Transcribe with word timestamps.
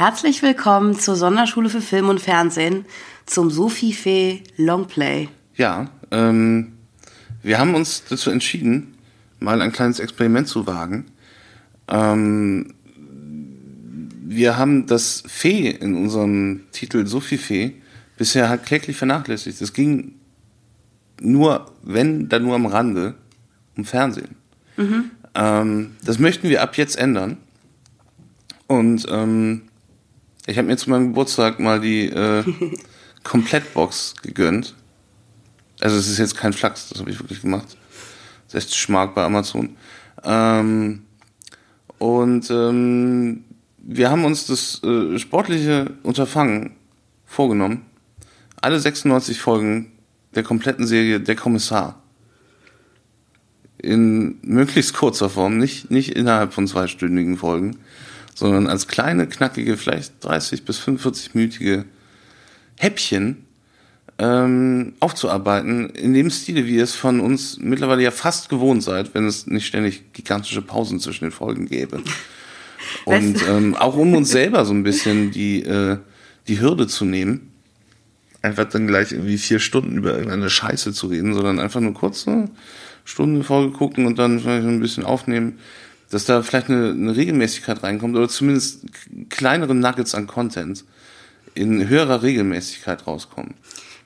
Herzlich 0.00 0.42
willkommen 0.42 0.98
zur 0.98 1.14
Sonderschule 1.14 1.68
für 1.68 1.82
Film 1.82 2.08
und 2.08 2.22
Fernsehen 2.22 2.86
zum 3.26 3.50
Sophie 3.50 3.92
Fee 3.92 4.42
Longplay. 4.56 5.28
Ja, 5.56 5.90
ähm, 6.10 6.72
wir 7.42 7.58
haben 7.58 7.74
uns 7.74 8.04
dazu 8.08 8.30
entschieden, 8.30 8.94
mal 9.40 9.60
ein 9.60 9.72
kleines 9.72 10.00
Experiment 10.00 10.48
zu 10.48 10.66
wagen. 10.66 11.04
Ähm, 11.86 12.72
wir 14.24 14.56
haben 14.56 14.86
das 14.86 15.22
Fee 15.26 15.68
in 15.68 15.94
unserem 15.94 16.62
Titel 16.72 17.06
Sophie 17.06 17.36
Fee 17.36 17.74
bisher 18.16 18.48
halt 18.48 18.64
kläglich 18.64 18.96
vernachlässigt. 18.96 19.60
Es 19.60 19.74
ging 19.74 20.14
nur, 21.20 21.70
wenn, 21.82 22.30
dann 22.30 22.44
nur 22.44 22.54
am 22.54 22.64
Rande 22.64 23.16
um 23.76 23.84
Fernsehen. 23.84 24.36
Mhm. 24.78 25.10
Ähm, 25.34 25.96
das 26.02 26.18
möchten 26.18 26.48
wir 26.48 26.62
ab 26.62 26.78
jetzt 26.78 26.96
ändern. 26.96 27.36
Und 28.66 29.04
ähm, 29.10 29.64
ich 30.50 30.58
habe 30.58 30.66
mir 30.66 30.76
zu 30.76 30.90
meinem 30.90 31.08
Geburtstag 31.08 31.60
mal 31.60 31.80
die 31.80 32.06
äh, 32.06 32.44
Komplettbox 33.22 34.14
gegönnt. 34.22 34.74
Also 35.80 35.96
es 35.96 36.08
ist 36.08 36.18
jetzt 36.18 36.36
kein 36.36 36.52
Flachs, 36.52 36.88
das 36.88 37.00
habe 37.00 37.10
ich 37.10 37.20
wirklich 37.20 37.40
gemacht. 37.40 37.76
60 38.48 38.76
Schmark 38.76 39.14
bei 39.14 39.24
Amazon. 39.24 39.76
Ähm, 40.24 41.02
und 41.98 42.50
ähm, 42.50 43.44
wir 43.78 44.10
haben 44.10 44.24
uns 44.24 44.46
das 44.46 44.82
äh, 44.82 45.18
sportliche 45.18 45.92
Unterfangen 46.02 46.72
vorgenommen, 47.24 47.86
alle 48.60 48.80
96 48.80 49.40
Folgen 49.40 49.92
der 50.34 50.42
kompletten 50.42 50.86
Serie 50.86 51.20
Der 51.20 51.36
Kommissar 51.36 52.02
in 53.78 54.38
möglichst 54.42 54.94
kurzer 54.94 55.30
Form, 55.30 55.56
nicht, 55.56 55.90
nicht 55.90 56.10
innerhalb 56.14 56.52
von 56.52 56.66
zweistündigen 56.66 57.38
Folgen, 57.38 57.78
sondern 58.40 58.68
als 58.68 58.88
kleine, 58.88 59.26
knackige, 59.26 59.76
vielleicht 59.76 60.24
30 60.24 60.64
bis 60.64 60.80
45-minütige 60.80 61.84
Häppchen 62.78 63.44
ähm, 64.18 64.94
aufzuarbeiten, 64.98 65.90
in 65.90 66.14
dem 66.14 66.30
Stile, 66.30 66.64
wie 66.64 66.76
ihr 66.76 66.84
es 66.84 66.94
von 66.94 67.20
uns 67.20 67.58
mittlerweile 67.58 68.02
ja 68.02 68.10
fast 68.10 68.48
gewohnt 68.48 68.82
seid, 68.82 69.14
wenn 69.14 69.26
es 69.26 69.46
nicht 69.46 69.66
ständig 69.66 70.14
gigantische 70.14 70.62
Pausen 70.62 71.00
zwischen 71.00 71.26
den 71.26 71.32
Folgen 71.32 71.66
gäbe. 71.66 72.02
Und 73.04 73.46
ähm, 73.46 73.76
auch 73.76 73.94
um 73.96 74.14
uns 74.14 74.30
selber 74.30 74.64
so 74.64 74.72
ein 74.72 74.84
bisschen 74.84 75.30
die, 75.30 75.62
äh, 75.62 75.98
die 76.48 76.62
Hürde 76.62 76.86
zu 76.86 77.04
nehmen, 77.04 77.52
einfach 78.40 78.64
dann 78.64 78.86
gleich 78.86 79.12
irgendwie 79.12 79.36
vier 79.36 79.58
Stunden 79.58 79.98
über 79.98 80.12
irgendeine 80.12 80.48
Scheiße 80.48 80.94
zu 80.94 81.08
reden, 81.08 81.34
sondern 81.34 81.60
einfach 81.60 81.80
nur 81.80 81.92
kurz 81.92 82.22
so 82.22 82.48
Stunde 83.04 83.44
Folge 83.44 83.76
gucken 83.76 84.06
und 84.06 84.18
dann 84.18 84.40
vielleicht 84.40 84.66
ein 84.66 84.80
bisschen 84.80 85.04
aufnehmen, 85.04 85.58
dass 86.10 86.24
da 86.24 86.42
vielleicht 86.42 86.68
eine, 86.68 86.90
eine 86.90 87.16
Regelmäßigkeit 87.16 87.82
reinkommt 87.82 88.16
oder 88.16 88.28
zumindest 88.28 88.82
kleinere 89.30 89.74
Nuggets 89.74 90.14
an 90.14 90.26
Content 90.26 90.84
in 91.54 91.88
höherer 91.88 92.22
Regelmäßigkeit 92.22 93.06
rauskommen. 93.06 93.54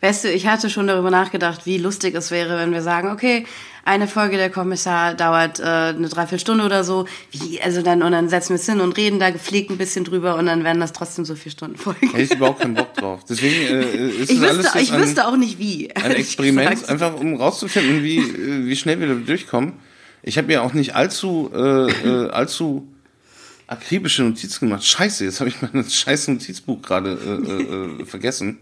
Weißt 0.00 0.24
du, 0.24 0.30
ich 0.30 0.46
hatte 0.46 0.69
schon 0.69 0.86
darüber 0.86 1.11
nachgedacht, 1.11 1.64
wie 1.64 1.78
lustig 1.78 2.14
es 2.14 2.30
wäre, 2.30 2.58
wenn 2.58 2.72
wir 2.72 2.83
sagen, 2.83 3.11
okay, 3.11 3.46
eine 3.86 4.06
Folge 4.06 4.36
der 4.36 4.50
Kommissar 4.50 5.14
dauert 5.14 5.61
äh, 5.61 5.62
eine 5.62 6.08
Dreiviertelstunde 6.08 6.64
oder 6.64 6.84
so. 6.84 7.06
Wie, 7.30 7.61
also 7.62 7.80
dann, 7.80 8.02
und 8.02 8.12
dann 8.12 8.28
setzen 8.28 8.50
wir 8.50 8.56
es 8.56 8.66
hin 8.66 8.80
und 8.80 8.96
reden 8.98 9.18
da 9.18 9.30
gepflegt 9.30 9.70
ein 9.70 9.78
bisschen 9.78 10.05
drüber 10.05 10.36
und 10.36 10.44
dann 10.44 10.62
werden 10.62 10.80
das 10.80 10.92
trotzdem 10.92 11.24
so 11.24 11.34
vier 11.34 11.52
Stunden 11.52 11.77
Folgen. 11.77 12.11
Hätte 12.11 12.20
ich 12.20 12.34
überhaupt 12.34 12.61
keinen 12.61 12.74
Bock 12.74 12.92
drauf. 12.94 13.20
Deswegen 13.27 13.55
äh, 13.55 14.08
ist 14.08 14.30
ich 14.30 14.41
das 14.41 14.58
wüsste, 14.58 14.72
alles 14.72 14.89
ich 14.89 14.92
ein, 14.92 15.00
wüsste 15.00 15.27
auch 15.27 15.36
nicht 15.36 15.58
wie. 15.58 15.91
ein 15.94 16.11
Experiment, 16.16 16.86
einfach 16.89 17.14
um 17.14 17.36
rauszufinden, 17.36 18.02
wie, 18.02 18.18
äh, 18.18 18.66
wie 18.66 18.77
schnell 18.77 19.00
wir 19.00 19.06
da 19.06 19.14
durchkommen. 19.14 19.72
Ich 20.27 20.39
habe 20.39 20.47
mir 20.47 20.62
auch 20.62 20.72
nicht 20.72 20.94
allzu, 20.94 21.50
äh, 21.55 21.91
äh, 21.91 22.30
allzu 22.30 22.89
akribische 23.67 24.22
Notizen 24.22 24.69
gemacht. 24.69 24.84
Scheiße, 24.84 25.25
jetzt 25.25 25.41
habe 25.41 25.50
ich 25.50 25.61
mein 25.61 25.84
scheiß 25.89 26.28
Notizbuch 26.28 26.80
gerade 26.80 27.12
äh, 27.12 28.03
äh, 28.03 28.06
vergessen. 28.06 28.58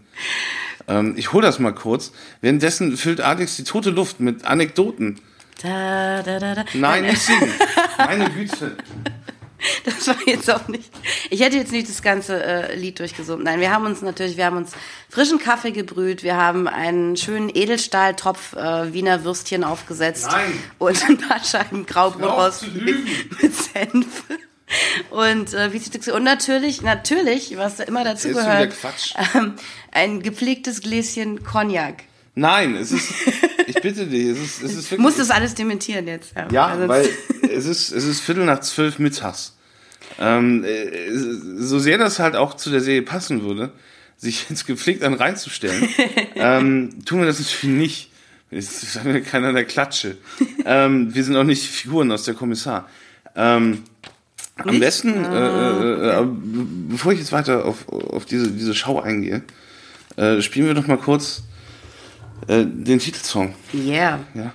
Ähm, 0.87 1.13
ich 1.15 1.31
hole 1.31 1.45
das 1.45 1.59
mal 1.59 1.73
kurz. 1.73 2.11
Währenddessen 2.41 2.97
füllt 2.97 3.21
Alex 3.21 3.55
die 3.55 3.63
tote 3.63 3.91
Luft 3.91 4.19
mit 4.19 4.43
Anekdoten. 4.43 5.19
Da, 5.61 6.21
da, 6.21 6.39
da. 6.39 6.65
Nein, 6.73 7.03
nicht 7.03 7.21
singen. 7.21 7.49
Meine 7.97 8.29
Güte. 8.29 8.75
Das 9.85 10.07
war 10.07 10.15
jetzt 10.25 10.49
auch 10.51 10.67
nicht. 10.67 10.89
Ich 11.29 11.41
hätte 11.41 11.57
jetzt 11.57 11.71
nicht 11.71 11.89
das 11.89 12.01
ganze 12.01 12.43
äh, 12.43 12.75
Lied 12.75 12.99
durchgesungen. 12.99 13.43
Nein, 13.43 13.59
wir 13.59 13.71
haben 13.71 13.85
uns 13.85 14.01
natürlich, 14.01 14.37
wir 14.37 14.45
haben 14.45 14.57
uns 14.57 14.71
frischen 15.09 15.39
Kaffee 15.39 15.71
gebrüht, 15.71 16.23
wir 16.23 16.37
haben 16.37 16.67
einen 16.67 17.17
schönen 17.17 17.49
Edelstahltopf 17.53 18.53
äh, 18.53 18.93
Wiener 18.93 19.23
Würstchen 19.23 19.63
aufgesetzt 19.63 20.27
Nein. 20.31 20.59
und 20.79 21.03
ein 21.09 21.17
paar 21.17 21.43
Scheiben 21.43 21.85
Graubrot 21.85 22.23
raus 22.23 22.65
mit, 23.41 23.55
Senf. 23.55 24.23
Und 25.11 25.53
äh, 25.53 25.71
wie 25.71 25.77
sie 25.77 26.11
und 26.11 26.23
natürlich, 26.23 26.81
natürlich, 26.81 27.55
was 27.57 27.77
da 27.77 27.83
immer 27.83 28.03
dazu 28.03 28.29
gehört, 28.29 28.73
ähm, 29.35 29.53
ein 29.91 30.23
gepflegtes 30.23 30.81
Gläschen 30.81 31.43
Cognac. 31.43 32.03
Nein, 32.35 32.75
es 32.75 32.91
ist, 32.91 33.13
ich 33.75 33.81
bitte 33.81 34.05
dich, 34.07 34.27
es 34.27 34.37
ist, 34.39 34.63
es 34.63 34.71
ist 34.71 34.77
Ich 34.85 34.91
wirklich. 34.91 34.99
muss 34.99 35.17
das 35.17 35.29
alles 35.31 35.53
dementieren 35.55 36.07
jetzt. 36.07 36.33
Ja, 36.35 36.47
Ja, 36.51 36.65
Also- 36.67 36.87
weil 36.87 37.09
es 37.51 37.65
ist, 37.65 37.91
es 37.91 38.03
ist 38.05 38.19
Viertel 38.21 38.45
nach 38.45 38.59
zwölf 38.61 38.99
mittags. 38.99 39.55
Ähm, 40.19 40.63
äh, 40.63 40.87
so 41.57 41.79
sehr 41.79 41.97
das 41.97 42.19
halt 42.19 42.35
auch 42.35 42.53
zu 42.55 42.69
der 42.69 42.81
Serie 42.81 43.01
passen 43.01 43.43
würde, 43.43 43.71
sich 44.17 44.45
jetzt 44.49 44.67
gepflegt 44.67 45.03
an 45.03 45.13
reinzustellen, 45.15 45.87
ähm, 46.35 47.03
tun 47.05 47.19
wir 47.19 47.25
das 47.25 47.39
natürlich 47.39 47.63
nicht. 47.77 48.09
Es 48.51 48.83
ist 48.83 48.99
keiner 49.31 49.51
der 49.51 49.65
Klatsche. 49.65 50.17
ähm, 50.65 51.13
wir 51.15 51.23
sind 51.23 51.35
auch 51.35 51.43
nicht 51.43 51.65
Figuren 51.67 52.11
aus 52.11 52.23
der 52.25 52.35
Kommissar. 52.35 52.87
Ähm, 53.35 53.83
am 54.57 54.79
besten, 54.79 55.25
äh, 55.25 55.27
äh, 55.27 56.07
äh, 56.09 56.11
aber 56.11 56.27
be- 56.27 56.67
bevor 56.89 57.11
ich 57.13 57.17
jetzt 57.19 57.31
weiter 57.31 57.65
auf, 57.65 57.89
auf 57.89 58.25
diese, 58.25 58.51
diese 58.51 58.75
Schau 58.75 59.01
eingehe, 59.01 59.41
äh, 60.17 60.39
spielen 60.43 60.67
wir 60.67 60.75
doch 60.75 60.85
mal 60.85 60.99
kurz 60.99 61.41
äh, 62.47 62.65
den 62.65 62.99
Titelsong. 62.99 63.55
Yeah. 63.73 64.19
Ja. 64.33 64.53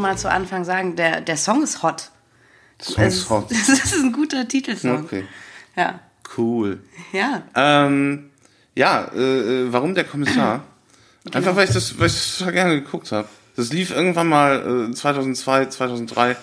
Schon 0.00 0.02
mal 0.02 0.16
zu 0.16 0.30
Anfang 0.30 0.64
sagen, 0.64 0.96
der, 0.96 1.20
der 1.20 1.36
Song 1.36 1.62
ist 1.62 1.82
hot. 1.82 2.10
Song 2.80 3.04
ist 3.04 3.28
hot. 3.28 3.50
Das 3.50 3.68
ist 3.68 3.94
ein 3.94 4.12
guter 4.12 4.48
Titelsong. 4.48 5.04
Okay. 5.04 5.24
Ja. 5.76 6.00
Cool. 6.36 6.80
Ja. 7.12 7.42
Ähm, 7.54 8.30
ja, 8.74 9.10
äh, 9.14 9.64
äh, 9.64 9.72
warum 9.72 9.94
der 9.94 10.04
Kommissar? 10.04 10.64
Einfach 11.32 11.54
weil 11.54 11.68
ich 11.68 11.74
das, 11.74 11.98
weil 11.98 12.06
ich 12.06 12.14
das 12.14 12.38
total 12.38 12.52
gerne 12.52 12.80
geguckt 12.80 13.12
habe. 13.12 13.28
Das 13.56 13.72
lief 13.72 13.90
irgendwann 13.90 14.28
mal 14.28 14.88
äh, 14.90 14.94
2002, 14.94 15.66
2003 15.66 16.36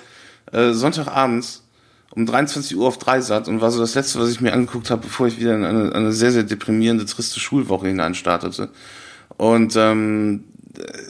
äh, 0.52 0.72
Sonntagabends 0.74 1.64
um 2.12 2.26
23 2.26 2.78
Uhr 2.78 2.88
auf 2.88 3.00
Dreisat 3.00 3.48
und 3.48 3.60
war 3.62 3.72
so 3.72 3.80
das 3.80 3.96
letzte, 3.96 4.20
was 4.20 4.30
ich 4.30 4.40
mir 4.40 4.54
angeguckt 4.54 4.92
habe, 4.92 5.02
bevor 5.02 5.28
ich 5.28 5.40
wieder 5.40 5.56
in 5.56 5.66
eine, 5.66 5.94
eine 5.94 6.14
sehr 6.14 6.32
sehr 6.32 6.44
deprimierende, 6.44 7.06
triste 7.06 7.40
Schulwoche 7.40 7.88
hineinstartete. 7.88 8.70
Und 9.38 9.76
ähm, 9.76 10.44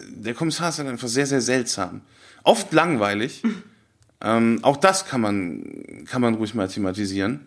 der 0.09 0.33
Kommissar 0.33 0.69
ist 0.69 0.79
halt 0.79 0.87
einfach 0.87 1.07
sehr 1.07 1.25
sehr 1.25 1.41
seltsam, 1.41 2.01
oft 2.47 2.73
langweilig. 2.73 3.43
ähm, 4.21 4.59
auch 4.63 4.77
das 4.77 5.05
kann 5.05 5.21
man 5.21 6.05
kann 6.05 6.21
man 6.21 6.35
ruhig 6.35 6.53
mal 6.55 6.67
thematisieren. 6.67 7.41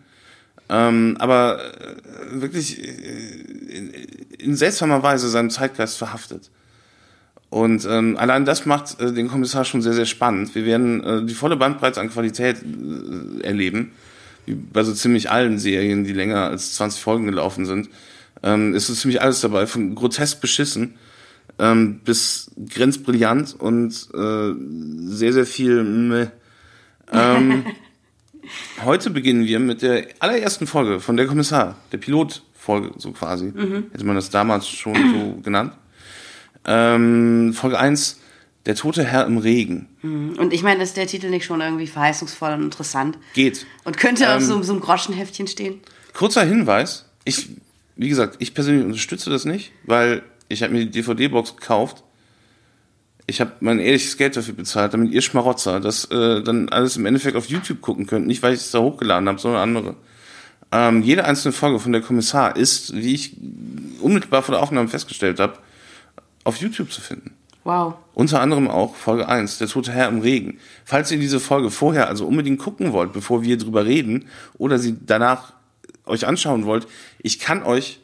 Ähm, 0.69 1.17
aber 1.19 1.59
äh, 1.59 2.41
wirklich 2.41 2.81
äh, 2.81 3.77
in, 3.77 3.89
in 4.37 4.55
seltsamer 4.55 5.03
Weise 5.03 5.27
seinem 5.29 5.49
Zeitgeist 5.49 5.97
verhaftet. 5.97 6.49
Und 7.49 7.85
ähm, 7.85 8.15
allein 8.15 8.45
das 8.45 8.65
macht 8.65 9.01
äh, 9.01 9.11
den 9.11 9.27
Kommissar 9.27 9.65
schon 9.65 9.81
sehr, 9.81 9.93
sehr 9.93 10.05
spannend. 10.05 10.55
Wir 10.55 10.63
werden 10.63 11.03
äh, 11.03 11.25
die 11.25 11.33
volle 11.33 11.57
Bandbreite 11.57 11.99
an 11.99 12.09
Qualität 12.09 12.57
äh, 12.63 13.43
erleben, 13.43 13.91
wie 14.45 14.55
bei 14.55 14.83
so 14.83 14.93
ziemlich 14.93 15.29
allen 15.29 15.59
Serien, 15.59 16.05
die 16.05 16.13
länger 16.13 16.45
als 16.45 16.75
20 16.75 17.01
Folgen 17.01 17.25
gelaufen 17.25 17.65
sind. 17.65 17.89
Ähm, 18.41 18.73
ist 18.73 18.87
so 18.87 18.93
ziemlich 18.93 19.21
alles 19.21 19.41
dabei, 19.41 19.67
von 19.67 19.93
grotesk 19.93 20.39
beschissen 20.39 20.95
ähm, 21.59 22.01
bis 22.03 22.51
grenzbrillant 22.69 23.55
und 23.59 23.93
äh, 24.13 24.53
sehr, 25.07 25.33
sehr 25.33 25.45
viel 25.45 25.83
meh. 25.83 26.27
Ähm, 27.11 27.65
heute 28.85 29.09
beginnen 29.09 29.45
wir 29.45 29.59
mit 29.59 29.81
der 29.81 30.07
allerersten 30.19 30.67
Folge 30.67 30.99
von 30.99 31.17
der 31.17 31.27
Kommissar, 31.27 31.77
der 31.91 31.97
Pilotfolge 31.97 32.91
so 32.97 33.11
quasi. 33.11 33.53
Hätte 33.91 34.05
man 34.05 34.15
das 34.15 34.29
damals 34.29 34.67
schon 34.67 34.95
so 34.95 35.41
genannt. 35.43 35.73
Ähm, 36.65 37.53
Folge 37.53 37.79
1, 37.79 38.19
Der 38.67 38.75
tote 38.75 39.03
Herr 39.03 39.25
im 39.25 39.39
Regen. 39.39 39.87
Und 40.03 40.53
ich 40.53 40.61
meine, 40.61 40.83
ist 40.83 40.95
der 40.95 41.07
Titel 41.07 41.29
nicht 41.31 41.45
schon 41.45 41.61
irgendwie 41.61 41.87
verheißungsvoll 41.87 42.53
und 42.53 42.61
interessant? 42.61 43.17
Geht. 43.33 43.65
Und 43.83 43.97
könnte 43.97 44.29
auf 44.29 44.41
Ähm, 44.41 44.47
so, 44.47 44.61
so 44.61 44.73
einem 44.73 44.81
Groschenheftchen 44.81 45.47
stehen? 45.47 45.79
Kurzer 46.13 46.43
Hinweis. 46.43 47.05
Ich, 47.23 47.49
wie 47.95 48.09
gesagt, 48.09 48.35
ich 48.37 48.53
persönlich 48.53 48.85
unterstütze 48.85 49.31
das 49.31 49.45
nicht, 49.45 49.71
weil 49.85 50.21
ich 50.51 50.63
habe 50.63 50.73
mir 50.73 50.85
die 50.85 50.91
DVD-Box 50.91 51.55
gekauft. 51.55 52.03
Ich 53.27 53.39
habe 53.39 53.51
mein 53.59 53.79
ehrliches 53.79 54.17
Geld 54.17 54.35
dafür 54.35 54.53
bezahlt, 54.53 54.93
damit 54.93 55.11
ihr 55.11 55.21
Schmarotzer 55.21 55.79
das 55.79 56.05
äh, 56.05 56.41
dann 56.43 56.69
alles 56.69 56.97
im 56.97 57.05
Endeffekt 57.05 57.37
auf 57.37 57.47
YouTube 57.47 57.81
gucken 57.81 58.07
könnt. 58.07 58.27
Nicht, 58.27 58.43
weil 58.43 58.53
ich 58.53 58.61
es 58.61 58.71
da 58.71 58.79
hochgeladen 58.79 59.29
habe, 59.29 59.39
sondern 59.39 59.61
andere. 59.61 59.95
Ähm, 60.71 61.01
jede 61.01 61.25
einzelne 61.25 61.51
Folge 61.51 61.79
von 61.79 61.91
der 61.91 62.01
Kommissar 62.01 62.55
ist, 62.55 62.95
wie 62.95 63.13
ich 63.13 63.37
unmittelbar 64.01 64.41
vor 64.41 64.53
der 64.53 64.61
Aufnahme 64.61 64.87
festgestellt 64.87 65.39
habe, 65.39 65.57
auf 66.43 66.57
YouTube 66.57 66.91
zu 66.91 67.01
finden. 67.01 67.31
Wow. 67.63 67.93
Unter 68.13 68.41
anderem 68.41 68.67
auch 68.69 68.95
Folge 68.95 69.27
1, 69.27 69.59
der 69.59 69.67
tote 69.67 69.91
Herr 69.91 70.07
im 70.07 70.21
Regen. 70.21 70.57
Falls 70.83 71.11
ihr 71.11 71.19
diese 71.19 71.39
Folge 71.39 71.69
vorher 71.69 72.07
also 72.07 72.25
unbedingt 72.25 72.59
gucken 72.59 72.91
wollt, 72.91 73.13
bevor 73.13 73.43
wir 73.43 73.57
drüber 73.57 73.85
reden, 73.85 74.25
oder 74.57 74.79
sie 74.79 74.97
danach 75.05 75.53
euch 76.05 76.25
anschauen 76.25 76.65
wollt, 76.65 76.87
ich 77.21 77.39
kann 77.39 77.63
euch 77.63 78.00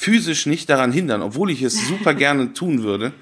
physisch 0.00 0.46
nicht 0.46 0.70
daran 0.70 0.92
hindern, 0.92 1.20
obwohl 1.20 1.50
ich 1.50 1.60
es 1.62 1.86
super 1.88 2.14
gerne 2.14 2.54
tun 2.54 2.82
würde, 2.82 3.12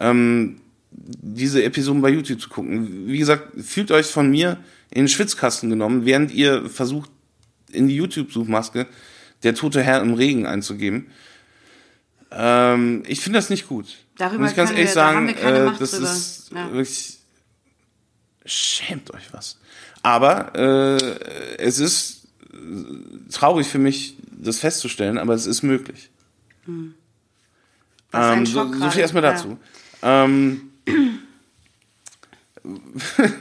ähm, 0.00 0.60
diese 0.90 1.62
Episoden 1.62 2.02
bei 2.02 2.08
YouTube 2.10 2.40
zu 2.40 2.48
gucken. 2.48 3.06
Wie 3.06 3.18
gesagt, 3.18 3.52
fühlt 3.62 3.92
euch 3.92 4.06
von 4.06 4.28
mir 4.28 4.56
in 4.90 5.02
den 5.02 5.08
Schwitzkasten 5.08 5.70
genommen, 5.70 6.06
während 6.06 6.32
ihr 6.32 6.68
versucht, 6.68 7.10
in 7.70 7.86
die 7.86 7.94
YouTube-Suchmaske 7.96 8.86
der 9.44 9.54
tote 9.54 9.80
Herr 9.82 10.00
im 10.00 10.14
Regen 10.14 10.44
einzugeben. 10.46 11.06
Ähm, 12.32 13.04
ich 13.06 13.20
finde 13.20 13.38
das 13.38 13.48
nicht 13.50 13.68
gut. 13.68 13.86
Darüber 14.16 14.40
Muss 14.42 14.50
ich 14.50 14.56
ganz 14.56 14.70
ehrlich 14.70 14.86
wir- 14.86 14.92
sagen, 14.92 15.28
äh, 15.28 15.70
das 15.78 15.92
drüber. 15.92 16.10
ist 16.12 16.50
Ja. 16.52 16.72
wirklich 16.72 17.18
schämt 18.44 19.12
euch 19.14 19.32
was. 19.32 19.58
Aber 20.02 20.54
äh, 20.56 20.96
es 21.58 21.78
ist 21.78 22.17
traurig 23.30 23.66
für 23.66 23.78
mich, 23.78 24.16
das 24.30 24.58
festzustellen, 24.58 25.18
aber 25.18 25.34
es 25.34 25.46
ist 25.46 25.62
möglich. 25.62 26.10
Ein 26.66 26.94
Ähm, 28.12 28.46
so, 28.46 28.60
Schock 28.60 28.74
so 28.74 28.78
gerade. 28.80 28.92
viel 28.92 29.00
erstmal 29.02 29.22
Ja. 29.24 29.32
dazu. 29.32 29.58
Ähm, 30.02 30.70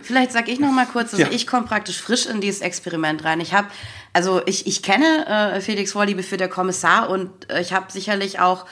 Vielleicht 0.03 0.31
sag 0.31 0.47
ich 0.47 0.59
noch 0.59 0.71
mal 0.71 0.85
kurz, 0.85 1.13
also 1.13 1.25
Ja. 1.25 1.31
ich 1.31 1.47
komme 1.47 1.65
praktisch 1.65 2.01
frisch 2.01 2.25
in 2.27 2.39
dieses 2.39 2.61
Experiment 2.61 3.23
rein. 3.25 3.41
Ich 3.41 3.53
habe, 3.53 3.67
also 4.13 4.41
ich, 4.45 4.67
ich 4.67 4.81
kenne 4.83 5.25
äh, 5.27 5.61
Felix 5.61 5.91
Vorliebe 5.91 6.23
für 6.23 6.37
der 6.37 6.47
Kommissar 6.47 7.09
und 7.09 7.49
äh, 7.49 7.59
ich 7.61 7.73
habe 7.73 7.91
sicherlich 7.91 8.39
auch 8.39 8.65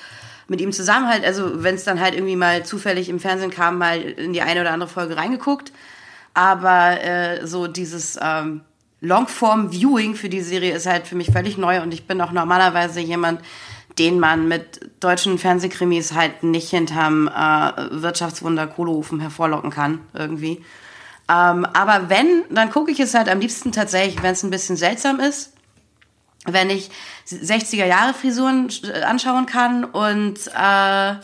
mit 0.47 0.61
ihm 0.61 0.71
zusammen 0.71 1.07
halt, 1.09 1.25
also 1.25 1.63
wenn 1.63 1.75
es 1.75 1.83
dann 1.83 1.99
halt 1.99 2.13
irgendwie 2.13 2.35
mal 2.35 2.63
zufällig 2.65 3.09
im 3.09 3.19
Fernsehen 3.19 3.49
kam, 3.51 3.79
mal 3.79 3.99
in 3.99 4.31
die 4.31 4.41
eine 4.43 4.61
oder 4.61 4.71
andere 4.71 4.89
Folge 4.89 5.17
reingeguckt. 5.17 5.71
Aber 6.33 7.01
äh, 7.03 7.45
so 7.47 7.67
dieses 7.67 8.17
ähm, 8.21 8.61
Longform-Viewing 9.05 10.15
für 10.15 10.29
die 10.29 10.41
Serie 10.41 10.73
ist 10.73 10.85
halt 10.85 11.07
für 11.07 11.15
mich 11.15 11.31
völlig 11.31 11.57
neu 11.57 11.81
und 11.81 11.93
ich 11.93 12.07
bin 12.07 12.21
auch 12.21 12.31
normalerweise 12.31 12.99
jemand, 12.99 13.41
den 13.97 14.19
man 14.19 14.47
mit 14.47 14.91
deutschen 14.99 15.37
Fernsehkrimis 15.37 16.13
halt 16.13 16.43
nicht 16.43 16.69
hinterm 16.69 17.27
äh, 17.27 18.01
Wirtschaftswunder 18.01 18.67
Kohleofen 18.67 19.19
hervorlocken 19.19 19.71
kann, 19.71 20.01
irgendwie. 20.13 20.63
Ähm, 21.29 21.65
aber 21.65 22.09
wenn, 22.09 22.43
dann 22.49 22.69
gucke 22.69 22.91
ich 22.91 22.99
es 22.99 23.13
halt 23.13 23.29
am 23.29 23.39
liebsten 23.39 23.71
tatsächlich, 23.71 24.21
wenn 24.21 24.33
es 24.33 24.43
ein 24.43 24.49
bisschen 24.49 24.75
seltsam 24.75 25.19
ist, 25.19 25.53
wenn 26.45 26.69
ich 26.69 26.91
60er 27.27 27.85
Jahre 27.85 28.13
Frisuren 28.13 28.69
äh, 28.83 29.01
anschauen 29.01 29.45
kann 29.45 29.85
und 29.85 30.39
äh, 30.47 31.15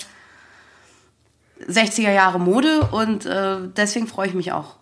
60er 1.70 2.12
Jahre 2.12 2.40
Mode 2.40 2.88
und 2.92 3.26
äh, 3.26 3.58
deswegen 3.76 4.08
freue 4.08 4.28
ich 4.28 4.34
mich 4.34 4.52
auch 4.52 4.78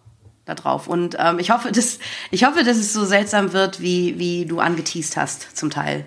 darauf. 0.55 0.87
Und 0.87 1.15
ähm, 1.19 1.39
ich 1.39 1.51
hoffe, 1.51 1.71
dass 1.71 1.99
ich 2.31 2.43
hoffe, 2.45 2.63
dass 2.63 2.77
es 2.77 2.93
so 2.93 3.05
seltsam 3.05 3.53
wird, 3.53 3.79
wie, 3.81 4.17
wie 4.19 4.45
du 4.45 4.59
angeteased 4.59 5.17
hast, 5.17 5.55
zum 5.57 5.69
Teil. 5.69 6.05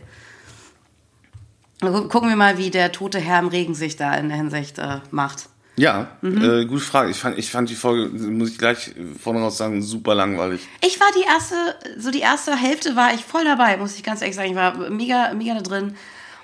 Gu- 1.80 2.08
Gucken 2.08 2.28
wir 2.28 2.36
mal, 2.36 2.58
wie 2.58 2.70
der 2.70 2.92
tote 2.92 3.18
Herr 3.18 3.38
im 3.40 3.48
Regen 3.48 3.74
sich 3.74 3.96
da 3.96 4.14
in 4.14 4.28
der 4.28 4.36
Hinsicht 4.38 4.78
äh, 4.78 5.00
macht. 5.10 5.48
ja, 5.76 6.08
Mhm. 6.20 6.42
äh, 6.44 6.64
gute 6.66 6.82
Frage. 6.82 7.10
Ich 7.10 7.16
fand, 7.18 7.38
ich 7.38 7.50
fand 7.50 7.68
die 7.70 7.74
Folge, 7.74 8.08
muss 8.30 8.50
ich 8.50 8.58
gleich 8.58 8.92
vorne 9.20 9.40
raus 9.40 9.56
sagen, 9.58 9.82
super 9.82 10.14
langweilig. 10.14 10.60
Ich 10.80 11.00
war 11.00 11.08
die 11.16 11.24
erste, 11.26 11.54
so 11.98 12.10
die 12.10 12.20
erste 12.20 12.54
Hälfte 12.54 12.94
war 12.94 13.12
ich 13.14 13.24
voll 13.24 13.44
dabei, 13.44 13.76
muss 13.78 13.96
ich 13.96 14.02
ganz 14.04 14.20
ehrlich 14.20 14.36
sagen. 14.36 14.50
Ich 14.50 14.56
war 14.56 14.76
mega, 14.90 15.32
mega 15.34 15.54
da 15.54 15.60
drin. 15.62 15.96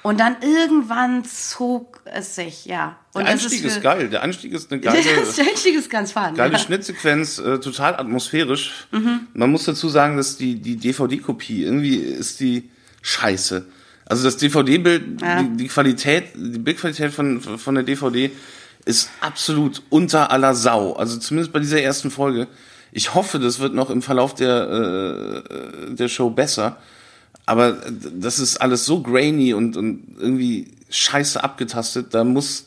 Und 0.08 0.18
dann 0.20 0.36
irgendwann 0.40 1.24
zog 1.24 2.00
es 2.06 2.34
sich, 2.34 2.64
ja. 2.64 2.96
Und 3.12 3.26
Der 3.26 3.34
das 3.34 3.42
Einstieg 3.44 3.60
für- 3.62 3.66
ist, 3.68 3.82
geil. 3.82 4.08
Der 4.08 4.22
Einstieg 4.22 4.52
ist 4.52 4.72
eine 4.72 4.80
geile, 4.80 5.02
Der 5.36 5.46
Einstieg 5.48 5.74
ist 5.76 5.90
ganz 5.90 6.12
fun. 6.12 6.34
geile 6.34 6.52
ja. 6.54 6.58
Schnittsequenz, 6.58 7.38
äh, 7.38 7.58
total 7.60 7.94
atmosphärisch. 7.96 8.86
Mhm. 8.90 9.26
Man 9.34 9.50
muss 9.50 9.64
dazu 9.64 9.88
sagen, 9.88 10.16
dass 10.16 10.36
die, 10.36 10.54
die 10.56 10.76
DVD-Kopie, 10.76 11.64
irgendwie 11.64 11.96
ist 11.96 12.40
die 12.40 12.70
scheiße. 13.02 13.66
Also 14.06 14.24
das 14.24 14.38
DVD-Bild, 14.38 15.20
Ja. 15.20 15.42
die, 15.42 15.56
die 15.58 15.68
Qualität, 15.68 16.24
die 16.34 16.58
Bildqualität 16.58 17.12
von, 17.12 17.40
von 17.40 17.74
der 17.74 17.84
DVD 17.84 18.30
ist 18.86 19.10
absolut 19.20 19.82
unter 19.90 20.30
aller 20.30 20.54
Sau. 20.54 20.94
Also 20.94 21.18
zumindest 21.18 21.52
bei 21.52 21.58
dieser 21.60 21.82
ersten 21.82 22.10
Folge. 22.10 22.48
Ich 22.92 23.12
hoffe, 23.14 23.38
das 23.38 23.58
wird 23.58 23.74
noch 23.74 23.90
im 23.90 24.00
Verlauf 24.00 24.34
der, 24.34 25.42
äh, 25.90 25.94
der 25.94 26.08
Show 26.08 26.30
besser. 26.30 26.78
Aber 27.48 27.72
das 27.72 28.38
ist 28.38 28.58
alles 28.58 28.84
so 28.84 29.02
grainy 29.02 29.54
und, 29.54 29.78
und 29.78 30.02
irgendwie 30.18 30.66
scheiße 30.90 31.42
abgetastet. 31.42 32.08
Da 32.12 32.22
muss 32.22 32.66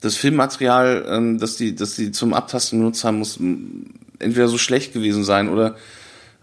das 0.00 0.16
Filmmaterial, 0.16 1.04
ähm, 1.06 1.38
das 1.38 1.56
die, 1.56 1.74
das 1.74 1.96
die 1.96 2.12
zum 2.12 2.32
Abtasten 2.32 2.78
genutzt 2.78 3.04
haben, 3.04 3.18
muss 3.18 3.38
entweder 4.18 4.48
so 4.48 4.56
schlecht 4.56 4.94
gewesen 4.94 5.22
sein 5.22 5.50
oder 5.50 5.76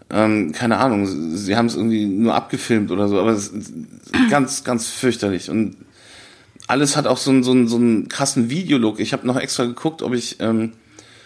ähm, 0.08 0.52
keine 0.52 0.78
Ahnung, 0.78 1.36
sie, 1.36 1.56
haben 1.56 1.66
es 1.66 1.74
irgendwie 1.74 2.04
nur 2.04 2.36
abgefilmt 2.36 2.92
oder 2.92 3.08
so, 3.08 3.18
aber 3.18 3.32
es 3.32 3.48
ist 3.48 3.72
ganz, 4.30 4.62
ganz 4.62 4.86
fürchterlich. 4.86 5.50
Und 5.50 5.76
alles 6.68 6.96
hat 6.96 7.08
auch 7.08 7.18
so 7.18 7.30
einen, 7.32 7.42
so 7.42 7.50
einen, 7.50 7.66
so 7.66 7.76
einen 7.76 8.08
krassen 8.08 8.50
Videolook. 8.50 9.00
Ich 9.00 9.12
habe 9.12 9.26
noch 9.26 9.36
extra 9.36 9.64
geguckt, 9.64 10.02
ob 10.02 10.14
ich, 10.14 10.36
ähm, 10.38 10.74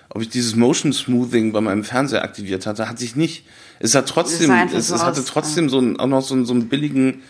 ob 0.09 0.23
ich 0.23 0.31
dieses 0.31 0.57
Motion 0.57 0.95
Smoothing 0.95 1.53
bei 1.53 1.61
meinem 1.61 1.85
Fernseher 1.85 2.25
aktiviert 2.25 2.67
hatte. 2.67 2.89
Hatte 2.89 3.05
ich 3.05 3.17
nicht. 3.17 3.45
Es 3.81 3.94
hat 3.94 4.09
trotzdem, 4.09 4.50
es, 4.50 4.88
so 4.88 4.94
es 4.94 5.03
hatte 5.03 5.21
aus, 5.21 5.26
trotzdem 5.26 5.69
so 5.69 5.79
einen, 5.79 5.99
auch 5.99 6.06
noch 6.06 6.23
so 6.23 6.35
einen, 6.35 6.47
so 6.47 6.55
einen 6.55 6.69
billigen 6.69 7.23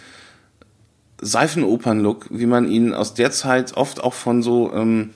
Seifenopern-Look, 1.20 2.26
wie 2.31 2.46
man 2.46 2.69
ihn 2.69 2.93
aus 2.93 3.14
der 3.14 3.31
Zeit 3.31 3.76
oft 3.76 4.02
auch 4.02 4.14
von 4.14 4.43
so 4.43 4.73
ähm, 4.75 5.11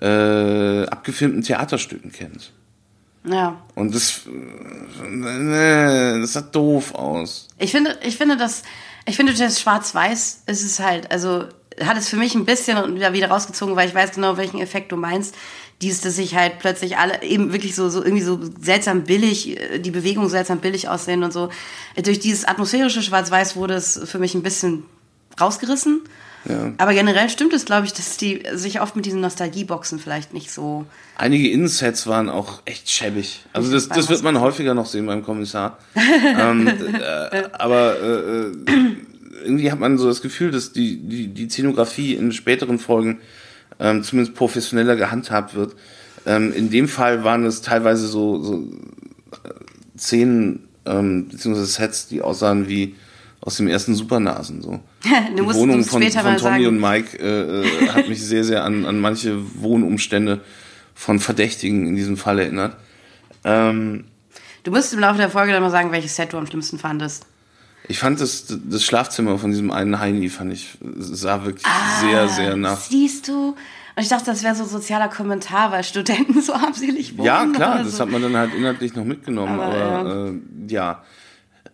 äh, 0.00 0.86
abgefilmten 0.86 1.42
Theaterstücken 1.42 2.12
kennt. 2.12 2.52
Ja. 3.24 3.60
Und 3.74 3.94
das, 3.94 4.22
äh, 4.26 5.08
nee, 5.08 6.20
das 6.20 6.34
sah 6.34 6.42
doof 6.42 6.94
aus. 6.94 7.48
Ich 7.58 7.72
finde, 7.72 7.96
ich 8.02 8.16
finde 8.16 8.36
das, 8.36 8.62
ich 9.06 9.16
finde 9.16 9.34
das 9.34 9.60
Schwarz-Weiß 9.60 10.42
ist 10.46 10.64
es 10.64 10.80
halt, 10.80 11.10
also 11.10 11.44
hat 11.80 11.96
es 11.96 12.08
für 12.08 12.16
mich 12.16 12.34
ein 12.34 12.44
bisschen 12.44 12.96
wieder 12.96 13.28
rausgezogen, 13.28 13.76
weil 13.76 13.88
ich 13.88 13.94
weiß 13.94 14.12
genau, 14.12 14.36
welchen 14.36 14.60
Effekt 14.60 14.92
du 14.92 14.96
meinst. 14.96 15.34
Dies, 15.82 16.00
dass 16.00 16.16
sich 16.16 16.34
halt 16.34 16.58
plötzlich 16.58 16.96
alle 16.96 17.22
eben 17.22 17.52
wirklich 17.52 17.74
so, 17.74 17.90
so 17.90 18.02
irgendwie 18.02 18.22
so 18.22 18.40
seltsam 18.60 19.04
billig, 19.04 19.60
äh, 19.60 19.78
die 19.78 19.90
Bewegungen 19.90 20.30
seltsam 20.30 20.58
billig 20.58 20.88
aussehen 20.88 21.22
und 21.22 21.32
so. 21.32 21.50
Durch 22.02 22.18
dieses 22.18 22.44
atmosphärische 22.44 23.02
Schwarz-Weiß 23.02 23.56
wurde 23.56 23.74
es 23.74 24.00
für 24.04 24.18
mich 24.18 24.34
ein 24.34 24.42
bisschen 24.42 24.84
rausgerissen. 25.40 26.02
Ja. 26.48 26.72
Aber 26.78 26.94
generell 26.94 27.28
stimmt 27.28 27.52
es, 27.52 27.64
glaube 27.64 27.86
ich, 27.86 27.92
dass 27.92 28.16
die 28.16 28.42
sich 28.52 28.80
oft 28.80 28.94
mit 28.96 29.04
diesen 29.04 29.20
Nostalgieboxen 29.20 29.98
vielleicht 29.98 30.32
nicht 30.32 30.50
so. 30.50 30.86
Einige 31.16 31.50
Insets 31.50 32.06
waren 32.06 32.28
auch 32.28 32.62
echt 32.64 32.88
schäbig. 32.88 33.44
Also 33.52 33.72
das, 33.72 33.88
das 33.88 34.08
wird 34.08 34.22
man 34.22 34.40
häufiger 34.40 34.74
noch 34.74 34.86
sehen 34.86 35.06
beim 35.06 35.24
Kommissar. 35.24 35.78
ähm, 35.96 36.68
äh, 37.00 37.42
aber 37.52 38.00
äh, 38.00 38.06
äh, 38.06 38.52
irgendwie 39.44 39.70
hat 39.70 39.80
man 39.80 39.98
so 39.98 40.06
das 40.06 40.22
Gefühl, 40.22 40.50
dass 40.50 40.72
die, 40.72 40.98
die, 40.98 41.28
die 41.28 41.48
Szenografie 41.48 42.14
in 42.14 42.32
späteren 42.32 42.78
Folgen 42.78 43.20
ähm, 43.78 44.02
zumindest 44.02 44.36
professioneller 44.36 44.96
gehandhabt 44.96 45.54
wird. 45.54 45.74
Ähm, 46.26 46.52
in 46.52 46.70
dem 46.70 46.88
Fall 46.88 47.24
waren 47.24 47.44
es 47.44 47.62
teilweise 47.62 48.06
so, 48.06 48.42
so 48.42 48.54
äh, 48.56 49.98
Szenen 49.98 50.68
ähm, 50.84 51.28
beziehungsweise 51.28 51.66
Sets, 51.66 52.08
die 52.08 52.22
aussahen 52.22 52.68
wie 52.68 52.94
aus 53.40 53.56
dem 53.58 53.68
ersten 53.68 53.94
Supernasen 53.94 54.62
so. 54.62 54.80
Du 55.30 55.36
Die 55.36 55.42
musst, 55.42 55.58
Wohnung 55.58 55.84
von, 55.84 56.02
von 56.02 56.36
Tommy 56.36 56.66
und 56.66 56.80
Mike 56.80 57.18
äh, 57.18 57.62
äh, 57.62 57.88
hat 57.88 58.08
mich 58.08 58.22
sehr, 58.24 58.44
sehr 58.44 58.64
an, 58.64 58.84
an 58.84 58.98
manche 59.00 59.38
Wohnumstände 59.60 60.40
von 60.94 61.20
Verdächtigen 61.20 61.86
in 61.86 61.94
diesem 61.94 62.16
Fall 62.16 62.38
erinnert. 62.38 62.76
Ähm, 63.44 64.04
Du 64.64 64.72
musst 64.72 64.92
im 64.92 64.98
Laufe 64.98 65.18
der 65.18 65.30
Folge 65.30 65.52
dann 65.52 65.62
mal 65.62 65.70
sagen, 65.70 65.92
welches 65.92 66.16
Set 66.16 66.32
du 66.32 66.38
am 66.38 66.46
schlimmsten 66.48 66.76
fandest. 66.76 67.24
Ich 67.88 67.98
fand 67.98 68.20
das, 68.20 68.46
das 68.48 68.84
Schlafzimmer 68.84 69.38
von 69.38 69.50
diesem 69.50 69.70
einen 69.70 69.98
Heini, 69.98 70.28
fand 70.28 70.52
ich, 70.52 70.78
sah 70.98 71.44
wirklich 71.44 71.64
sehr, 72.00 72.28
sehr 72.28 72.56
nach. 72.56 72.80
Siehst 72.80 73.28
du? 73.28 73.54
Und 73.96 74.02
ich 74.02 74.08
dachte, 74.08 74.26
das 74.26 74.42
wäre 74.42 74.54
so 74.54 74.64
ein 74.64 74.68
sozialer 74.68 75.08
Kommentar, 75.08 75.72
weil 75.72 75.82
Studenten 75.84 76.42
so 76.42 76.52
armselig 76.52 77.16
wohnen. 77.16 77.26
Ja, 77.26 77.46
klar, 77.46 77.82
das 77.82 77.96
so. 77.96 78.00
hat 78.00 78.10
man 78.10 78.22
dann 78.22 78.36
halt 78.36 78.54
inhaltlich 78.54 78.94
noch 78.94 79.04
mitgenommen, 79.04 79.58
Aber, 79.58 79.74
aber, 79.74 80.28
äh, 80.28 80.32
ja. 80.68 81.02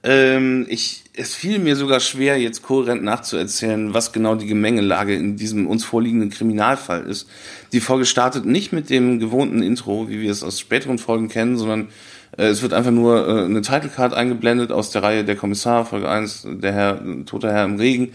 Ähm, 0.04 0.66
ich, 0.68 1.04
es 1.14 1.34
fiel 1.34 1.58
mir 1.58 1.76
sogar 1.76 2.00
schwer, 2.00 2.38
jetzt 2.38 2.62
kohärent 2.62 3.04
nachzuerzählen, 3.04 3.94
was 3.94 4.12
genau 4.12 4.34
die 4.34 4.46
Gemengelage 4.46 5.14
in 5.14 5.36
diesem 5.36 5.66
uns 5.66 5.84
vorliegenden 5.84 6.30
Kriminalfall 6.30 7.04
ist. 7.04 7.28
Die 7.72 7.80
Folge 7.80 8.04
startet 8.04 8.44
nicht 8.44 8.72
mit 8.72 8.90
dem 8.90 9.20
gewohnten 9.20 9.62
Intro, 9.62 10.08
wie 10.08 10.20
wir 10.20 10.30
es 10.30 10.42
aus 10.42 10.58
späteren 10.58 10.98
Folgen 10.98 11.28
kennen, 11.28 11.56
sondern 11.56 11.88
es 12.36 12.62
wird 12.62 12.72
einfach 12.72 12.90
nur 12.90 13.28
äh, 13.28 13.44
eine 13.44 13.60
Titlecard 13.60 14.14
eingeblendet 14.14 14.72
aus 14.72 14.90
der 14.90 15.02
Reihe 15.02 15.24
Der 15.24 15.36
Kommissar, 15.36 15.84
Folge 15.84 16.08
1, 16.08 16.46
der 16.46 16.72
Herr, 16.72 17.00
toter 17.26 17.52
Herr 17.52 17.64
im 17.64 17.76
Regen. 17.76 18.12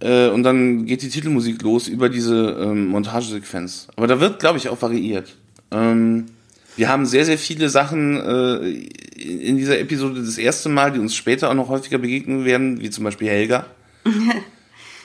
Äh, 0.00 0.28
und 0.28 0.42
dann 0.42 0.86
geht 0.86 1.02
die 1.02 1.08
Titelmusik 1.08 1.62
los 1.62 1.88
über 1.88 2.08
diese 2.08 2.56
ähm, 2.60 2.88
Montagesequenz. 2.88 3.88
Aber 3.96 4.06
da 4.06 4.20
wird, 4.20 4.38
glaube 4.40 4.58
ich, 4.58 4.68
auch 4.68 4.80
variiert. 4.80 5.36
Ähm, 5.70 6.26
wir 6.76 6.88
haben 6.88 7.06
sehr, 7.06 7.24
sehr 7.24 7.38
viele 7.38 7.68
Sachen 7.68 8.16
äh, 8.16 8.68
in 9.20 9.56
dieser 9.56 9.80
Episode 9.80 10.22
das 10.22 10.38
erste 10.38 10.68
Mal, 10.68 10.92
die 10.92 11.00
uns 11.00 11.14
später 11.14 11.50
auch 11.50 11.54
noch 11.54 11.68
häufiger 11.68 11.98
begegnen 11.98 12.44
werden, 12.44 12.80
wie 12.80 12.90
zum 12.90 13.04
Beispiel 13.04 13.28
Helga. 13.28 13.66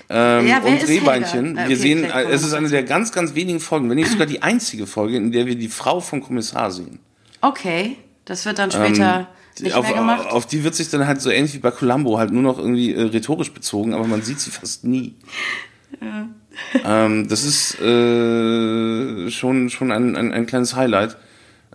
ähm, 0.10 0.48
Ja, 0.48 0.60
und 0.60 0.76
ist 0.76 0.88
Rehbeinchen. 0.88 1.58
Helga? 1.58 1.66
Äh, 1.66 1.70
Wir 1.70 1.76
okay, 1.76 1.82
sehen, 1.82 2.04
äh, 2.04 2.24
es 2.30 2.44
ist 2.44 2.54
eine 2.54 2.70
der 2.70 2.84
ganz, 2.84 3.12
ganz 3.12 3.34
wenigen 3.34 3.60
Folgen, 3.60 3.90
wenn 3.90 3.96
nicht 3.96 4.12
sogar 4.12 4.28
die 4.28 4.44
einzige 4.44 4.86
Folge, 4.86 5.18
in 5.18 5.32
der 5.32 5.48
wir 5.48 5.56
die 5.56 5.68
Frau 5.68 6.00
vom 6.00 6.22
Kommissar 6.22 6.70
sehen. 6.70 7.00
Okay, 7.44 7.98
das 8.26 8.46
wird 8.46 8.58
dann 8.58 8.72
später 8.72 9.28
nicht 9.60 9.74
Ähm, 9.74 9.80
auf, 9.80 9.86
mehr 9.88 9.98
gemacht. 9.98 10.32
auf 10.32 10.46
die 10.46 10.64
wird 10.64 10.76
sich 10.76 10.90
dann 10.90 11.06
halt 11.06 11.22
so 11.22 11.30
ähnlich 11.30 11.54
wie 11.54 11.60
bei 11.60 11.72
Columbo 11.72 12.18
halt 12.18 12.32
nur 12.32 12.42
noch 12.42 12.58
irgendwie 12.58 12.94
äh, 12.94 13.02
rhetorisch 13.02 13.52
bezogen, 13.52 13.94
aber 13.94 14.08
man 14.08 14.22
sieht 14.22 14.40
sie 14.40 14.50
fast 14.52 14.84
nie. 14.86 15.16
Ähm, 16.86 17.28
das 17.30 17.44
ist 17.44 17.80
äh, 17.82 19.32
schon, 19.32 19.72
schon 19.72 19.92
ein, 19.92 20.16
ein, 20.16 20.32
ein 20.32 20.46
kleines 20.46 20.76
Highlight, 20.76 21.18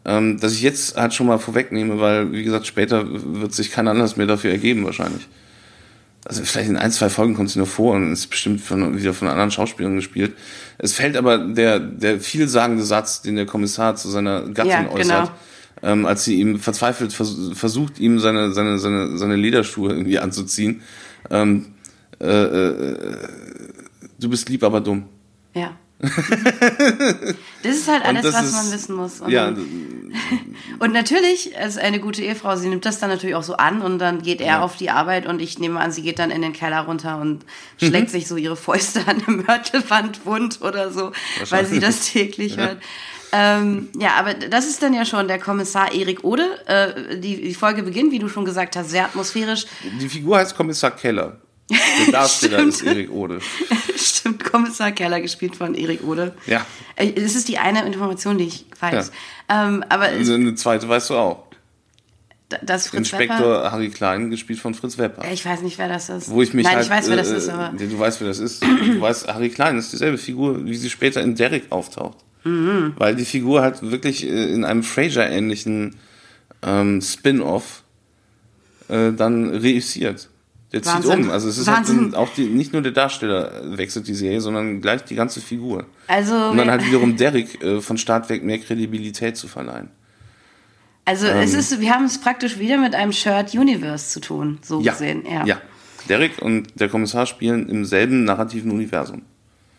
ähm, 0.05 0.39
das 0.39 0.53
ich 0.53 0.63
jetzt 0.63 0.97
halt 0.97 1.13
schon 1.15 1.27
mal 1.27 1.39
vorwegnehme, 1.39 1.99
weil, 1.99 2.31
wie 2.31 2.45
gesagt, 2.45 2.65
später 2.69 3.05
wird 3.11 3.53
sich 3.53 3.73
kein 3.73 3.89
Anlass 3.89 4.17
mehr 4.17 4.29
dafür 4.29 4.53
ergeben 4.53 4.85
wahrscheinlich. 4.85 5.27
Also 6.25 6.45
vielleicht 6.45 6.69
in 6.69 6.77
ein, 6.77 6.93
zwei 6.93 7.09
Folgen 7.09 7.35
kommt 7.35 7.51
sie 7.51 7.59
nur 7.59 7.67
vor 7.67 7.95
und 7.97 8.13
ist 8.13 8.29
bestimmt 8.29 8.61
von, 8.61 8.97
wieder 8.97 9.15
von 9.15 9.27
anderen 9.27 9.51
Schauspielern 9.51 9.97
gespielt. 9.97 10.37
Es 10.79 10.93
fällt 10.93 11.17
aber 11.17 11.39
der, 11.39 11.81
der 11.81 12.21
vielsagende 12.21 12.85
Satz, 12.85 13.23
den 13.23 13.35
der 13.35 13.47
Kommissar 13.47 13.97
zu 13.97 14.09
seiner 14.09 14.43
Gattin 14.43 14.71
Ja, 14.71 14.83
genau. 14.97 15.31
Ähm, 15.83 16.07
als 16.07 16.25
sie 16.25 16.41
ihm 16.41 16.59
verzweifelt 16.59 17.13
vers 17.13 17.37
versucht, 17.55 17.99
ihm 17.99 18.19
seine, 18.19 18.53
seine, 18.53 18.79
seine, 18.79 19.17
seine 19.19 19.37
Lederschuhe 19.37 19.91
irgendwie 19.93 20.19
anzuziehen. 20.19 20.83
Ähm, 21.31 21.75
äh, 22.21 22.27
äh, 22.27 23.29
du 24.19 24.29
bist 24.29 24.49
lieb, 24.49 24.65
aber 24.65 24.81
dumm. 24.81 25.05
Ja. 25.55 25.77
das 27.63 27.77
ist 27.77 27.89
halt 27.89 28.05
alles, 28.05 28.25
was 28.33 28.47
ist- 28.47 28.53
man 28.53 28.73
wissen 28.73 28.95
muss. 28.95 29.21
Und, 29.21 29.31
Ja, 29.31 29.49
und 30.79 30.93
natürlich, 30.93 31.57
als 31.59 31.77
eine 31.77 32.01
gute 32.01 32.23
Ehefrau, 32.23 32.57
sie 32.57 32.69
nimmt 32.69 32.85
das 32.87 32.99
dann 33.01 33.11
natürlich 33.11 33.35
auch 33.35 33.43
so 33.43 33.57
an 33.57 33.83
und 33.83 33.99
dann 33.99 34.23
geht 34.23 34.41
er 34.41 34.63
auf 34.63 34.77
die 34.77 34.91
Arbeit 34.91 35.27
und 35.27 35.41
ich 35.41 35.59
nehme 35.59 35.81
an, 35.81 35.91
sie 35.93 36.03
geht 36.03 36.19
dann 36.19 36.31
in 36.31 36.43
den 36.43 36.53
Keller 36.53 36.81
runter 36.81 37.19
und 37.21 37.45
Mhm. 37.81 37.87
schlägt 37.87 38.11
sich 38.11 38.27
so 38.29 38.37
ihre 38.37 38.57
Fäuste 38.57 39.01
an 39.07 39.23
der 39.27 39.35
Mörtelwand 39.35 40.25
wund 40.27 40.61
oder 40.63 40.91
so, 40.93 41.13
weil 41.51 41.67
sie 41.67 41.81
das 41.81 42.13
täglich 42.13 42.57
hört. 42.57 42.79
Ähm, 43.33 43.89
ja, 43.99 44.15
aber 44.19 44.35
das 44.35 44.67
ist 44.67 44.83
dann 44.83 44.95
ja 44.95 45.05
schon 45.05 45.29
der 45.29 45.39
Kommissar 45.39 45.93
Erik 45.93 46.25
Ode. 46.25 46.47
Äh, 46.67 47.19
die, 47.19 47.43
die 47.43 47.55
Folge 47.55 47.83
beginnt, 47.83 48.11
wie 48.13 48.19
du 48.19 48.29
schon 48.29 48.45
gesagt 48.45 48.77
hast, 48.77 48.91
sehr 48.91 49.05
atmosphärisch. 49.05 49.67
die 50.01 50.09
Figur 50.09 50.39
heißt 50.39 50.57
Kommissar 50.57 50.93
Keller. 50.93 51.37
Der 51.71 52.13
Darsteller 52.13 52.61
ist 52.61 52.83
Erik 52.83 53.11
Ode. 53.13 53.41
Stimmt, 53.97 54.43
Kommissar 54.45 54.93
Keller 54.93 55.21
gespielt 55.21 55.55
von 55.57 55.75
Erik 55.75 56.03
Ode. 56.05 56.35
Ja. 56.47 56.65
Äh, 56.97 57.13
Das 57.13 57.35
ist 57.35 57.49
die 57.49 57.59
eine 57.59 57.85
Information, 57.85 58.39
die 58.39 58.45
ich 58.47 58.65
weiß. 58.81 59.13
Ähm, 59.51 59.85
aber 59.91 60.05
Also 60.05 60.33
eine 60.35 60.55
zweite 60.55 60.89
weißt 60.89 61.11
du 61.11 61.17
auch. 61.17 61.45
das 62.63 62.89
Fritz 62.89 63.13
Wepper, 63.13 63.23
Inspektor 63.23 63.71
Harry 63.73 63.91
Klein, 63.91 64.31
gespielt 64.31 64.59
von 64.61 64.73
Fritz 64.73 64.97
Wepper. 64.97 65.31
ich 65.31 65.45
weiß 65.45 65.61
nicht, 65.61 65.77
wer 65.77 65.89
das 65.89 66.09
ist. 66.09 66.31
Wo 66.31 66.41
ich 66.41 66.55
mich 66.55 66.65
Nein, 66.65 66.77
halt, 66.77 66.87
ich 66.87 66.91
weiß, 66.91 67.11
wer 67.11 67.17
das 67.17 67.29
ist, 67.29 67.51
aber 67.51 67.75
äh, 67.79 67.87
Du 67.87 67.99
weißt, 67.99 68.21
wer 68.23 68.29
das 68.29 68.39
ist. 68.39 68.63
Du 68.65 69.01
weißt, 69.03 69.29
Harry 69.29 69.51
Klein 69.51 69.77
ist 69.77 69.93
dieselbe 69.93 70.17
Figur, 70.17 70.65
wie 70.65 70.75
sie 70.75 70.89
später 70.89 71.21
in 71.21 71.35
Derek 71.35 71.71
auftaucht. 71.71 72.17
Mhm. 72.49 72.93
Weil 72.97 73.15
die 73.17 73.25
Figur 73.25 73.63
halt 73.63 73.83
wirklich 73.83 74.25
äh, 74.27 74.53
in 74.53 74.65
einem 74.65 74.83
Frasier-ähnlichen 74.83 75.97
ähm, 76.63 77.01
Spin-off 77.01 77.83
äh, 78.89 79.13
dann 79.13 79.51
reüssiert. 79.51 80.29
Der 80.73 80.83
zieht 80.83 80.95
Wahnsinn. 80.97 81.25
um. 81.25 81.31
Also 81.31 81.49
es 81.49 81.57
ist 81.57 81.69
halt 81.69 82.15
auch 82.15 82.29
die, 82.35 82.45
nicht 82.45 82.73
nur 82.75 82.83
der 82.83 82.93
Darsteller 82.93 83.77
wechselt 83.79 84.07
die 84.07 84.15
Serie, 84.15 84.41
sondern 84.41 84.81
gleich 84.83 85.03
die 85.05 85.15
ganze 85.15 85.41
Figur. 85.41 85.87
also, 86.09 86.35
Um 86.51 86.57
dann 86.59 86.71
halt 86.71 86.85
wiederum 86.87 87.17
Derek 87.17 87.63
äh, 87.63 87.81
von 87.81 87.97
Start 87.97 88.29
weg 88.29 88.43
mehr 88.45 88.59
Kredibilität 88.59 89.37
zu 89.37 89.49
verleihen. 89.49 89.89
also 91.07 91.27
es 91.27 91.55
ist, 91.55 91.81
wir 91.81 91.95
haben 91.95 92.05
es 92.05 92.19
praktisch 92.21 92.59
wieder 92.59 92.77
mit 92.77 92.95
einem 92.95 93.13
Shirt 93.13 93.55
Universe 93.55 94.11
zu 94.11 94.21
tun, 94.21 94.59
so 94.63 94.81
Ja. 94.83 94.93
gesehen. 94.93 95.25
Ja. 95.31 95.47
ja. 95.47 95.61
Derek 96.09 96.41
und 96.43 96.79
der 96.79 96.89
Kommissar 96.91 97.25
spielen 97.27 97.69
im 97.69 97.85
selben 97.87 98.25
narrativen 98.25 98.71
Universum. 98.71 99.23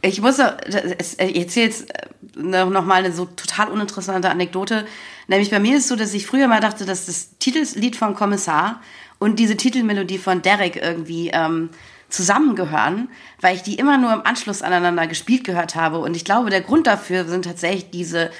Ich 0.01 0.21
muss, 0.21 0.39
auch- 0.39 0.53
es- 0.97 1.17
ich 1.19 1.35
erzähle 1.37 1.65
jetzt 1.67 1.89
äh, 1.93 2.07
noch 2.35 2.69
noch 2.69 2.85
mal 2.85 3.03
eine 3.03 3.11
so 3.11 3.25
total 3.25 3.67
uninteressante 3.69 4.29
Anekdote. 4.29 4.85
Nämlich 5.27 5.51
bei 5.51 5.59
mir 5.59 5.75
ist 5.77 5.83
es 5.83 5.89
so, 5.89 5.95
dass 5.95 6.13
ich 6.13 6.25
früher 6.25 6.47
mal 6.47 6.61
dachte, 6.61 6.85
dass 6.85 7.05
das 7.07 7.37
Titellied 7.39 7.95
von 7.97 8.15
Kommissar 8.15 8.81
und 9.19 9.39
diese 9.39 9.57
Titelmelodie 9.57 10.17
von 10.17 10.41
Derek 10.41 10.77
irgendwie 10.77 11.29
ähm, 11.33 11.69
zusammengehören, 12.07 13.09
weil 13.41 13.55
ich 13.55 13.61
die 13.61 13.75
immer 13.75 13.97
nur 13.97 14.13
im 14.13 14.25
Anschluss 14.25 14.61
aneinander 14.61 15.05
gespielt 15.05 15.43
gehört 15.43 15.75
habe. 15.75 15.99
Und 15.99 16.15
ich 16.15 16.23
glaube, 16.25 16.49
der 16.49 16.61
Grund 16.61 16.87
dafür 16.87 17.25
sind 17.25 17.43
tatsächlich 17.45 17.89
diese 17.91 18.31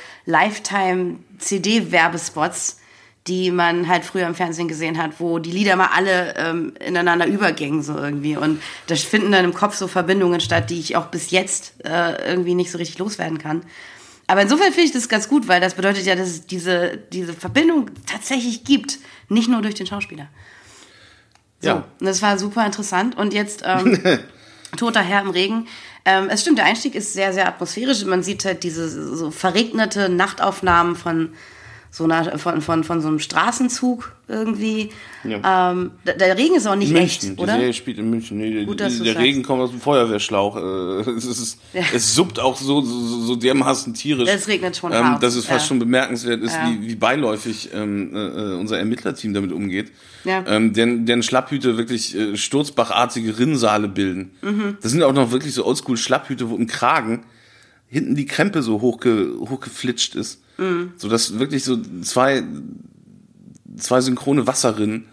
Lifetime-CD-Werbespots, 1.40 2.79
die 3.30 3.52
man 3.52 3.88
halt 3.88 4.04
früher 4.04 4.28
im 4.28 4.36
Fernsehen 4.36 4.68
gesehen 4.68 4.98
hat, 5.02 5.20
wo 5.20 5.40
die 5.40 5.52
Lieder 5.52 5.76
mal 5.76 5.90
alle 5.96 6.36
ähm, 6.36 6.74
ineinander 6.86 7.28
übergingen 7.28 7.82
so 7.84 7.96
irgendwie. 7.96 8.36
Und 8.36 8.62
da 8.88 8.96
finden 8.96 9.32
dann 9.32 9.46
im 9.46 9.54
Kopf 9.54 9.76
so 9.76 9.88
Verbindungen 9.88 10.42
statt, 10.42 10.70
die 10.70 10.80
ich 10.80 10.98
auch 10.98 11.06
bis 11.06 11.32
jetzt 11.32 11.74
äh, 11.86 12.30
irgendwie 12.30 12.56
nicht 12.56 12.72
so 12.72 12.78
richtig 12.80 12.98
loswerden 12.98 13.38
kann. 13.38 13.62
Aber 14.28 14.42
insofern 14.42 14.74
finde 14.74 14.88
ich 14.88 14.92
das 14.92 15.08
ganz 15.10 15.28
gut, 15.30 15.48
weil 15.48 15.62
das 15.62 15.76
bedeutet 15.76 16.06
ja, 16.06 16.16
dass 16.16 16.28
es 16.28 16.46
diese, 16.48 16.98
diese 17.14 17.34
Verbindung 17.34 17.90
tatsächlich 18.06 18.64
gibt. 18.64 18.98
Nicht 19.30 19.48
nur 19.48 19.62
durch 19.62 19.76
den 19.76 19.86
Schauspieler. 19.88 20.28
So, 21.62 21.70
Ja. 21.70 21.76
und 22.00 22.06
das 22.06 22.22
war 22.22 22.38
super 22.38 22.66
interessant. 22.66 23.18
Und 23.18 23.34
jetzt 23.34 23.64
ähm, 23.66 24.00
Toter 24.78 25.02
Herr 25.02 25.22
im 25.22 25.30
Regen. 25.30 25.68
Ähm, 26.06 26.30
es 26.30 26.42
stimmt, 26.42 26.58
der 26.60 26.66
Einstieg 26.66 26.96
ist 26.96 27.14
sehr, 27.14 27.34
sehr 27.34 27.48
atmosphärisch. 27.48 28.06
Man 28.06 28.24
sieht 28.24 28.46
halt 28.46 28.64
diese 28.64 29.16
so 29.16 29.32
verregnete 29.32 30.10
Nachtaufnahmen 30.10 30.96
von 30.96 31.34
so 31.92 32.04
einer, 32.04 32.38
von, 32.38 32.62
von, 32.62 32.84
von 32.84 33.02
so 33.02 33.08
einem 33.08 33.20
Straßenzug 33.20 34.14
irgendwie. 34.28 34.92
Ja. 35.24 35.72
Ähm, 35.72 35.92
der, 36.06 36.38
Regen 36.38 36.56
ist 36.56 36.68
auch 36.68 36.76
nicht 36.76 36.92
München, 36.92 37.06
echt, 37.06 37.24
die 37.24 37.42
oder? 37.42 37.54
Serie 37.54 37.74
spielt 37.74 37.98
in 37.98 38.10
München. 38.12 38.38
Nee, 38.38 38.64
Gut, 38.64 38.80
der 38.80 38.90
der. 38.90 39.18
Regen 39.18 39.42
kommt 39.42 39.62
aus 39.62 39.72
dem 39.72 39.82
Feuerwehrschlauch. 39.82 40.56
Äh, 40.56 41.10
Es, 41.10 41.26
ist, 41.26 41.60
Ja. 41.74 41.82
es 41.94 42.14
suppt 42.14 42.40
auch 42.40 42.58
so, 42.58 42.82
so, 42.82 43.22
so 43.22 43.36
dermaßen 43.36 43.94
tierisch. 43.96 44.30
Es 44.30 44.48
regnet 44.48 44.78
schon 44.78 44.94
ähm, 44.94 45.18
Dass 45.20 45.36
es 45.36 45.46
fast 45.46 45.66
ja. 45.66 45.68
schon 45.68 45.80
bemerkenswert 45.80 46.42
ist, 46.44 46.56
wie, 46.66 46.88
wie 46.88 46.96
beiläufig 46.96 47.70
ähm, 47.74 48.16
äh, 48.16 48.56
unser 48.56 48.78
Ermittlerteam 48.78 49.34
damit 49.34 49.52
umgeht. 49.52 49.92
Ja. 50.26 50.44
Ähm, 50.48 50.74
deren, 50.74 51.06
deren 51.08 51.24
Schlapphüte 51.24 51.78
wirklich 51.78 52.16
äh, 52.16 52.38
sturzbachartige 52.38 53.40
Rinnsale 53.40 53.88
bilden. 53.88 54.32
Mhm. 54.42 54.78
Das 54.82 54.92
sind 54.92 55.02
auch 55.02 55.14
noch 55.14 55.32
wirklich 55.32 55.54
so 55.54 55.66
oldschool-Schlapphüte, 55.66 56.50
wo 56.50 56.56
im 56.56 56.68
Kragen 56.68 57.24
hinten 57.90 58.16
die 58.16 58.26
Krempe 58.26 58.62
so 58.62 58.82
hochge, 58.82 59.34
hochgeflitscht 59.40 60.16
ist. 60.16 60.42
Mhm. 60.58 60.94
So 60.98 61.10
dass 61.10 61.40
wirklich 61.40 61.64
so 61.64 61.78
zwei, 62.02 62.44
zwei 63.78 64.02
synchrone 64.02 64.46
Wasserrinnen 64.48 65.06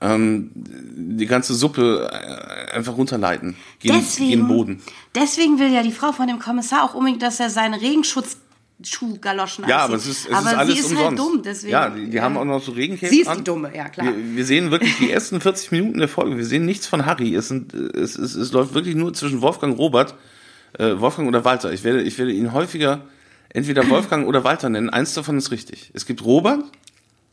ähm, 0.00 0.50
die 0.54 1.26
ganze 1.26 1.54
Suppe 1.54 2.08
äh, 2.10 2.72
einfach 2.74 2.96
runterleiten. 2.96 3.56
Gegen, 3.78 3.94
deswegen, 3.94 4.30
gegen 4.30 4.48
Boden. 4.48 4.82
deswegen 5.14 5.58
will 5.58 5.72
ja 5.72 5.82
die 5.82 5.92
Frau 5.92 6.12
von 6.12 6.26
dem 6.26 6.38
Kommissar 6.38 6.82
auch 6.84 6.94
unbedingt, 6.94 7.22
dass 7.22 7.38
er 7.40 7.48
seine 7.50 7.80
Regenschutzschuhgaloschen 7.80 9.66
Ja, 9.68 9.84
anzieht. 9.84 9.88
aber 9.88 9.96
es 9.96 10.06
ist, 10.06 10.26
es 10.26 10.32
aber 10.34 10.50
ist 10.50 10.56
alles 10.56 10.74
sie 10.74 10.80
ist 10.80 10.86
umsonst. 10.90 11.08
halt 11.08 11.18
dumm, 11.18 11.42
deswegen. 11.44 11.72
ja, 11.72 11.90
die, 11.90 12.10
die 12.10 12.20
haben 12.20 12.36
auch 12.36 12.44
noch 12.44 12.62
so 12.62 12.72
Regencape 12.72 13.08
Sie 13.12 13.20
ist 13.20 13.28
an. 13.28 13.38
die 13.38 13.44
Dumme, 13.44 13.74
ja 13.74 13.88
klar. 13.88 14.06
Wir, 14.06 14.36
wir 14.36 14.44
sehen 14.44 14.70
wirklich 14.70 14.96
die 14.98 15.10
ersten 15.10 15.40
40 15.42 15.72
Minuten 15.72 15.98
der 15.98 16.08
Folge. 16.08 16.36
Wir 16.36 16.46
sehen 16.46 16.66
nichts 16.66 16.86
von 16.86 17.06
Harry. 17.06 17.34
Es, 17.34 17.48
sind, 17.48 17.72
es, 17.74 18.16
es, 18.16 18.34
es 18.34 18.52
läuft 18.52 18.74
wirklich 18.74 18.96
nur 18.96 19.12
zwischen 19.14 19.40
Wolfgang, 19.42 19.78
Robert, 19.78 20.14
äh, 20.78 20.98
Wolfgang 21.00 21.28
oder 21.28 21.44
Walter. 21.44 21.72
Ich 21.72 21.84
werde, 21.84 22.02
ich 22.02 22.18
werde 22.18 22.32
ihn 22.32 22.52
häufiger 22.52 23.02
entweder 23.50 23.88
Wolfgang 23.88 24.26
oder 24.26 24.44
Walter 24.44 24.68
nennen. 24.68 24.90
Eins 24.90 25.14
davon 25.14 25.38
ist 25.38 25.50
richtig. 25.50 25.90
Es 25.94 26.06
gibt 26.06 26.24
Robert, 26.24 26.64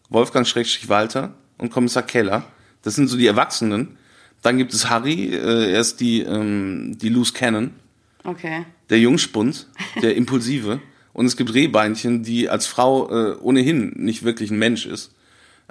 Wolfgang 0.10 0.48
Schrägstrich 0.48 0.89
Walter 0.89 1.33
und 1.57 1.71
Kommissar 1.71 2.03
Keller. 2.03 2.43
Das 2.83 2.95
sind 2.95 3.07
so 3.07 3.17
die 3.17 3.27
Erwachsenen. 3.27 3.98
Dann 4.41 4.57
gibt 4.57 4.74
es 4.74 4.89
Harry, 4.89 5.33
äh, 5.33 5.71
er 5.74 5.81
ist 5.81 6.00
die, 6.00 6.21
ähm, 6.21 6.98
die 6.98 7.10
Loose 7.10 7.33
Cannon, 7.33 7.71
Okay. 8.24 8.65
der 8.89 9.00
Jungspund, 9.00 9.67
der 10.01 10.15
Impulsive. 10.15 10.79
Und 11.13 11.25
es 11.25 11.38
gibt 11.38 11.53
Rehbeinchen, 11.53 12.24
die 12.24 12.50
als 12.50 12.65
Frau 12.65 13.10
äh, 13.10 13.36
ohnehin 13.39 13.93
nicht 13.98 14.24
wirklich 14.24 14.50
ein 14.50 14.57
Mensch 14.57 14.86
ist, 14.86 15.12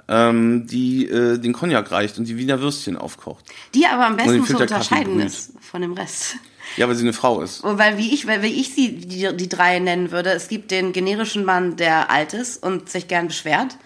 ähm, 0.07 0.67
die 0.67 1.07
äh, 1.07 1.37
den 1.39 1.51
Cognac 1.53 1.91
reicht 1.91 2.17
und 2.17 2.27
die 2.27 2.37
Wiener 2.37 2.61
Würstchen 2.61 2.95
aufkocht. 2.95 3.45
Die 3.73 3.85
aber 3.85 4.05
am 4.05 4.17
besten 4.17 4.45
zu 4.45 4.57
unterscheiden 4.57 5.19
ist 5.19 5.53
von 5.59 5.81
dem 5.81 5.93
Rest. 5.93 6.35
Ja, 6.77 6.87
weil 6.87 6.95
sie 6.95 7.03
eine 7.03 7.13
Frau 7.13 7.41
ist. 7.41 7.61
Weil 7.63 7.97
wie 7.97 8.13
ich, 8.13 8.27
weil 8.27 8.41
wie 8.41 8.59
ich 8.59 8.73
sie, 8.73 8.95
die, 8.95 9.35
die 9.35 9.49
drei 9.49 9.79
nennen 9.79 10.11
würde, 10.11 10.31
es 10.31 10.47
gibt 10.47 10.71
den 10.71 10.93
generischen 10.93 11.45
Mann, 11.45 11.75
der 11.75 12.09
alt 12.09 12.33
ist 12.33 12.63
und 12.63 12.89
sich 12.89 13.07
gern 13.07 13.27
beschwert. 13.27 13.77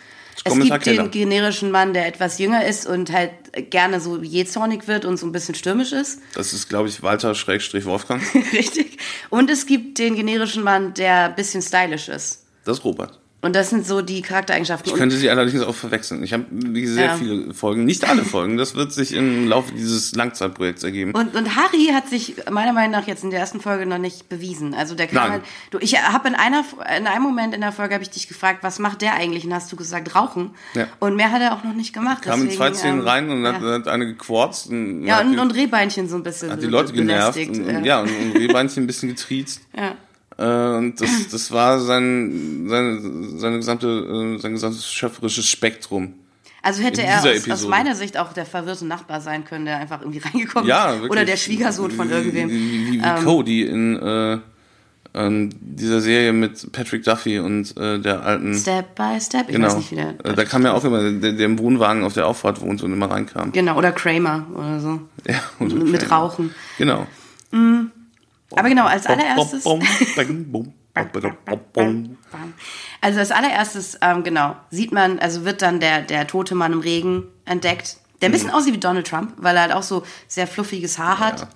Es 0.44 0.54
gibt 0.54 0.70
den 0.70 0.80
Keller. 0.80 1.08
generischen 1.08 1.72
Mann, 1.72 1.94
der 1.94 2.08
etwas 2.08 2.38
jünger 2.38 2.66
ist 2.66 2.86
und 2.86 3.12
halt 3.12 3.32
gerne 3.72 4.00
so 4.00 4.22
jähzornig 4.22 4.88
wird 4.88 5.06
und 5.06 5.18
so 5.18 5.26
ein 5.26 5.32
bisschen 5.32 5.56
stürmisch 5.56 5.92
ist. 5.92 6.20
Das 6.36 6.54
ist, 6.54 6.70
glaube 6.70 6.90
ich, 6.90 7.02
Walter 7.02 7.34
Schrägstrich 7.34 7.86
Wolfgang. 7.86 8.22
Richtig. 8.54 8.98
Und 9.30 9.50
es 9.50 9.66
gibt 9.66 9.98
den 9.98 10.16
generischen 10.16 10.64
Mann, 10.64 10.94
der 10.94 11.30
ein 11.30 11.36
bisschen 11.36 11.62
stylisch 11.62 12.10
ist. 12.10 12.44
Das 12.66 12.80
ist 12.80 12.84
Robert. 12.84 13.20
Und 13.46 13.56
das 13.56 13.70
sind 13.70 13.86
so 13.86 14.02
die 14.02 14.24
Charaktereigenschaften. 14.24 14.92
Ich 14.92 14.98
könnte 14.98 15.16
sie 15.18 15.30
allerdings 15.30 15.62
auch 15.62 15.76
verwechseln. 15.76 16.24
Ich 16.24 16.34
habe 16.34 16.46
sehr 16.52 17.06
Ja. 17.06 17.16
viele 17.16 17.54
Folgen, 17.54 17.86
nicht 17.86 18.10
alle 18.10 18.24
Folgen. 18.24 18.58
Das 18.58 18.74
wird 18.74 18.92
sich 18.92 19.14
im 19.14 19.48
Laufe 19.48 19.72
dieses 19.72 20.16
Langzeitprojekts 20.16 20.84
ergeben. 20.84 21.12
Und, 21.12 21.36
und 21.36 21.56
Harry 21.56 21.92
hat 21.94 22.10
sich 22.10 22.38
meiner 22.50 22.74
Meinung 22.74 22.90
nach 22.94 23.06
jetzt 23.06 23.24
in 23.24 23.30
der 23.30 23.40
ersten 23.40 23.62
Folge 23.62 23.86
noch 23.86 24.00
nicht 24.00 24.30
bewiesen. 24.30 24.74
Also 24.74 24.96
der 24.96 25.06
kam 25.06 25.16
Nein. 25.18 25.32
halt, 25.32 25.44
du, 25.70 25.78
ich 25.78 25.96
habe 26.02 26.28
in 26.28 26.34
einer 26.34 26.64
in 26.98 27.06
einem 27.06 27.22
Moment 27.22 27.54
in 27.54 27.62
der 27.62 27.72
Folge 27.72 27.94
habe 27.94 28.04
ich 28.04 28.10
dich 28.10 28.28
gefragt, 28.28 28.64
was 28.64 28.80
macht 28.80 29.04
der 29.04 29.14
eigentlich? 29.14 29.46
Und 29.46 29.54
hast 29.54 29.72
du 29.72 29.76
gesagt, 29.76 30.16
rauchen. 30.16 30.50
Ja. 30.74 30.88
Und 30.98 31.16
mehr 31.16 31.32
hat 31.32 31.44
er 31.44 31.54
auch 31.54 31.64
noch 31.64 31.76
nicht 31.76 31.94
gemacht. 31.94 32.24
kam 32.24 32.42
in 32.42 32.48
deswegen, 32.48 32.58
zwei 32.58 32.74
Szenen 32.74 33.02
ähm, 33.02 33.08
rein 33.08 33.30
und 33.30 33.46
hat, 33.46 33.62
ja. 33.62 33.74
hat 33.74 33.88
eine 33.88 34.08
gequarzt. 34.08 34.72
Und 34.72 35.06
ja, 35.06 35.18
hat 35.18 35.26
und, 35.26 35.34
die, 35.34 35.38
und 35.38 35.52
Rehbeinchen 35.52 36.10
so 36.10 36.16
ein 36.16 36.24
bisschen 36.24 36.50
hat 36.50 36.64
die 36.64 36.66
Leute 36.66 36.94
genervt. 36.94 37.38
Und, 37.38 37.86
ja, 37.86 38.02
und, 38.02 38.10
und 38.10 38.38
Rehbeinchen 38.38 38.86
ein 38.86 38.88
bisschen 38.88 39.10
getriezt. 39.10 39.62
ja. 39.78 39.96
Äh, 40.38 40.78
und 40.78 41.00
das, 41.00 41.28
das 41.32 41.52
war 41.52 41.80
sein, 41.80 42.66
seine, 42.68 43.00
seine 43.38 43.58
gesamte, 43.58 43.88
äh, 43.88 44.40
sein 44.40 44.54
gesamtes 44.54 44.92
schöpferisches 44.92 45.48
Spektrum. 45.48 46.14
Also 46.62 46.82
hätte 46.82 47.04
er 47.04 47.22
aus, 47.24 47.50
aus 47.50 47.68
meiner 47.68 47.94
Sicht 47.94 48.18
auch 48.18 48.34
der 48.34 48.46
verwirrte 48.46 48.86
Nachbar 48.88 49.22
sein 49.22 49.46
können, 49.46 49.66
der 49.66 49.78
einfach 49.78 50.02
irgendwie 50.02 50.20
reingekommen 50.20 50.68
Ja, 50.68 50.88
ist. 50.88 50.94
wirklich. 50.96 51.12
Oder 51.12 51.26
der 51.26 51.38
Schwiegersohn 51.38 51.92
von 51.92 52.10
irgendwem. 52.10 52.50
Wie, 52.50 52.88
wie, 52.88 52.92
wie 52.94 53.02
Ähm, 53.04 53.24
Cody 53.24 53.62
in 53.64 53.96
äh, 53.98 54.40
ähm, 55.14 55.50
dieser 55.62 56.02
Serie 56.02 56.34
mit 56.34 56.72
Patrick 56.72 57.04
Duffy 57.04 57.40
und 57.40 57.78
äh, 57.78 58.00
der 58.00 58.24
alten. 58.24 58.56
Step 58.56 58.96
by 58.96 59.22
Step. 59.22 59.46
Ich 59.48 59.56
genau. 59.56 59.68
weiß 59.68 59.78
nicht, 59.78 59.92
wie 59.92 59.96
der. 59.96 60.16
Äh, 60.26 60.34
da 60.34 60.44
kam 60.44 60.64
ja 60.64 60.74
auch 60.74 60.84
immer, 60.84 61.04
der, 61.12 61.34
der 61.34 61.46
im 61.46 61.60
Wohnwagen 61.60 62.04
auf 62.04 62.14
der 62.14 62.28
Auffahrt 62.28 62.60
wohnt 62.62 62.82
und 62.84 62.92
immer 62.92 63.10
reinkam. 63.12 63.52
Genau, 63.52 63.78
oder 63.78 63.92
Kramer 63.92 64.48
oder 64.54 64.80
so. 64.80 65.00
Ja, 65.28 65.40
Mit 65.60 66.02
Kramer. 66.08 66.24
Rauchen. 66.24 66.56
Genau. 66.78 67.08
Aber 68.58 68.70
genau, 68.70 68.86
als 68.86 69.06
allererstes. 69.06 69.66
Also 73.02 73.20
als 73.20 73.32
allererstes, 73.32 73.98
ähm, 74.02 74.24
genau, 74.24 74.56
sieht 74.72 74.92
man, 74.92 75.20
also 75.20 75.46
wird 75.46 75.62
dann 75.62 75.80
der, 75.80 76.02
der 76.02 76.28
tote 76.28 76.56
Mann 76.56 76.74
im 76.74 76.80
Regen 76.80 77.28
entdeckt, 77.46 77.98
der 78.22 78.30
ein 78.30 78.32
bisschen 78.32 78.50
Mhm. 78.50 78.56
aussieht 78.56 78.74
wie 78.74 78.80
Donald 78.80 79.08
Trump, 79.08 79.34
weil 79.38 79.56
er 79.56 79.64
halt 79.64 79.74
auch 79.74 79.84
so 79.84 80.04
sehr 80.28 80.48
fluffiges 80.48 80.98
Haar 80.98 81.20
hat 81.20 81.48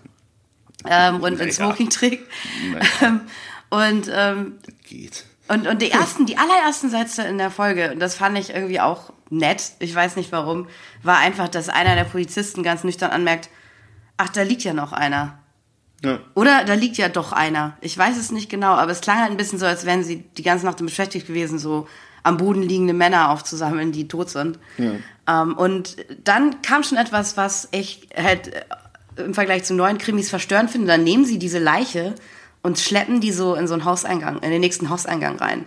ähm, 0.87 1.21
und 1.21 1.41
ein. 1.41 1.51
Smoking 1.51 1.89
trägt. 1.89 2.29
Naja. 2.71 2.85
Ähm, 3.01 3.21
und, 3.69 4.09
ähm, 4.13 4.57
Geht. 4.87 5.25
und, 5.47 5.67
und 5.67 5.81
die 5.81 5.91
ersten, 5.91 6.25
die 6.25 6.37
allerersten 6.37 6.89
Sätze 6.89 7.23
in 7.23 7.37
der 7.37 7.51
Folge, 7.51 7.91
und 7.91 7.99
das 7.99 8.15
fand 8.15 8.37
ich 8.37 8.49
irgendwie 8.53 8.79
auch 8.79 9.11
nett, 9.29 9.71
ich 9.79 9.93
weiß 9.93 10.15
nicht 10.15 10.31
warum, 10.31 10.67
war 11.03 11.17
einfach, 11.17 11.47
dass 11.47 11.69
einer 11.69 11.95
der 11.95 12.03
Polizisten 12.03 12.63
ganz 12.63 12.83
nüchtern 12.83 13.11
anmerkt, 13.11 13.49
ach, 14.17 14.29
da 14.29 14.41
liegt 14.41 14.63
ja 14.63 14.73
noch 14.73 14.91
einer. 14.91 15.38
Ja. 16.03 16.19
Oder 16.33 16.63
da 16.63 16.73
liegt 16.75 16.97
ja 16.97 17.09
doch 17.09 17.33
einer. 17.33 17.77
Ich 17.81 17.97
weiß 17.97 18.17
es 18.17 18.31
nicht 18.31 18.49
genau, 18.49 18.71
aber 18.73 18.91
es 18.91 19.01
klang 19.01 19.19
halt 19.19 19.31
ein 19.31 19.37
bisschen 19.37 19.59
so, 19.59 19.65
als 19.65 19.85
wären 19.85 20.03
sie 20.03 20.23
die 20.37 20.43
ganze 20.43 20.65
Nacht 20.65 20.77
beschäftigt 20.77 21.27
gewesen, 21.27 21.59
so 21.59 21.87
am 22.23 22.37
Boden 22.37 22.61
liegende 22.61 22.93
Männer 22.93 23.29
aufzusammeln, 23.31 23.91
die 23.91 24.07
tot 24.07 24.29
sind. 24.29 24.59
Ähm, 25.27 25.57
und 25.57 25.97
dann 26.23 26.61
kam 26.61 26.83
schon 26.83 26.97
etwas, 26.97 27.37
was 27.37 27.67
ich 27.71 28.07
halt 28.15 28.53
äh, 28.53 29.23
im 29.23 29.33
Vergleich 29.33 29.63
zu 29.63 29.73
neuen 29.73 29.97
Krimis 29.97 30.29
verstörend 30.29 30.71
finde. 30.71 30.87
Dann 30.87 31.03
nehmen 31.03 31.25
sie 31.25 31.39
diese 31.39 31.59
Leiche 31.59 32.15
und 32.61 32.79
schleppen 32.79 33.19
die 33.21 33.31
so 33.31 33.55
in 33.55 33.67
so 33.67 33.73
einen 33.73 33.85
Hauseingang, 33.85 34.39
in 34.39 34.51
den 34.51 34.61
nächsten 34.61 34.89
Hauseingang 34.89 35.37
rein. 35.37 35.65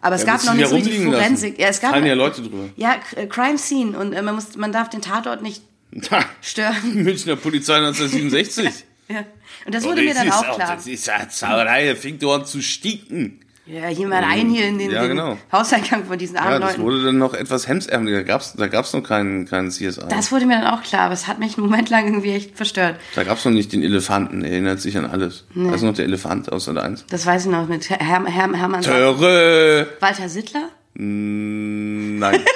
Aber 0.00 0.16
es 0.16 0.22
Ja, 0.22 0.32
gab 0.32 0.44
noch 0.44 0.54
nicht 0.54 0.68
so 0.68 0.74
richtig 0.74 0.98
lassen? 0.98 1.12
Forensik. 1.12 1.58
Ja, 1.58 1.68
es 1.68 1.80
gab 1.80 1.90
Fallen 1.90 2.06
ja 2.06 2.14
Leute 2.14 2.42
drüber. 2.42 2.70
Ja, 2.76 2.96
äh, 3.16 3.26
Crime 3.26 3.56
Scene 3.58 3.96
und 3.98 4.12
äh, 4.12 4.22
man, 4.22 4.34
muss, 4.34 4.56
man 4.56 4.72
darf 4.72 4.90
den 4.90 5.00
Tatort 5.00 5.42
nicht 5.42 5.62
stören. 6.40 6.74
Münchner 7.04 7.36
Polizei 7.36 7.76
1967. 7.76 8.84
Ja. 9.12 9.24
Und 9.66 9.74
das 9.74 9.84
wurde 9.84 10.02
mir 10.02 10.14
dann 10.14 10.30
auch 10.32 10.54
klar. 10.54 10.76
Das 10.76 10.86
ist 10.86 11.06
ja 11.06 11.28
Zauberei, 11.28 11.88
da 11.88 11.94
fängt 11.94 12.24
an 12.24 12.44
zu 12.46 12.60
stinken. 12.62 13.38
Ja, 13.64 13.88
jemand 13.88 14.26
ein 14.26 14.50
hier 14.50 14.66
in 14.66 14.76
den, 14.76 14.90
Ja, 14.90 15.02
den 15.02 15.10
genau. 15.10 15.38
Hauseingang 15.52 16.04
von 16.04 16.18
diesen 16.18 16.36
armen 16.36 16.50
Ja, 16.54 16.58
das 16.58 16.70
Leuten. 16.72 16.82
wurde 16.82 17.04
dann 17.04 17.18
noch 17.18 17.32
etwas 17.32 17.68
hemsärmeliger. 17.68 18.18
Da 18.18 18.24
gab's, 18.24 18.54
da 18.54 18.66
gab's 18.66 18.92
noch 18.92 19.04
keinen, 19.04 19.46
keinen 19.46 19.70
CSI. 19.70 20.00
Das 20.08 20.32
wurde 20.32 20.46
mir 20.46 20.60
dann 20.60 20.66
auch 20.74 20.82
klar, 20.82 21.02
aber 21.02 21.14
es 21.14 21.28
hat 21.28 21.38
mich 21.38 21.56
einen 21.56 21.66
Moment 21.68 21.88
lang 21.88 22.06
irgendwie 22.06 22.32
echt 22.32 22.56
verstört. 22.56 22.96
da 23.14 23.22
gab's 23.22 23.44
noch 23.44 23.52
nicht 23.52 23.72
den 23.72 23.84
Elefanten. 23.84 24.42
Er 24.44 24.50
erinnert 24.50 24.80
sich 24.80 24.98
an 24.98 25.06
alles. 25.06 25.44
Da 25.54 25.74
ist 25.76 25.82
noch 25.82 25.94
der 25.94 26.06
Elefant 26.06 26.50
aus 26.50 26.64
der 26.64 26.76
1. 26.82 27.04
Das 27.08 27.24
weiß 27.24 27.44
ich 27.46 27.52
noch 27.52 27.68
mit 27.68 27.88
Herr, 27.88 27.98
Herr, 28.00 28.52
Hermann. 28.52 28.82
Töre! 28.82 29.86
Walter 30.00 30.28
Sittler? 30.28 30.68
Mm, 30.94 32.18
Nein. 32.18 32.40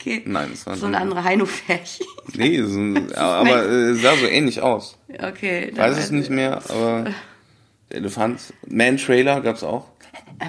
Okay. 0.00 0.22
Nein, 0.24 0.48
das 0.52 0.66
war 0.66 0.76
So 0.76 0.86
ein 0.86 0.94
anderer 0.94 1.22
Heino-Ferch. 1.24 2.00
Nee, 2.34 2.62
so, 2.62 2.78
ein- 2.78 3.12
aber 3.14 3.66
äh, 3.68 3.94
sah 3.94 4.16
so 4.16 4.26
ähnlich 4.26 4.60
aus. 4.62 4.96
Okay. 5.20 5.72
Weiß 5.76 5.98
es 5.98 6.10
nicht 6.10 6.30
mehr, 6.30 6.62
aber 6.70 7.04
der 7.04 7.14
Elefant. 7.98 8.40
Man-Trailer 8.68 9.40
gab's 9.40 9.62
auch. 9.62 9.88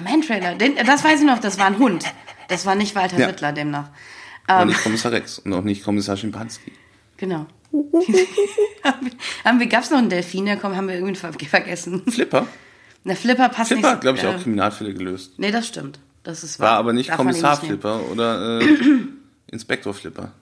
Man-Trailer, 0.02 0.54
den- 0.54 0.76
das 0.76 1.04
weiß 1.04 1.20
ich 1.20 1.26
noch, 1.26 1.38
das 1.40 1.58
war 1.58 1.66
ein 1.66 1.78
Hund. 1.78 2.04
Das 2.48 2.64
war 2.66 2.74
nicht 2.76 2.94
Walter 2.94 3.18
Ja. 3.18 3.28
Sittler 3.28 3.52
demnach. 3.52 3.88
Ähm. 4.48 4.68
nicht 4.68 4.82
Kommissar 4.82 5.12
Rex 5.12 5.38
und 5.40 5.52
auch 5.52 5.62
nicht 5.62 5.84
Kommissar 5.84 6.16
Schimpanski. 6.16 6.72
Genau. 7.16 7.46
haben 9.44 9.60
wir, 9.60 9.66
gab's 9.66 9.90
noch 9.90 9.98
einen 9.98 10.10
Delfin, 10.10 10.46
der 10.46 10.56
kommt, 10.56 10.76
haben 10.76 10.88
wir 10.88 10.94
irgendwie 10.96 11.14
ver 11.14 11.32
vergessen. 11.32 12.02
Flipper. 12.10 12.46
Der 13.04 13.16
Flipper 13.16 13.48
passt 13.48 13.68
Flipper 13.68 13.80
nicht. 13.82 13.90
hat, 13.94 14.00
glaube 14.02 14.18
ich, 14.18 14.26
auch 14.26 14.34
äh, 14.34 14.38
Kriminalfälle 14.42 14.94
gelöst. 14.94 15.34
Nee, 15.38 15.50
das 15.50 15.66
stimmt. 15.68 15.98
Das 16.22 16.44
ist 16.44 16.60
War 16.60 16.72
wahr. 16.72 16.78
aber 16.78 16.92
nicht 16.92 17.10
Darf 17.10 17.16
Kommissar 17.16 17.56
nicht. 17.56 17.66
Flipper 17.66 18.00
oder 18.10 18.60
äh, 18.60 18.64
Inspektor 19.52 19.94
Flipper. 19.94 20.32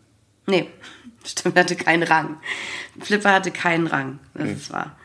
Nee, 0.46 0.68
stimmt, 1.26 1.58
hatte 1.58 1.76
keinen 1.76 2.02
Rang. 2.04 2.38
Flipper 3.00 3.32
hatte 3.32 3.50
keinen 3.50 3.86
Rang, 3.86 4.18
das 4.34 4.48
ist 4.48 4.72
wahr. 4.72 4.96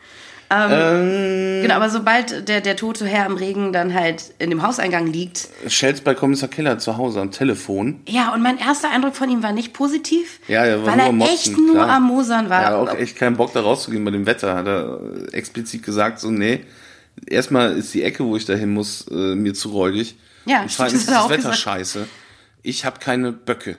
Ähm, 0.48 1.62
genau, 1.62 1.74
aber 1.74 1.90
sobald 1.90 2.48
der, 2.48 2.60
der 2.60 2.76
tote 2.76 3.04
Herr 3.04 3.26
im 3.26 3.34
Regen 3.36 3.72
dann 3.72 3.92
halt 3.92 4.32
in 4.38 4.50
dem 4.50 4.62
Hauseingang 4.62 5.08
liegt, 5.08 5.48
Schelz 5.66 6.00
bei 6.00 6.14
Kommissar 6.14 6.48
Keller 6.48 6.78
zu 6.78 6.96
Hause 6.96 7.20
am 7.20 7.32
Telefon. 7.32 8.00
ja, 8.06 8.32
und 8.32 8.42
mein 8.42 8.56
erster 8.58 8.90
Eindruck 8.92 9.16
von 9.16 9.28
ihm 9.28 9.42
war 9.42 9.50
nicht 9.52 9.72
positiv, 9.72 10.38
Ja, 10.46 10.64
er 10.64 10.82
war 10.82 10.86
weil 10.86 10.96
nur 10.98 11.06
er 11.06 11.12
Motzen, 11.12 11.34
echt 11.34 11.58
nur 11.58 11.74
klar. 11.74 11.88
am 11.96 12.04
Mosern 12.04 12.48
war. 12.48 12.62
Er 12.62 12.66
hat 12.80 12.88
auch 12.90 12.94
echt 12.94 13.16
keinen 13.16 13.36
Bock 13.36 13.52
da 13.54 13.60
rauszugehen 13.60 14.04
bei 14.04 14.12
dem 14.12 14.24
Wetter. 14.24 14.54
Hat 14.54 14.66
er 14.68 15.00
explizit 15.32 15.82
gesagt, 15.82 16.20
so, 16.20 16.30
nee, 16.30 16.60
erstmal 17.26 17.76
ist 17.76 17.92
die 17.94 18.04
Ecke, 18.04 18.24
wo 18.24 18.36
ich 18.36 18.44
da 18.44 18.54
hin 18.54 18.72
muss, 18.72 19.08
äh, 19.10 19.34
mir 19.34 19.52
zu 19.52 19.70
räudig. 19.70 20.16
Ja, 20.44 20.62
Und 20.62 20.70
zweitens 20.70 21.00
ist 21.00 21.08
das 21.10 21.24
er 21.24 21.28
Wetter 21.30 21.36
gesagt. 21.38 21.58
scheiße. 21.58 22.06
Ich 22.62 22.84
habe 22.84 23.00
keine 23.00 23.32
Böcke. 23.32 23.78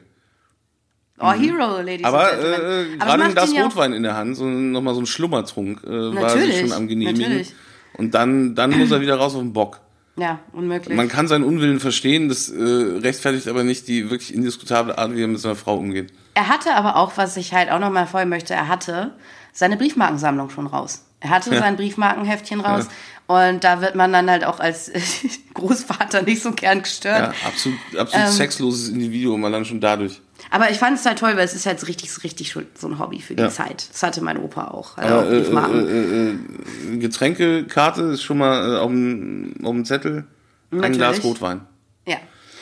Oh, 1.19 1.31
Hero, 1.31 1.81
Ladies 1.81 2.03
Aber 2.05 2.31
and 2.31 2.41
Gentlemen. 2.41 2.61
äh, 2.61 2.95
Aber 2.99 3.05
gerade 3.05 3.23
ein 3.23 3.31
Glas 3.33 3.53
ja 3.53 3.63
Rotwein 3.63 3.93
in 3.93 4.03
der 4.03 4.15
Hand, 4.15 4.37
so 4.37 4.45
nochmal 4.45 4.93
so 4.93 5.01
ein 5.01 5.05
Schlummertrunk, 5.05 5.83
äh, 5.83 5.89
war 6.15 6.29
sich 6.31 6.59
schon 6.59 6.71
am 6.73 6.87
genehmigen. 6.87 7.21
natürlich. 7.21 7.53
Und 7.97 8.13
dann, 8.13 8.53
dann 8.55 8.77
muss 8.77 8.91
er 8.91 9.01
wieder 9.01 9.15
raus 9.15 9.33
auf 9.33 9.41
den 9.41 9.53
Bock. 9.53 9.79
Ja, 10.19 10.39
unmöglich. 10.51 10.95
Man 10.95 11.07
kann 11.09 11.27
seinen 11.27 11.43
Unwillen 11.43 11.79
verstehen, 11.79 12.27
das 12.27 12.49
äh, 12.49 12.61
rechtfertigt 13.01 13.47
aber 13.47 13.63
nicht 13.63 13.87
die 13.87 14.09
wirklich 14.09 14.33
indiskutable 14.33 14.97
Art, 14.97 15.15
wie 15.15 15.21
er 15.21 15.27
mit 15.27 15.39
seiner 15.39 15.55
Frau 15.55 15.75
umgeht. 15.77 16.11
Er 16.33 16.47
hatte 16.47 16.73
aber 16.75 16.95
auch, 16.95 17.13
was 17.17 17.37
ich 17.37 17.53
halt 17.53 17.69
auch 17.71 17.79
noch 17.79 17.91
mal 17.91 18.07
vorher 18.07 18.27
möchte, 18.27 18.53
er 18.53 18.67
hatte 18.67 19.11
seine 19.53 19.77
Briefmarkensammlung 19.77 20.49
schon 20.49 20.67
raus. 20.67 21.03
Er 21.19 21.31
hatte 21.31 21.49
sein 21.57 21.75
Briefmarkenheftchen 21.77 22.61
raus 22.61 22.87
und 23.25 23.63
da 23.63 23.81
wird 23.81 23.95
man 23.95 24.13
dann 24.13 24.29
halt 24.29 24.43
auch 24.45 24.59
als 24.59 24.91
Großvater 25.55 26.21
nicht 26.21 26.43
so 26.43 26.51
gern 26.51 26.81
gestört. 26.83 27.33
Ja, 27.33 27.47
absolut, 27.47 27.79
absolut 27.97 28.27
Ähm. 28.27 28.31
sexloses 28.33 28.89
Individuum, 28.89 29.43
allein 29.45 29.65
schon 29.65 29.79
dadurch. 29.79 30.21
Aber 30.49 30.69
ich 30.71 30.77
fand 30.77 30.97
es 30.97 31.05
halt 31.05 31.19
toll, 31.19 31.31
weil 31.35 31.45
es 31.45 31.53
ist 31.53 31.65
halt 31.65 31.79
so 31.79 31.85
richtig, 31.87 32.23
richtig 32.23 32.53
so 32.75 32.87
ein 32.87 32.99
Hobby 32.99 33.19
für 33.21 33.35
die 33.35 33.43
Ja. 33.43 33.49
Zeit. 33.49 33.89
Das 33.91 34.03
hatte 34.03 34.21
mein 34.21 34.37
Opa 34.37 34.69
auch. 34.69 34.97
Hat 34.97 35.05
Aber, 35.05 35.21
auch 35.21 35.25
äh, 35.31 35.39
Briefmarken. 35.41 35.87
äh, 35.87 36.93
äh, 36.93 36.97
Getränkekarte 36.97 38.01
ist 38.03 38.23
schon 38.23 38.37
mal 38.37 38.75
äh, 38.75 38.79
auf, 38.79 38.89
dem, 38.89 39.53
auf 39.63 39.71
dem 39.71 39.85
Zettel. 39.85 40.25
Ein 40.71 40.77
Natürlich. 40.79 40.97
Glas 40.97 41.23
Rotwein. 41.23 41.61
ja. 42.05 42.17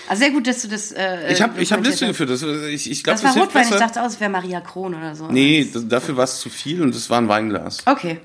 Also 0.07 0.19
sehr 0.21 0.31
gut, 0.31 0.45
dass 0.45 0.61
du 0.61 0.67
das. 0.67 0.91
Äh, 0.91 1.33
Ich 1.33 1.41
habe 1.41 1.59
ich 1.59 1.73
hab 1.73 1.83
Liste 1.83 2.05
geführt. 2.05 2.29
Das, 2.29 2.43
äh, 2.43 2.69
ich 2.69 2.91
ich 2.91 3.03
glaube, 3.03 3.15
Das 3.15 3.23
war 3.23 3.33
hilft 3.33 3.47
Rotwein. 3.55 3.63
Ich 3.73 3.79
dachte 3.79 4.01
auch, 4.03 4.05
es 4.05 4.19
wäre 4.19 4.29
Maria 4.29 4.61
Kron 4.61 4.93
oder 4.93 5.15
so. 5.15 5.27
Nee, 5.31 5.67
das, 5.73 5.87
dafür 5.87 6.15
war 6.15 6.25
es 6.25 6.39
zu 6.39 6.49
viel 6.49 6.83
und 6.83 6.93
es 6.93 7.09
war 7.09 7.17
ein 7.19 7.27
Weinglas. 7.27 7.79
Okay. 7.87 8.19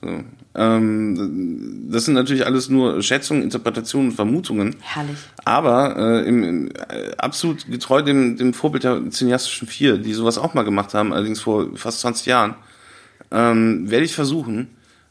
So. 0.00 0.22
Ähm, 0.56 1.88
das 1.90 2.04
sind 2.04 2.14
natürlich 2.14 2.46
alles 2.46 2.68
nur 2.68 3.02
Schätzungen, 3.02 3.42
Interpretationen 3.42 4.10
und 4.10 4.14
Vermutungen. 4.16 4.76
Herrlich. 4.80 5.18
Aber 5.44 5.96
äh, 5.96 6.28
im, 6.28 6.42
im, 6.44 6.68
äh, 6.70 7.12
absolut 7.18 7.66
getreu 7.70 8.02
dem, 8.02 8.36
dem 8.36 8.54
Vorbild 8.54 8.84
der 8.84 9.02
cineastischen 9.10 9.66
Vier, 9.68 9.98
die 9.98 10.12
sowas 10.14 10.38
auch 10.38 10.54
mal 10.54 10.62
gemacht 10.62 10.94
haben, 10.94 11.12
allerdings 11.12 11.40
vor 11.40 11.68
fast 11.76 12.00
20 12.00 12.26
Jahren, 12.26 12.54
ähm, 13.32 13.90
werde 13.90 14.04
ich 14.04 14.14
versuchen, 14.14 14.68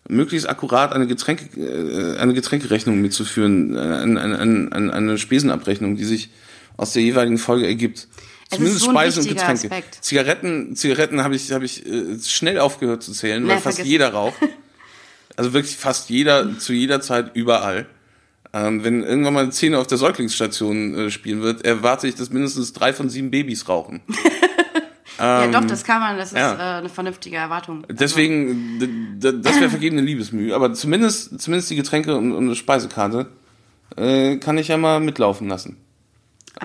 möglichst 0.08 0.47
akkurat 0.49 0.93
eine, 0.93 1.08
Getränke, 1.08 1.45
äh, 1.60 2.17
eine 2.19 2.34
Getränkerechnung 2.34 3.01
mitzuführen, 3.01 3.75
äh, 3.75 3.79
eine, 3.79 4.21
eine, 4.21 4.69
eine, 4.71 4.93
eine 4.93 5.17
Spesenabrechnung, 5.17 5.95
die 5.97 6.06
sich 6.06 6.29
aus 6.77 6.93
der 6.93 7.03
jeweiligen 7.03 7.38
Folge 7.38 7.67
ergibt. 7.67 8.08
Es 8.49 8.58
Zumindest 8.58 8.82
so 8.86 8.91
Speisen 8.91 9.23
und 9.23 9.29
Getränke. 9.29 9.63
Aspekt. 9.71 9.97
Zigaretten, 10.03 10.75
Zigaretten 10.75 11.23
habe 11.23 11.36
ich, 11.36 11.51
habe 11.51 11.65
ich 11.65 11.86
äh, 11.86 12.17
schnell 12.23 12.60
aufgehört 12.60 13.03
zu 13.03 13.12
zählen, 13.12 13.45
weil 13.47 13.56
Nee, 13.56 13.62
fast 13.62 13.79
vergiss- 13.79 13.84
jeder 13.86 14.10
raucht. 14.13 14.36
Also 15.36 15.54
wirklich 15.54 15.78
fast 15.78 16.10
jeder, 16.10 16.58
zu 16.60 16.74
jeder 16.74 17.02
Zeit, 17.02 17.32
überall. 17.36 17.88
Ähm, 18.54 18.84
wenn 18.84 19.04
irgendwann 19.04 19.34
mal 19.34 19.43
eine 19.43 19.52
Szene 19.52 19.80
auf 19.80 19.88
der 19.88 19.98
Säuglingsstation 19.98 20.96
äh, 20.96 21.10
spielen 21.10 21.41
wird, 21.41 21.65
erwarte 21.65 22.08
ich, 22.08 22.15
dass 22.15 22.30
mindestens 22.30 22.72
drei 22.72 22.93
von 22.93 23.10
sieben 23.10 23.32
Babys 23.32 23.67
rauchen. 23.67 24.02
ja, 25.17 25.48
doch, 25.48 25.65
das 25.65 25.84
kann 25.84 26.00
man, 26.00 26.17
das 26.17 26.34
ist 26.34 26.38
ja. 26.38 26.54
äh, 26.54 26.78
eine 26.78 26.89
vernünftige 26.89 27.38
Erwartung. 27.38 27.84
Also, 27.86 27.96
Deswegen, 27.98 29.17
das 29.19 29.60
wäre 29.60 29.69
vergebene 29.72 30.04
Liebesmühe. 30.04 30.54
Aber 30.54 30.74
zumindest, 30.74 31.41
zumindest 31.41 31.72
die 31.72 31.76
Getränke 31.76 32.15
und, 32.15 32.32
und 32.32 32.46
eine 32.46 32.56
Speisekarte 32.56 33.28
äh, 33.98 34.38
kann 34.38 34.60
ich 34.60 34.67
ja 34.67 34.78
mal 34.78 35.00
mitlaufen 35.00 35.48
lassen. 35.48 35.78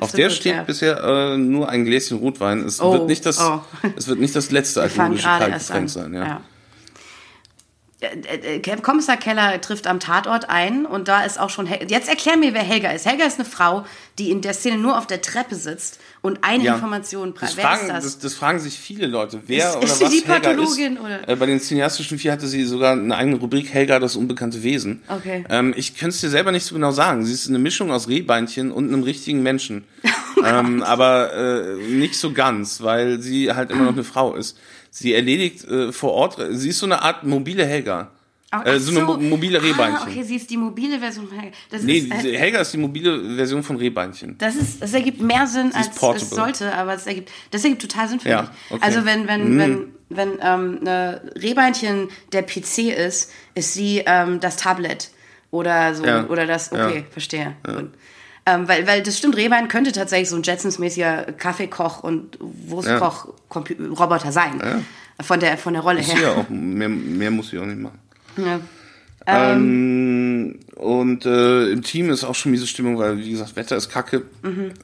Auf 0.00 0.12
der 0.12 0.26
Absolut, 0.26 0.33
steht 0.33 0.54
ja. 0.54 0.62
bisher 0.64 1.02
äh, 1.02 1.38
nur 1.38 1.70
ein 1.70 1.87
Gläschen 1.87 2.18
Rotwein. 2.18 2.61
Es 2.61 2.81
Oh, 2.81 2.92
wird 2.92 3.07
nicht 3.07 3.24
das, 3.24 3.40
oh. 3.40 3.62
es 3.96 4.07
wird 4.07 4.20
nicht 4.20 4.37
das 4.37 4.50
letzte 4.50 4.83
alkoholische. 4.83 5.26
Kaltgetränk 5.26 5.88
sein. 5.88 6.12
Ja. 6.12 6.37
Äh, 6.37 6.40
Kommissar 8.82 9.16
Keller 9.16 9.61
trifft 9.61 9.88
am 9.88 9.98
Tatort 9.98 10.48
ein 10.48 10.87
und 10.87 11.08
da 11.08 11.24
ist 11.24 11.40
auch 11.40 11.50
schon. 11.50 11.66
Hel 11.66 11.90
Jetzt 11.90 12.08
erklär 12.08 12.37
mir, 12.37 12.54
wer 12.54 12.62
Helga 12.62 12.90
ist. 12.92 13.06
Helga 13.06 13.24
ist 13.24 13.40
eine 13.40 13.48
Frau, 13.48 13.84
die 14.18 14.30
in 14.30 14.40
der 14.40 14.54
Szene 14.54 14.78
nur 14.78 14.96
auf 14.96 15.08
der 15.08 15.20
Treppe 15.20 15.56
sitzt 15.56 15.98
und 16.22 16.38
eine 16.42 16.62
Ja. 16.62 16.74
Information 16.74 17.34
Das. 17.40 17.56
Wer 17.56 17.64
fragen, 17.64 17.88
das? 17.88 18.04
das, 18.04 18.18
das 18.20 18.34
fragen 18.34 18.61
sich 18.61 18.78
viele 18.78 19.06
Leute. 19.08 19.40
Wer 19.46 19.70
Ist- 19.70 19.76
oder 19.76 19.84
ist 19.84 19.98
sie 19.98 20.04
was 20.04 20.11
die 20.12 20.24
Helga 20.24 20.50
Pathologin, 20.50 20.94
ist. 20.94 21.00
oder? 21.02 21.28
Äh, 21.28 21.37
bei 21.37 21.46
den 21.46 21.58
cineastischen 21.61 22.18
vier 22.18 22.30
hatte 22.32 22.46
sie 22.46 22.62
sogar 22.64 22.92
eine 22.92 23.16
eigene 23.16 23.37
Rubrik 23.37 23.72
Helga, 23.74 23.98
das 23.98 24.14
unbekannte 24.14 24.62
Wesen. 24.62 25.02
Okay. 25.08 25.44
Ähm, 25.48 25.74
ich 25.76 25.96
könnte 25.96 26.14
es 26.14 26.20
dir 26.20 26.30
selber 26.30 26.52
nicht 26.52 26.64
so 26.66 26.76
genau 26.76 26.92
sagen. 26.92 27.24
Sie 27.24 27.32
ist 27.32 27.48
eine 27.48 27.58
Mischung 27.58 27.90
aus 27.90 28.08
Rehbeinchen 28.08 28.70
und 28.70 28.87
einem 28.88 29.02
richtigen 29.02 29.42
Menschen. 29.42 29.84
ähm, 30.44 30.84
aber 30.84 31.32
äh, 31.34 31.76
nicht 31.88 32.14
so 32.16 32.32
ganz, 32.32 32.80
weil 32.80 33.20
sie 33.20 33.52
halt 33.52 33.70
immer 33.72 33.84
noch 33.84 33.92
eine 33.92 34.04
Frau 34.04 34.37
ist. 34.37 34.56
Sie 34.90 35.12
erledigt 35.14 35.64
äh, 35.64 35.92
vor 35.92 36.12
Ort, 36.12 36.38
sie 36.51 36.70
ist 36.70 36.79
so 36.79 36.87
eine 36.87 37.03
Art 37.03 37.24
mobile 37.24 37.64
Helga. 37.66 38.11
Ach, 38.51 38.64
äh, 38.64 38.81
so 38.81 38.92
eine 38.92 39.05
mo- 39.05 39.18
mobile 39.18 39.62
Rehbeinchen. 39.62 40.09
Ah, 40.09 40.11
okay, 40.11 40.22
sie 40.22 40.37
ist 40.37 40.48
die 40.48 40.57
mobile 40.57 40.98
Version 40.98 41.29
von 41.29 41.38
Helga. 41.38 41.55
Das 41.70 41.83
Nee, 41.83 41.98
ist, 41.98 42.24
äh, 42.24 42.38
Helga 42.38 42.61
ist 42.61 42.72
die 42.72 42.79
mobile 42.79 43.37
Version 43.37 43.62
von 43.62 43.77
Rehbeinchen. 43.77 44.37
das 44.38 44.57
ist, 44.57 44.81
das 44.81 44.94
ergibt 44.94 45.20
mehr 45.20 45.46
Sinn, 45.46 45.70
als 45.74 45.88
es 46.16 46.31
sollte, 46.31 46.72
aber 46.74 46.94
es 46.94 47.07
ergibt, 47.07 47.31
das 47.51 47.62
ergibt 47.64 47.83
total 47.83 48.09
Sinn 48.09 48.20
für 48.20 48.31
Ja, 48.31 48.40
mich. 48.42 48.51
okay. 48.70 48.81
Also 48.83 49.05
wenn, 49.05 49.29
wenn, 49.29 49.55
Mhm. 49.55 49.59
wenn, 49.59 49.85
wenn 50.09 50.29
ähm, 50.40 50.79
eine 50.81 51.20
Rehbeinchen 51.37 52.09
der 52.33 52.40
PC 52.42 52.88
ist, 52.96 53.31
ist 53.55 53.74
sie 53.74 54.03
ähm, 54.07 54.40
das 54.40 54.57
Tablet 54.57 55.11
oder 55.51 55.94
so 55.94 56.07
Ja, 56.07 56.27
oder 56.29 56.46
das. 56.46 56.72
Okay, 56.72 57.01
ja. 57.01 57.05
verstehe. 57.11 57.55
Gut. 57.66 57.90
Ähm, 58.48 58.68
weil, 58.68 58.87
weil 58.87 59.02
das 59.02 59.18
stimmt, 59.18 59.37
Rehbein 59.37 59.68
könnte 59.68 59.92
tatsächlich 59.92 60.30
so 60.30 60.37
ein 60.37 60.42
Jetsons-mäßiger 60.42 61.32
Kaffeekoch 61.32 62.02
und 62.02 62.38
Wurstkoch-Roboter 62.40 64.32
sein. 64.32 64.84
Von 65.20 65.40
der, 65.40 65.58
von 65.58 65.72
der 65.72 65.82
Rolle 65.82 66.00
Ist 66.00 66.14
her. 66.14 66.22
ja 66.22 66.34
auch, 66.37 66.48
mehr, 66.48 66.88
mehr 66.88 67.30
muss 67.30 67.50
sie 67.50 67.58
auch 67.58 67.66
nicht 67.66 67.80
machen. 67.80 67.98
Ja. 68.37 68.61
Ähm, 69.26 70.61
und 70.76 71.26
äh, 71.26 71.70
im 71.70 71.82
Team 71.82 72.08
ist 72.08 72.24
auch 72.24 72.34
schon 72.34 72.52
miese 72.52 72.66
Stimmung, 72.66 72.98
weil, 72.98 73.18
wie 73.18 73.30
gesagt, 73.30 73.56
Wetter 73.56 73.76
ist 73.76 73.90
kacke. 73.90 74.22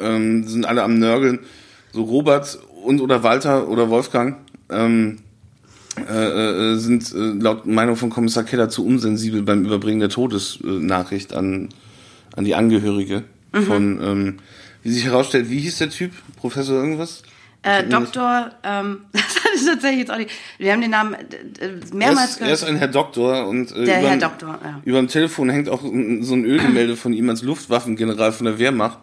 Ähm, 0.00 0.46
sind 0.46 0.66
alle 0.66 0.82
am 0.82 0.98
Nörgeln. 0.98 1.38
So 1.92 2.02
Robert 2.02 2.58
und 2.84 3.00
oder 3.00 3.22
Walter 3.22 3.68
oder 3.68 3.88
Wolfgang 3.88 4.36
ähm, 4.70 5.18
äh, 5.96 6.72
äh, 6.72 6.76
sind 6.76 7.14
äh, 7.14 7.40
laut 7.40 7.64
Meinung 7.64 7.96
von 7.96 8.10
Kommissar 8.10 8.42
Keller 8.44 8.68
zu 8.68 8.84
unsensibel 8.84 9.42
beim 9.42 9.64
Überbringen 9.64 10.00
der 10.00 10.08
Todesnachricht 10.10 11.32
an, 11.32 11.68
an 12.36 12.44
die 12.44 12.54
Angehörige 12.54 13.22
von, 13.62 14.00
ähm, 14.02 14.36
wie 14.82 14.90
sich 14.92 15.04
herausstellt, 15.04 15.48
wie 15.50 15.60
hieß 15.60 15.78
der 15.78 15.90
Typ? 15.90 16.12
Professor 16.36 16.76
irgendwas? 16.76 17.22
Äh, 17.62 17.84
Doktor, 17.84 18.50
ähm, 18.62 19.02
das 19.12 19.22
hatte 19.36 19.54
ich 19.56 19.64
tatsächlich 19.64 20.00
jetzt 20.00 20.10
auch 20.10 20.18
nicht. 20.18 20.30
Wir 20.58 20.72
haben 20.72 20.82
den 20.82 20.90
Namen 20.90 21.14
äh, 21.14 21.64
äh, 21.64 21.70
mehrmals 21.94 22.32
ist, 22.32 22.40
er 22.42 22.52
ist 22.52 22.64
ein 22.64 22.76
Herr 22.76 22.88
Doktor 22.88 23.46
und 23.48 23.72
äh, 23.74 23.84
Der 23.86 23.94
Herr 23.96 24.12
überm- 24.16 24.20
Doktor, 24.20 24.58
ja. 24.62 24.80
über 24.84 24.98
dem 24.98 25.08
Telefon 25.08 25.48
hängt 25.48 25.68
auch 25.70 25.80
so 25.82 25.88
ein 26.34 26.44
Ölgemälde 26.44 26.96
von 26.96 27.12
ihm 27.14 27.30
als 27.30 27.42
Luftwaffengeneral 27.42 28.32
von 28.32 28.44
der 28.44 28.58
Wehrmacht, 28.58 28.98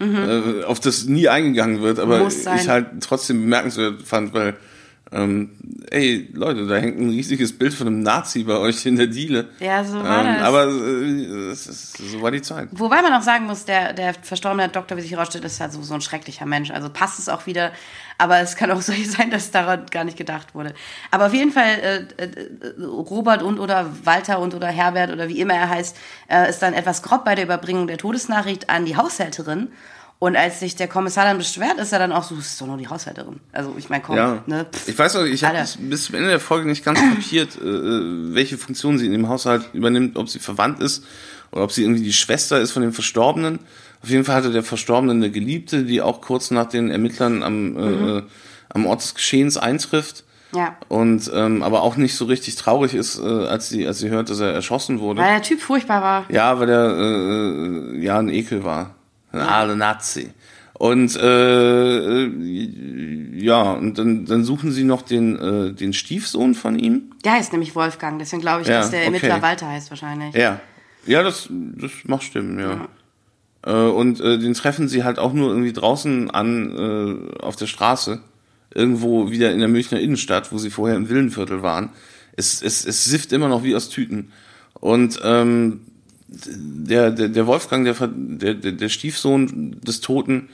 äh, 0.00 0.62
auf 0.64 0.78
das 0.80 1.06
nie 1.06 1.28
eingegangen 1.28 1.80
wird, 1.82 1.98
aber 1.98 2.20
Mhm. 2.20 2.28
Ich 2.56 2.68
halt 2.68 2.86
trotzdem 3.00 3.40
bemerkenswert 3.40 4.02
fand, 4.02 4.32
weil 4.34 4.54
ähm, 5.14 5.50
ey 5.90 6.28
Leute, 6.32 6.66
da 6.66 6.74
hängt 6.74 6.98
ein 6.98 7.08
riesiges 7.08 7.56
Bild 7.56 7.72
von 7.72 7.86
einem 7.86 8.02
Nazi 8.02 8.42
bei 8.42 8.56
euch 8.56 8.84
in 8.84 8.96
der 8.96 9.06
Diele. 9.06 9.48
Ja, 9.60 9.84
so 9.84 10.02
war 10.02 10.24
ähm, 10.24 10.34
das. 10.34 10.42
Aber 10.42 10.66
äh, 10.66 11.52
ist, 11.52 11.96
so 11.96 12.20
war 12.20 12.32
die 12.32 12.42
Zeit. 12.42 12.68
Wobei 12.72 13.00
man 13.00 13.12
auch 13.12 13.22
sagen 13.22 13.46
muss, 13.46 13.64
der, 13.64 13.92
der 13.92 14.14
verstorbene 14.14 14.68
Doktor, 14.68 14.96
wie 14.96 15.02
sich 15.02 15.12
herausstellt, 15.12 15.44
ist 15.44 15.60
halt 15.60 15.72
so, 15.72 15.82
so 15.82 15.94
ein 15.94 16.00
schrecklicher 16.00 16.46
Mensch. 16.46 16.72
Also 16.72 16.88
passt 16.90 17.20
es 17.20 17.28
auch 17.28 17.46
wieder. 17.46 17.70
Aber 18.18 18.40
es 18.40 18.56
kann 18.56 18.72
auch 18.72 18.80
so 18.82 18.92
sein, 18.92 19.30
dass 19.30 19.52
daran 19.52 19.86
gar 19.86 20.02
nicht 20.02 20.16
gedacht 20.16 20.54
wurde. 20.54 20.74
Aber 21.12 21.26
auf 21.26 21.34
jeden 21.34 21.52
Fall, 21.52 22.08
äh, 22.18 22.22
äh, 22.22 22.84
Robert 22.84 23.42
und 23.42 23.60
oder 23.60 23.90
Walter 24.04 24.40
und 24.40 24.52
oder 24.54 24.66
Herbert 24.66 25.12
oder 25.12 25.28
wie 25.28 25.40
immer 25.40 25.54
er 25.54 25.68
heißt, 25.68 25.96
äh, 26.28 26.50
ist 26.50 26.60
dann 26.60 26.74
etwas 26.74 27.02
grob 27.02 27.24
bei 27.24 27.36
der 27.36 27.44
Überbringung 27.44 27.86
der 27.86 27.98
Todesnachricht 27.98 28.68
an 28.68 28.84
die 28.84 28.96
Haushälterin. 28.96 29.68
Und 30.18 30.36
als 30.36 30.60
sich 30.60 30.74
der 30.76 30.88
Kommissar 30.88 31.24
dann 31.24 31.36
beschwert, 31.36 31.78
ist 31.78 31.92
er 31.92 31.98
dann 31.98 32.12
auch 32.12 32.22
so, 32.22 32.34
es 32.36 32.46
ist 32.46 32.60
doch 32.60 32.66
nur 32.66 32.78
die 32.78 32.88
Haushälterin. 32.88 33.40
Also 33.52 33.74
ich 33.76 33.90
meine, 33.90 34.02
komm, 34.02 34.16
Ja, 34.16 34.42
ne? 34.46 34.66
Pff. 34.72 34.88
ich 34.88 34.98
weiß 34.98 35.16
auch, 35.16 35.24
ich 35.24 35.44
habe 35.44 35.58
bis, 35.80 36.04
zum 36.04 36.14
Ende 36.14 36.30
der 36.30 36.40
Folge 36.40 36.66
nicht 36.66 36.84
ganz 36.84 36.98
kapiert, 37.00 37.58
äh, 37.60 37.66
äh, 37.66 38.34
welche 38.34 38.56
Funktion 38.56 38.98
sie 38.98 39.06
in 39.06 39.12
dem 39.12 39.28
Haushalt 39.28 39.68
übernimmt, 39.74 40.16
ob 40.16 40.28
sie 40.28 40.38
verwandt 40.38 40.80
ist 40.80 41.04
oder 41.50 41.64
ob 41.64 41.72
sie 41.72 41.82
irgendwie 41.82 42.02
die 42.02 42.12
Schwester 42.12 42.60
ist 42.60 42.70
von 42.70 42.82
dem 42.82 42.92
Verstorbenen. 42.92 43.58
Auf 44.02 44.08
jeden 44.10 44.24
Fall 44.24 44.36
hatte 44.36 44.52
der 44.52 44.62
Verstorbene 44.62 45.12
eine 45.12 45.30
Geliebte, 45.30 45.84
die 45.84 46.00
auch 46.00 46.20
kurz 46.20 46.50
nach 46.50 46.66
den 46.66 46.90
Ermittlern 46.90 47.42
am, 47.42 47.76
äh, 47.76 48.18
äh, 48.18 48.22
am 48.70 48.86
Ort 48.86 49.02
des 49.02 49.14
Geschehens 49.14 49.56
eintrifft. 49.56 50.24
Ja. 50.54 50.76
Und 50.88 51.30
ähm, 51.34 51.62
aber 51.62 51.82
auch 51.82 51.96
nicht 51.96 52.14
so 52.14 52.26
richtig 52.26 52.54
traurig 52.56 52.94
ist, 52.94 53.18
äh, 53.18 53.22
als 53.22 53.68
sie 53.68 53.86
als 53.86 53.98
sie 53.98 54.08
hört, 54.08 54.30
dass 54.30 54.40
er 54.40 54.52
erschossen 54.52 55.00
wurde. 55.00 55.20
Weil 55.20 55.32
der 55.32 55.42
Typ 55.42 55.60
furchtbar 55.60 56.00
war. 56.00 56.24
Ja, 56.28 56.60
weil 56.60 56.68
er 56.70 56.96
äh, 56.96 57.98
ja 57.98 58.18
ein 58.18 58.28
Ekel 58.28 58.62
war. 58.62 58.93
Ein 59.34 59.48
aale 59.48 59.76
Nazi. 59.76 60.30
Und 60.74 61.16
äh, 61.16 62.24
äh, 62.24 62.30
ja, 63.36 63.72
und 63.72 63.96
dann, 63.96 64.26
dann 64.26 64.44
suchen 64.44 64.72
sie 64.72 64.84
noch 64.84 65.02
den, 65.02 65.38
äh, 65.38 65.72
den 65.72 65.92
Stiefsohn 65.92 66.54
von 66.54 66.78
ihm. 66.78 67.12
Der 67.24 67.32
heißt 67.32 67.52
nämlich 67.52 67.76
Wolfgang, 67.76 68.18
deswegen 68.18 68.42
glaube 68.42 68.62
ich, 68.62 68.68
Ja, 68.68 68.78
dass 68.78 68.90
der 68.90 69.00
okay. 69.00 69.06
Ermittler 69.06 69.42
Walter 69.42 69.68
heißt 69.68 69.90
wahrscheinlich. 69.90 70.34
Ja. 70.34 70.60
Ja, 71.06 71.22
das, 71.22 71.48
das 71.50 71.92
macht 72.04 72.24
stimmen, 72.24 72.58
ja. 72.58 72.88
Äh, 73.66 73.88
und 73.88 74.20
äh, 74.20 74.38
den 74.38 74.54
treffen 74.54 74.88
sie 74.88 75.04
halt 75.04 75.18
auch 75.18 75.32
nur 75.32 75.50
irgendwie 75.50 75.72
draußen 75.72 76.30
an 76.30 76.76
äh, 76.76 77.42
auf 77.42 77.56
der 77.56 77.66
Straße. 77.66 78.20
Irgendwo 78.74 79.30
wieder 79.30 79.52
in 79.52 79.60
der 79.60 79.68
Münchner 79.68 80.00
Innenstadt, 80.00 80.50
wo 80.50 80.58
sie 80.58 80.70
vorher 80.70 80.96
im 80.96 81.08
Villenviertel 81.08 81.62
waren. 81.62 81.90
Es, 82.36 82.62
es, 82.62 82.84
es 82.84 83.04
sifft 83.04 83.32
immer 83.32 83.48
noch 83.48 83.62
wie 83.62 83.76
aus 83.76 83.88
Tüten. 83.88 84.32
Und 84.80 85.20
ähm, 85.22 85.80
der, 86.28 87.10
der, 87.10 87.28
der 87.28 87.46
Wolfgang, 87.46 87.84
der, 87.84 88.54
der, 88.54 88.72
der, 88.72 88.88
Stiefsohn 88.88 89.80
des 89.82 90.00
Toten, 90.00 90.48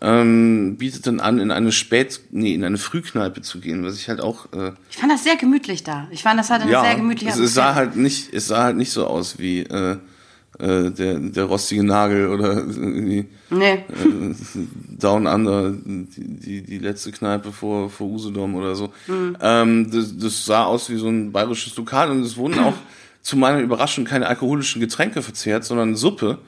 ähm, 0.00 0.76
bietet 0.76 1.06
dann 1.06 1.20
an, 1.20 1.38
in 1.38 1.50
eine 1.50 1.72
Spät, 1.72 2.20
nee, 2.30 2.54
in 2.54 2.64
eine 2.64 2.76
Frühkneipe 2.76 3.40
zu 3.40 3.60
gehen, 3.60 3.82
was 3.84 3.98
ich 3.98 4.08
halt 4.08 4.20
auch, 4.20 4.52
äh, 4.52 4.72
Ich 4.90 4.98
fand 4.98 5.10
das 5.10 5.24
sehr 5.24 5.36
gemütlich 5.36 5.84
da. 5.84 6.06
Ich 6.10 6.22
fand, 6.22 6.38
das 6.38 6.50
hatte 6.50 6.64
eine 6.64 6.80
sehr 6.80 6.96
gemütliche 6.96 7.32
es, 7.32 7.38
es 7.38 7.54
sah 7.54 7.74
halt 7.74 7.96
nicht, 7.96 8.32
es 8.34 8.48
sah 8.48 8.64
halt 8.64 8.76
nicht 8.76 8.90
so 8.90 9.06
aus 9.06 9.38
wie 9.38 9.60
äh, 9.60 9.96
äh, 10.58 10.90
der, 10.90 11.18
der 11.18 11.44
rostige 11.44 11.82
Nagel 11.84 12.28
oder 12.28 12.54
irgendwie 12.54 13.26
Nee. 13.50 13.72
äh, 13.72 13.84
Down 14.98 15.26
Under, 15.26 15.72
die, 15.72 16.38
die, 16.38 16.62
die 16.62 16.78
letzte 16.78 17.12
Kneipe 17.12 17.52
vor, 17.52 17.90
vor 17.90 18.06
Usedom 18.08 18.54
oder 18.54 18.74
so. 18.74 18.92
Mhm. 19.06 19.36
Ähm, 19.40 19.90
das, 19.90 20.16
das 20.16 20.44
sah 20.46 20.64
aus 20.64 20.88
wie 20.88 20.96
so 20.96 21.08
ein 21.08 21.30
bayerisches 21.30 21.76
Lokal 21.76 22.10
und 22.10 22.22
es 22.22 22.36
wurden 22.36 22.58
auch 22.58 22.74
zu 23.26 23.36
meiner 23.36 23.58
Überraschung 23.58 24.04
keine 24.04 24.28
alkoholischen 24.28 24.80
Getränke 24.80 25.20
verzehrt, 25.20 25.64
sondern 25.64 25.96
Suppe. 25.96 26.38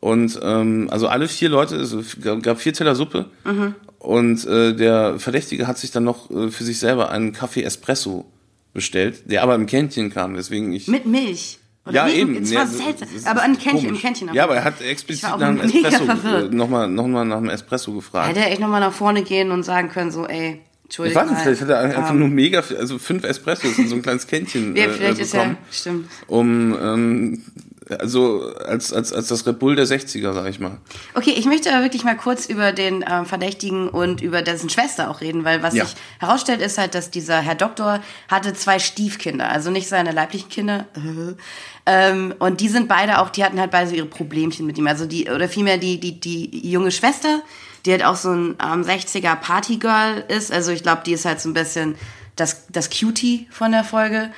Und 0.00 0.38
ähm, 0.42 0.88
also 0.90 1.08
alle 1.08 1.26
vier 1.26 1.48
Leute, 1.48 1.76
also 1.76 2.00
es 2.00 2.16
gab 2.42 2.60
vier 2.60 2.74
Teller 2.74 2.94
Suppe 2.94 3.30
Mhm. 3.44 3.74
und 3.98 4.46
äh, 4.46 4.74
der 4.74 5.18
Verdächtige 5.18 5.66
hat 5.66 5.78
sich 5.78 5.90
dann 5.90 6.04
noch 6.04 6.30
äh, 6.30 6.50
für 6.50 6.64
sich 6.64 6.78
selber 6.78 7.10
einen 7.10 7.32
Kaffee 7.32 7.62
Espresso 7.62 8.26
bestellt, 8.74 9.22
der 9.30 9.42
aber 9.42 9.54
im 9.54 9.64
Kännchen 9.66 10.12
kam, 10.12 10.34
deswegen 10.34 10.72
ich 10.72 10.86
Mit 10.88 11.06
Milch. 11.06 11.58
Oder 11.86 11.94
ja, 11.94 12.06
nee, 12.06 12.20
eben. 12.20 12.42
Es 12.42 12.50
Ja, 12.50 12.58
war 12.60 12.66
das- 12.66 12.76
seltsam. 12.76 13.08
das 13.08 13.12
ist 13.16 13.26
Aber 13.26 13.40
ein 13.40 13.58
Kännchen, 13.58 13.88
im. 13.88 13.98
Kännchen. 13.98 14.28
Ja, 14.34 14.44
aber 14.44 14.56
er 14.56 14.64
hat 14.64 14.82
explizit 14.82 15.22
nach 15.30 15.40
einem 15.40 15.60
Espresso, 15.62 16.04
äh, 16.04 16.42
nochmal 16.50 16.86
noch 16.90 17.06
mal 17.06 17.24
nach 17.24 17.38
einem 17.38 17.48
Espresso 17.48 17.92
gefragt. 17.94 18.28
Hätte 18.28 18.40
er 18.40 18.50
echt 18.52 18.60
nochmal 18.60 18.80
nach 18.80 18.92
vorne 18.92 19.22
gehen 19.22 19.50
und 19.50 19.62
sagen 19.62 19.88
können, 19.88 20.10
so, 20.10 20.26
ey, 20.26 20.60
Ich 20.90 20.98
Entschuldigung. 20.98 21.22
weiß 21.22 21.30
nicht, 21.30 21.40
vielleicht 21.42 21.60
hat 21.60 21.68
er 21.68 21.80
einfach 21.98 22.14
nur 22.14 22.28
mega, 22.28 22.62
viel, 22.62 22.78
also 22.78 22.98
fünf 22.98 23.22
Espressos 23.24 23.76
in 23.76 23.88
so 23.88 23.94
ein 23.96 24.00
kleines 24.02 24.26
Kännchen 24.26 24.74
Ja, 24.74 24.84
äh, 24.84 24.90
vielleicht 24.90 25.18
äh, 25.18 25.22
ist 25.22 25.34
er, 25.34 25.40
bekommen, 25.40 25.58
stimmt. 25.70 26.08
um, 26.28 26.78
ähm, 26.80 27.44
also 27.98 28.54
als, 28.54 28.92
als, 28.92 29.12
als 29.12 29.28
das 29.28 29.46
Red 29.46 29.58
Bull 29.58 29.76
der 29.76 29.86
60er, 29.86 30.32
sag 30.32 30.46
ich 30.48 30.60
mal. 30.60 30.78
Okay, 31.14 31.34
ich 31.36 31.44
möchte 31.46 31.72
aber 31.72 31.82
wirklich 31.84 32.04
mal 32.04 32.16
kurz 32.16 32.46
über 32.46 32.72
den 32.72 33.04
ähm, 33.06 33.26
Verdächtigen 33.26 33.88
und 33.88 34.22
über 34.22 34.40
dessen 34.42 34.68
Schwester 34.70 35.10
auch 35.10 35.20
reden, 35.20 35.44
weil 35.44 35.62
was 35.62 35.74
Ja. 35.74 35.84
sich 35.84 35.94
herausstellt, 36.20 36.62
ist 36.62 36.78
halt, 36.78 36.94
dass 36.94 37.10
dieser 37.10 37.40
Herr 37.40 37.54
Doktor 37.54 38.00
hatte 38.28 38.54
zwei 38.54 38.78
Stiefkinder, 38.78 39.50
also 39.50 39.70
nicht 39.70 39.88
seine 39.88 40.12
leiblichen 40.12 40.48
Kinder. 40.48 40.86
ähm, 41.86 42.34
und 42.38 42.60
die 42.60 42.68
sind 42.68 42.88
beide 42.88 43.18
auch, 43.20 43.30
die 43.30 43.44
hatten 43.44 43.60
halt 43.60 43.70
beide 43.70 43.90
so 43.90 43.94
ihre 43.96 44.06
Problemchen 44.06 44.66
mit 44.66 44.78
ihm. 44.78 44.86
Also 44.86 45.06
die, 45.06 45.28
oder 45.30 45.48
vielmehr 45.48 45.78
die, 45.78 45.98
die, 46.00 46.18
die 46.20 46.70
junge 46.70 46.90
Schwester, 46.90 47.42
die 47.88 47.92
halt 47.92 48.04
auch 48.04 48.16
so 48.16 48.30
ein 48.30 48.54
ähm, 48.62 48.82
60er 48.82 49.34
Partygirl 49.36 50.22
ist. 50.28 50.52
Also 50.52 50.72
ich 50.72 50.82
glaube, 50.82 51.00
die 51.06 51.12
ist 51.12 51.24
halt 51.24 51.40
so 51.40 51.48
ein 51.48 51.54
bisschen 51.54 51.94
das, 52.36 52.66
das 52.68 52.90
Cutie 52.90 53.48
von 53.50 53.72
der 53.72 53.82
Folge. 53.82 54.30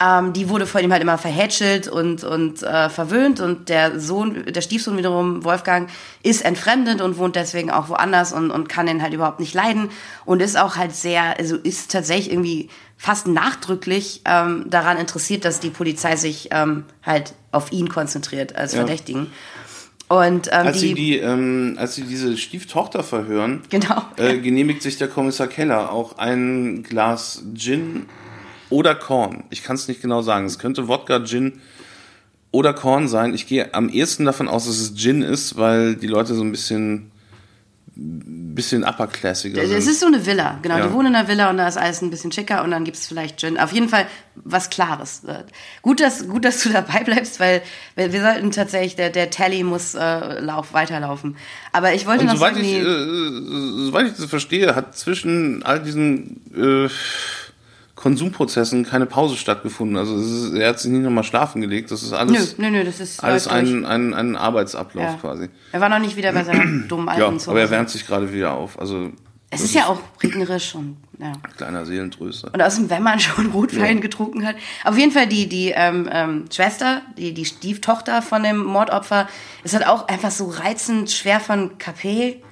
Ähm, 0.00 0.32
die 0.32 0.48
wurde 0.48 0.66
von 0.66 0.82
ihm 0.82 0.90
halt 0.92 1.02
immer 1.02 1.16
verhätschelt 1.16 1.86
und, 1.86 2.24
und 2.24 2.64
äh, 2.64 2.90
verwöhnt 2.90 3.38
und 3.38 3.68
der 3.68 4.00
Sohn, 4.00 4.44
der 4.44 4.60
Stiefsohn 4.60 4.98
wiederum, 4.98 5.44
Wolfgang, 5.44 5.88
ist 6.24 6.44
entfremdet 6.44 7.00
und 7.00 7.16
wohnt 7.16 7.36
deswegen 7.36 7.70
auch 7.70 7.88
woanders 7.88 8.32
und, 8.32 8.50
und 8.50 8.68
kann 8.68 8.86
den 8.86 9.00
halt 9.00 9.14
überhaupt 9.14 9.38
nicht 9.38 9.54
leiden 9.54 9.88
und 10.24 10.42
ist 10.42 10.58
auch 10.58 10.74
halt 10.74 10.94
sehr, 10.94 11.38
also 11.38 11.54
ist 11.56 11.92
tatsächlich 11.92 12.32
irgendwie 12.32 12.68
fast 12.96 13.28
nachdrücklich 13.28 14.22
ähm, 14.24 14.64
daran 14.68 14.98
interessiert, 14.98 15.44
dass 15.44 15.60
die 15.60 15.70
Polizei 15.70 16.16
sich 16.16 16.48
ähm, 16.50 16.84
halt 17.04 17.34
auf 17.52 17.70
ihn 17.70 17.88
konzentriert 17.88 18.56
als 18.56 18.72
Ja. 18.72 18.80
Verdächtigen. 18.80 19.28
Und 20.08 20.48
ähm, 20.52 20.66
Als 20.66 20.80
die, 20.80 20.88
sie, 20.88 20.94
die, 20.94 21.16
ähm, 21.18 21.74
als 21.78 21.96
sie 21.96 22.02
diese 22.02 22.36
Stieftochter 22.36 23.02
verhören, 23.02 23.62
Genau. 23.70 24.02
äh, 24.16 24.38
genehmigt 24.38 24.82
sich 24.82 24.98
der 24.98 25.08
Kommissar 25.08 25.48
Keller 25.48 25.90
auch 25.92 26.18
ein 26.18 26.84
Glas 26.84 27.42
Gin 27.54 28.06
oder 28.70 28.94
Korn. 28.94 29.44
Ich 29.50 29.62
kann 29.64 29.74
es 29.76 29.88
nicht 29.88 30.02
genau 30.02 30.22
sagen. 30.22 30.46
Es 30.46 30.58
könnte 30.58 30.86
Wodka, 30.88 31.24
Gin 31.24 31.60
oder 32.52 32.72
Korn 32.72 33.08
sein. 33.08 33.34
Ich 33.34 33.46
gehe 33.48 33.74
am 33.74 33.88
ehesten 33.88 34.24
davon 34.24 34.46
aus, 34.48 34.66
dass 34.66 34.78
es 34.78 34.94
Gin 34.96 35.22
ist, 35.22 35.56
weil 35.56 35.96
die 35.96 36.06
Leute 36.06 36.34
so 36.34 36.42
ein 36.42 36.52
bisschen, 36.52 37.10
bisschen 37.98 38.84
upperklassiger 38.84 39.62
Es 39.62 39.70
sind. 39.70 39.78
ist 39.78 40.00
so 40.00 40.06
eine 40.06 40.26
Villa, 40.26 40.58
genau. 40.60 40.76
Ja. 40.76 40.86
Die 40.86 40.92
wohnen 40.92 41.08
in 41.08 41.14
einer 41.14 41.28
Villa 41.28 41.48
und 41.48 41.56
da 41.56 41.66
ist 41.66 41.78
alles 41.78 42.02
ein 42.02 42.10
bisschen 42.10 42.30
schicker 42.30 42.62
und 42.62 42.70
dann 42.70 42.84
gibt 42.84 42.98
es 42.98 43.06
vielleicht 43.06 43.40
Gin. 43.40 43.58
Auf 43.58 43.72
jeden 43.72 43.88
Fall 43.88 44.06
was 44.34 44.68
Klares. 44.68 45.24
Äh, 45.24 45.44
Gut, 45.80 46.00
dass, 46.00 46.28
gut, 46.28 46.44
dass 46.44 46.62
du 46.62 46.68
dabei 46.72 47.04
bleibst, 47.04 47.40
weil 47.40 47.62
wir, 47.94 48.12
wir 48.12 48.20
sollten 48.20 48.50
tatsächlich, 48.50 48.96
der, 48.96 49.08
der 49.08 49.30
Tally 49.30 49.62
muss 49.62 49.94
äh, 49.94 50.40
lauf, 50.40 50.74
weiterlaufen. 50.74 51.36
Aber 51.72 51.94
ich 51.94 52.06
wollte 52.06 52.20
Und 52.20 52.26
noch 52.26 52.34
soweit 52.36 52.56
ich, 52.58 52.62
die, 52.62 52.76
äh, 52.76 53.84
soweit 53.86 54.08
ich 54.08 54.12
das 54.14 54.26
verstehe, 54.26 54.74
hat 54.74 54.96
zwischen 54.96 55.62
all 55.62 55.82
diesen 55.82 56.42
äh, 56.54 56.88
Konsumprozessen 57.96 58.84
keine 58.84 59.06
Pause 59.06 59.36
stattgefunden. 59.36 59.96
Also 59.96 60.16
ist, 60.16 60.52
er 60.54 60.68
hat 60.68 60.78
sich 60.78 60.90
nicht 60.92 61.02
nochmal 61.02 61.24
schlafen 61.24 61.60
gelegt. 61.62 61.90
Das 61.90 62.02
ist 62.02 62.10
nö, 62.12 62.16
alles, 62.18 62.58
nö, 62.58 62.70
nö, 62.70 62.84
das 62.84 63.00
ist 63.00 63.24
alles 63.24 63.46
läuft 63.46 63.56
durch. 63.66 63.84
ein, 63.84 63.84
ein, 63.86 64.14
ein 64.14 64.36
Arbeitsablauf 64.36 65.04
Ja. 65.04 65.14
quasi. 65.14 65.48
Er 65.72 65.80
war 65.80 65.88
noch 65.88 65.98
nicht 65.98 66.16
wieder 66.16 66.32
bei 66.32 66.44
seiner 66.44 66.64
dummen 66.88 67.08
alten 67.08 67.20
Ja, 67.20 67.28
Zuhause. 67.30 67.50
aber 67.50 67.60
er 67.60 67.70
wärmt 67.70 67.90
sich 67.90 68.06
gerade 68.06 68.32
wieder 68.32 68.52
auf. 68.52 68.78
Also 68.78 69.06
Es 69.50 69.60
das 69.60 69.60
ist 69.62 69.74
ja 69.74 69.86
auch 69.86 69.98
regnerisch 70.22 70.74
und 70.74 70.98
ja. 71.18 71.28
ein 71.32 71.56
kleiner 71.56 71.86
Seelentröster. 71.86 72.50
Und 72.52 72.60
außerdem, 72.62 72.90
wenn 72.90 73.02
man 73.02 73.18
schon 73.18 73.46
Rotwein 73.46 73.96
Ja. 73.96 74.02
getrunken 74.02 74.46
hat. 74.46 74.56
Auf 74.84 74.98
jeden 74.98 75.12
Fall 75.12 75.26
die, 75.26 75.48
die 75.48 75.72
ähm, 75.74 76.06
ähm, 76.12 76.44
Schwester, 76.54 77.00
die, 77.16 77.32
die 77.32 77.46
Stieftochter 77.46 78.20
von 78.20 78.42
dem 78.42 78.58
Mordopfer, 78.62 79.26
ist 79.64 79.72
halt 79.74 79.86
auch 79.86 80.06
einfach 80.08 80.30
so 80.30 80.46
reizend 80.50 81.10
schwer 81.10 81.40
von 81.40 81.78
KP, 81.78 82.42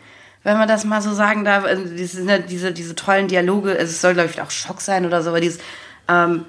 wenn 0.44 0.59
man 0.59 0.68
das 0.68 0.85
mal 0.85 1.02
so 1.02 1.12
sagen 1.12 1.44
darf. 1.44 1.64
Also 1.64 1.85
das 1.85 2.12
sind 2.12 2.30
halt 2.30 2.50
diese, 2.50 2.72
diese 2.72 2.94
tollen 2.94 3.28
Dialoge. 3.28 3.70
Also 3.70 3.85
es 3.85 4.00
soll, 4.00 4.14
glaube 4.14 4.30
ich, 4.30 4.40
auch 4.40 4.50
Schock 4.50 4.80
sein 4.80 5.04
oder 5.04 5.22
so, 5.22 5.30
aber 5.30 5.40
dieses, 5.40 5.59
ähm, 6.07 6.44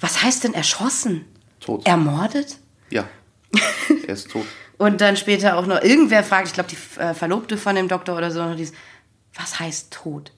was 0.00 0.22
heißt 0.22 0.44
denn 0.44 0.52
erschossen? 0.52 1.24
Tot. 1.60 1.86
Ermordet? 1.86 2.58
Ja, 2.90 3.04
er 4.06 4.14
ist 4.14 4.30
tot. 4.30 4.44
Und 4.78 5.00
dann 5.00 5.16
später 5.16 5.56
auch 5.56 5.66
noch, 5.66 5.80
irgendwer 5.80 6.24
fragt, 6.24 6.48
ich 6.48 6.54
glaube, 6.54 6.68
die 6.68 7.00
äh, 7.00 7.14
Verlobte 7.14 7.56
von 7.56 7.76
dem 7.76 7.86
Doktor 7.86 8.16
oder 8.16 8.32
so, 8.32 8.44
noch 8.44 8.56
dieses, 8.56 8.74
was 9.34 9.60
heißt 9.60 9.92
tot? 9.92 10.32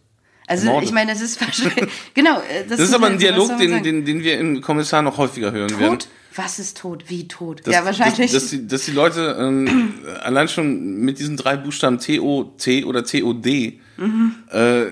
Also, 0.46 0.66
Ermordet. 0.66 0.88
ich 0.90 0.94
meine, 0.94 1.12
das 1.12 1.22
ist 1.22 1.40
wahrscheinlich, 1.40 1.90
genau. 2.12 2.40
äh, 2.40 2.64
Das 2.68 2.78
ist 2.78 2.90
sind 2.90 2.96
aber 2.96 3.06
ein 3.06 3.12
halt 3.12 3.38
was 3.38 3.46
Dialog, 3.46 3.58
den, 3.58 3.82
den, 3.82 4.04
den 4.04 4.22
wir 4.22 4.38
im 4.38 4.60
Kommissar 4.60 5.00
noch 5.00 5.16
häufiger 5.16 5.50
hören 5.50 5.78
werden. 5.80 5.98
Tot? 6.34 6.44
Was 6.44 6.58
ist 6.58 6.78
tot? 6.78 7.04
Wie 7.08 7.28
tot? 7.28 7.66
Dass, 7.66 7.74
ja, 7.74 7.84
wahrscheinlich. 7.84 8.32
Dass, 8.32 8.42
dass, 8.42 8.50
die, 8.50 8.66
dass 8.66 8.84
die 8.84 8.90
Leute 8.92 9.36
ähm, 9.38 9.94
allein 10.22 10.48
schon 10.48 10.96
mit 11.00 11.18
diesen 11.18 11.36
drei 11.36 11.56
Buchstaben 11.56 11.98
T, 11.98 12.20
O, 12.20 12.44
T 12.44 12.84
oder 12.84 13.04
T, 13.04 13.22
O, 13.22 13.32
D 13.32 13.80
Mhm. 13.96 14.34
äh, 14.50 14.86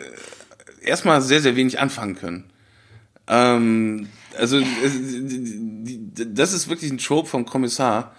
erstmal 0.81 1.21
sehr, 1.23 1.41
sehr 1.43 1.57
wenig 1.57 1.81
anfangen 1.81 2.15
können. 2.15 2.45
Ähm, 3.27 4.09
also, 4.39 4.59
äh, 4.59 4.65
das 6.27 6.53
ist 6.53 6.69
wirklich 6.69 6.91
ein 6.93 6.99
Trope 6.99 7.29
vom 7.29 7.45
Kommissar. 7.45 8.15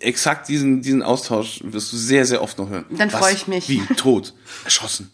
Exakt 0.00 0.48
diesen, 0.48 0.82
diesen 0.82 1.02
Austausch 1.02 1.60
wirst 1.64 1.92
du 1.92 1.96
sehr, 1.96 2.26
sehr 2.26 2.42
oft 2.42 2.58
noch 2.58 2.68
hören. 2.68 2.84
Dann 2.90 3.12
Was? 3.12 3.18
freu 3.20 3.32
ich 3.32 3.48
mich. 3.48 3.68
Wie? 3.68 3.80
Tot. 3.96 4.34
Erschossen. 4.64 5.10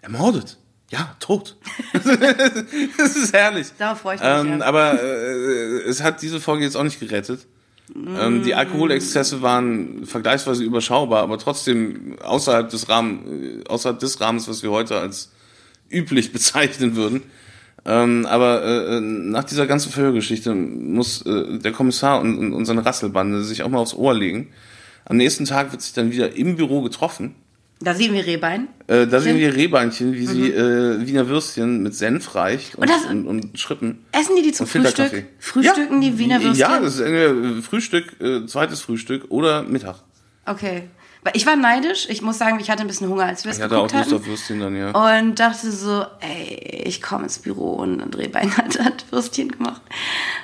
Ermordet. 0.00 0.58
Ja, 0.92 1.16
tot. 1.20 1.56
das 1.94 3.16
ist 3.16 3.32
herrlich. 3.32 3.68
Darauf 3.78 4.00
freue 4.00 4.16
ich 4.16 4.20
mich, 4.20 4.28
Ähm, 4.30 4.60
ja. 4.60 4.66
Aber 4.66 5.02
äh, 5.02 5.88
es 5.88 6.02
hat 6.02 6.20
diese 6.20 6.38
Folge 6.38 6.64
jetzt 6.64 6.76
auch 6.76 6.84
nicht 6.84 7.00
gerettet. 7.00 7.46
Ähm, 7.94 8.42
die 8.42 8.54
Alkoholexzesse 8.54 9.40
waren 9.40 10.04
vergleichsweise 10.04 10.62
überschaubar, 10.62 11.22
aber 11.22 11.38
trotzdem 11.38 12.18
außerhalb 12.22 12.68
des 12.68 12.90
Rahmen, 12.90 13.62
äh, 13.64 13.68
außerhalb 13.68 13.98
des 13.98 14.20
Rahmens, 14.20 14.48
was 14.48 14.62
wir 14.62 14.70
heute 14.70 14.98
als 14.98 15.32
üblich 15.90 16.30
bezeichnen 16.32 16.94
würden. 16.94 17.22
Ähm, 17.86 18.26
aber 18.26 18.62
äh, 18.62 19.00
nach 19.00 19.44
dieser 19.44 19.66
ganzen 19.66 19.90
Verhörgeschichte 19.90 20.54
muss 20.54 21.22
äh, 21.22 21.58
der 21.58 21.72
Kommissar 21.72 22.20
und, 22.20 22.38
und, 22.38 22.52
und 22.52 22.66
seine 22.66 22.84
Rasselbande 22.84 23.42
sich 23.44 23.62
auch 23.62 23.70
mal 23.70 23.78
aufs 23.78 23.94
Ohr 23.94 24.12
legen. 24.12 24.48
Am 25.06 25.16
nächsten 25.16 25.46
Tag 25.46 25.72
wird 25.72 25.80
sich 25.80 25.94
dann 25.94 26.12
wieder 26.12 26.36
im 26.36 26.56
Büro 26.56 26.82
getroffen. 26.82 27.34
Da 27.82 27.94
sehen 27.94 28.12
wir 28.14 28.24
Rehbein. 28.26 28.68
Äh, 28.86 29.06
da 29.06 29.20
sehen 29.20 29.38
wir 29.38 29.54
Rehbeinchen, 29.54 30.12
wie 30.14 30.26
sie 30.26 30.50
äh, 30.50 31.06
Wiener 31.06 31.28
Würstchen 31.28 31.82
mit 31.82 31.94
Senf 31.94 32.34
reicht 32.34 32.74
und, 32.76 32.82
Und 32.82 32.90
das- 32.90 33.06
und, 33.06 33.26
und 33.26 33.58
Schrippen. 33.58 34.04
Essen 34.12 34.36
die 34.36 34.42
die 34.42 34.52
zum. 34.52 34.66
Frühstück? 34.66 35.24
Frühstücken 35.38 36.00
die 36.00 36.18
Wiener 36.18 36.42
Würstchen? 36.42 36.60
Ja, 36.60 36.80
das 36.80 36.94
ist 36.94 37.00
entweder 37.00 37.62
Frühstück, 37.62 38.20
äh, 38.20 38.46
zweites 38.46 38.80
Frühstück 38.80 39.26
oder 39.30 39.62
Mittag. 39.62 39.96
Okay. 40.46 40.84
Ich 41.34 41.46
war 41.46 41.54
neidisch. 41.54 42.08
Ich 42.10 42.20
muss 42.20 42.38
sagen, 42.38 42.58
ich 42.60 42.68
hatte 42.68 42.80
ein 42.82 42.88
bisschen 42.88 43.08
Hunger, 43.08 43.26
als 43.26 43.44
wir 43.44 43.52
es 43.52 43.58
Ich 43.58 43.62
hatte 43.62 43.78
auch 43.78 43.86
geguckt 43.86 44.10
Lust 44.10 44.12
hatten. 44.12 44.22
auf 44.22 44.26
Würstchen 44.28 44.58
dann, 44.60 44.74
ja. 44.76 44.90
Und 45.18 45.36
dachte 45.38 45.70
so, 45.70 46.04
ey, 46.20 46.82
ich 46.84 47.00
komme 47.00 47.24
ins 47.24 47.38
Büro 47.38 47.74
und 47.74 47.98
Drehbein 48.10 48.56
hat, 48.56 48.80
hat 48.80 49.04
Würstchen 49.12 49.48
gemacht. 49.52 49.82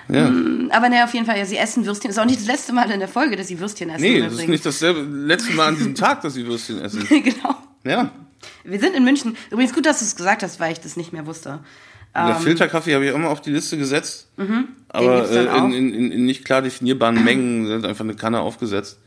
ja. 0.08 0.30
Aber 0.70 0.88
naja, 0.88 1.04
auf 1.04 1.14
jeden 1.14 1.26
Fall, 1.26 1.36
ja, 1.36 1.44
sie 1.46 1.56
essen 1.56 1.84
Würstchen. 1.84 2.10
Ist 2.10 2.18
auch 2.18 2.24
nicht 2.26 2.38
das 2.40 2.46
letzte 2.46 2.72
Mal 2.72 2.88
in 2.92 3.00
der 3.00 3.08
Folge, 3.08 3.34
dass 3.36 3.48
sie 3.48 3.58
Würstchen 3.58 3.90
essen. 3.90 4.02
Nee, 4.02 4.20
das 4.20 4.34
ist 4.34 4.48
nicht 4.48 4.64
dasselbe 4.64 5.00
letzte 5.00 5.52
Mal 5.54 5.68
an 5.68 5.76
diesem 5.76 5.94
Tag, 5.96 6.22
dass 6.22 6.34
sie 6.34 6.46
Würstchen 6.46 6.80
essen. 6.80 7.04
genau. 7.08 7.56
Ja. 7.84 8.10
Wir 8.62 8.78
sind 8.78 8.94
in 8.94 9.02
München. 9.02 9.36
Übrigens 9.50 9.72
gut, 9.74 9.84
dass 9.84 9.98
du 9.98 10.04
es 10.04 10.14
gesagt 10.14 10.44
hast, 10.44 10.60
weil 10.60 10.72
ich 10.72 10.80
das 10.80 10.96
nicht 10.96 11.12
mehr 11.12 11.26
wusste. 11.26 11.58
Der 12.14 12.36
Filterkaffee 12.36 12.94
habe 12.94 13.06
ich 13.06 13.16
mal 13.16 13.26
auf 13.28 13.40
die 13.40 13.50
Liste 13.50 13.76
gesetzt. 13.78 14.28
Aber 14.88 15.28
Ähm. 15.30 15.40
Mhm. 15.40 15.46
dann 15.46 15.72
äh, 15.72 15.76
in, 15.76 15.92
in, 15.94 16.12
in 16.12 16.24
nicht 16.24 16.44
klar 16.44 16.62
definierbaren 16.62 17.22
Mengen 17.24 17.66
sind 17.66 17.84
einfach 17.86 18.04
eine 18.04 18.14
Kanne 18.14 18.40
aufgesetzt, 18.40 18.98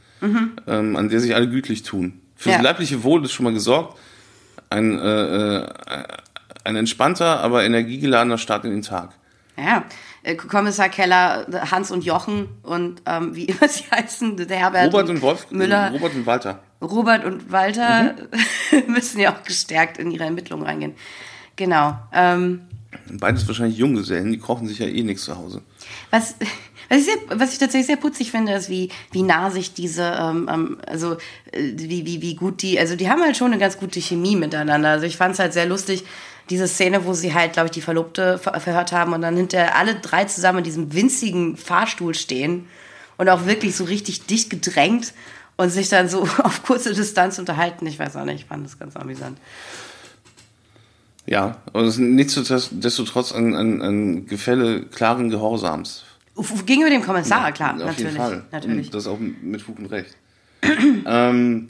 ähm, 0.68 0.96
an 0.96 1.10
der 1.10 1.20
sich 1.20 1.36
alle 1.36 1.50
gütlich 1.50 1.84
tun. 1.84 2.22
Für 2.36 2.50
Mhm. 2.50 2.52
Ja. 2.54 2.58
das 2.58 2.64
leibliche 2.64 3.04
Wohl 3.04 3.24
ist 3.26 3.32
schon 3.34 3.44
mal 3.46 3.54
gesorgt. 3.54 3.98
Ein, 4.70 4.98
äh, 4.98 5.58
äh, 5.58 5.68
ein 6.64 6.76
entspannter, 6.76 7.40
aber 7.42 7.64
energiegeladener 7.64 8.38
Start 8.38 8.66
in 8.66 8.72
den 8.72 8.82
Tag. 8.84 9.12
Ja, 9.58 9.84
äh, 10.24 10.36
Kommissar 10.36 10.90
Keller, 10.90 11.46
Hans 11.72 11.92
und 11.92 12.04
Jochen 12.06 12.48
und 12.64 13.02
ähm, 13.06 13.36
wie 13.36 13.46
immer 13.52 13.68
sie 13.68 13.84
heißen, 13.94 14.38
der 14.38 14.58
Herbert 14.58 14.94
Robert 14.94 15.10
und 15.10 15.22
Wolf, 15.22 15.52
Müller, 15.52 15.92
Robert 15.92 16.16
und 16.16 16.26
Walter. 16.26 16.60
Robert 16.82 17.26
und 17.26 17.52
Walter 17.52 18.16
Mhm. 18.72 18.84
müssen 18.94 19.20
ja 19.20 19.34
auch 19.36 19.44
gestärkt 19.44 19.98
in 19.98 20.10
ihre 20.12 20.24
Ermittlungen 20.24 20.66
reingehen. 20.66 20.94
Genau. 21.58 21.98
Ähm, 22.14 22.62
Beides 23.20 23.48
wahrscheinlich 23.48 23.78
Junggesellen, 23.78 24.32
die 24.32 24.38
kochen 24.40 24.68
sich 24.68 24.80
ja 24.80 24.86
eh 24.88 25.04
nichts 25.04 25.24
zu 25.26 25.38
Hause. 25.38 25.62
was, 26.12 26.36
was, 26.92 27.00
ich 27.00 27.06
sehr, 27.06 27.16
was 27.30 27.54
ich 27.54 27.60
tatsächlich 27.60 27.88
sehr 27.88 27.96
putzig 27.96 28.32
finde, 28.32 28.54
ist, 28.54 28.70
wie, 28.70 28.90
wie 29.12 29.24
nah 29.24 29.50
sich 29.50 29.74
diese, 29.74 30.04
ähm, 30.04 30.50
ähm, 30.52 30.78
also 30.86 31.14
äh, 31.52 31.72
wie, 31.76 32.06
wie, 32.06 32.22
wie 32.22 32.36
gut 32.36 32.62
die, 32.62 32.78
also 32.78 32.98
die 32.98 33.10
haben 33.10 33.22
halt 33.22 33.38
schon 33.38 33.52
eine 33.52 33.60
ganz 33.60 33.78
gute 33.78 34.02
Chemie 34.02 34.36
miteinander. 34.36 34.90
Also 34.90 35.06
ich 35.06 35.16
fand 35.16 35.34
es 35.34 35.40
halt 35.40 35.54
sehr 35.54 35.66
lustig, 35.66 36.04
diese 36.50 36.68
Szene, 36.68 37.06
wo 37.06 37.14
sie 37.14 37.34
halt, 37.34 37.54
glaube 37.54 37.68
ich, 37.68 37.72
die 37.72 37.82
Verlobte 37.82 38.38
ver 38.38 38.60
verhört 38.60 38.92
haben 38.92 39.14
und 39.14 39.22
dann 39.22 39.38
hinterher 39.38 39.78
alle 39.78 39.96
drei 39.96 40.26
zusammen 40.26 40.60
in 40.60 40.64
diesem 40.66 40.94
winzigen 40.94 41.56
Fahrstuhl 41.56 42.14
stehen 42.14 42.68
und 43.18 43.30
auch 43.30 43.46
wirklich 43.46 43.74
so 43.78 43.86
richtig 43.86 44.26
dicht 44.26 44.50
gedrängt 44.50 45.14
und 45.56 45.70
sich 45.70 45.88
dann 45.88 46.10
so 46.10 46.24
auf 46.44 46.64
kurze 46.64 46.94
Distanz 46.94 47.40
unterhalten. 47.40 47.88
Ich 47.88 48.00
weiß 48.00 48.18
auch 48.18 48.26
nicht, 48.26 48.42
ich 48.42 48.46
fand 48.46 48.66
das 48.66 48.78
ganz 48.78 48.98
amüsant. 48.98 49.38
Ja, 51.26 51.58
ist 51.74 52.00
nichtsdestotrotz 52.00 53.32
ein, 53.32 53.56
ein, 53.56 53.82
ein 53.82 54.26
Gefälle 54.26 54.82
klaren 54.88 55.30
Gehorsams. 55.30 56.04
Gegenüber 56.66 56.90
dem 56.90 57.04
Kommissar, 57.04 57.52
klar, 57.52 57.74
Auf 57.74 57.80
natürlich. 57.80 58.00
jeden 58.00 58.18
Fall. 58.18 58.44
natürlich. 58.52 58.88
Und 58.88 58.96
das 58.96 59.08
auch 59.08 59.20
mit 59.20 59.62
Fug 59.62 59.78
und 59.80 59.88
Recht. 59.88 60.16
ähm, 61.06 61.68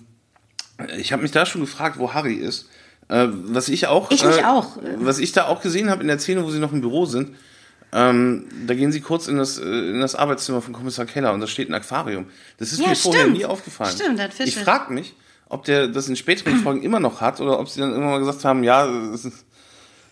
ich 0.98 1.12
habe 1.14 1.22
mich 1.24 1.32
da 1.32 1.46
schon 1.46 1.62
gefragt, 1.62 1.98
wo 2.00 2.14
Harry 2.14 2.36
ist. 2.36 2.70
Äh, 3.08 3.28
was 3.30 3.70
ich 3.70 3.88
auch, 3.88 4.10
Ich 4.12 4.24
äh, 4.24 4.44
auch. 4.46 4.78
was 4.98 5.20
ich 5.20 5.32
da 5.32 5.46
auch 5.48 5.62
gesehen 5.62 5.90
habe 5.90 6.02
in 6.02 6.08
der 6.08 6.20
Szene, 6.20 6.44
wo 6.46 6.50
sie 6.52 6.60
noch 6.60 6.72
im 6.72 6.82
Büro 6.82 7.06
sind, 7.06 7.36
ähm, 7.94 8.46
da 8.68 8.74
gehen 8.74 8.92
sie 8.92 9.02
kurz 9.02 9.28
in 9.28 9.38
das, 9.38 9.58
äh, 9.58 9.64
in 9.64 10.00
das 10.00 10.16
Arbeitszimmer 10.16 10.62
von 10.62 10.74
Kommissar 10.74 11.06
Keller 11.06 11.34
und 11.34 11.42
da 11.42 11.48
steht 11.48 11.70
ein 11.70 11.74
Aquarium. 11.74 12.28
Das 12.58 12.72
ist 12.72 12.80
Ja, 12.80 12.90
mir 12.90 12.96
vorher 12.96 13.22
stimmt. 13.24 13.38
nie 13.38 13.46
aufgefallen. 13.46 13.92
Stimmt, 13.94 14.20
hat 14.22 14.34
Fische. 14.34 14.50
Ich 14.50 14.56
frage 14.58 14.94
mich, 14.94 15.14
ob 15.50 15.66
der 15.66 15.88
das 15.90 16.08
in 16.08 16.16
späteren 16.16 16.56
Folgen 16.58 16.84
immer 16.84 17.02
noch 17.02 17.20
hat 17.20 17.42
oder 17.42 17.60
ob 17.60 17.68
sie 17.68 17.82
dann 17.82 17.94
immer 17.94 18.06
mal 18.12 18.20
gesagt 18.20 18.46
haben, 18.46 18.64
ja, 18.64 18.86
es 19.14 19.26
ist, 19.26 19.46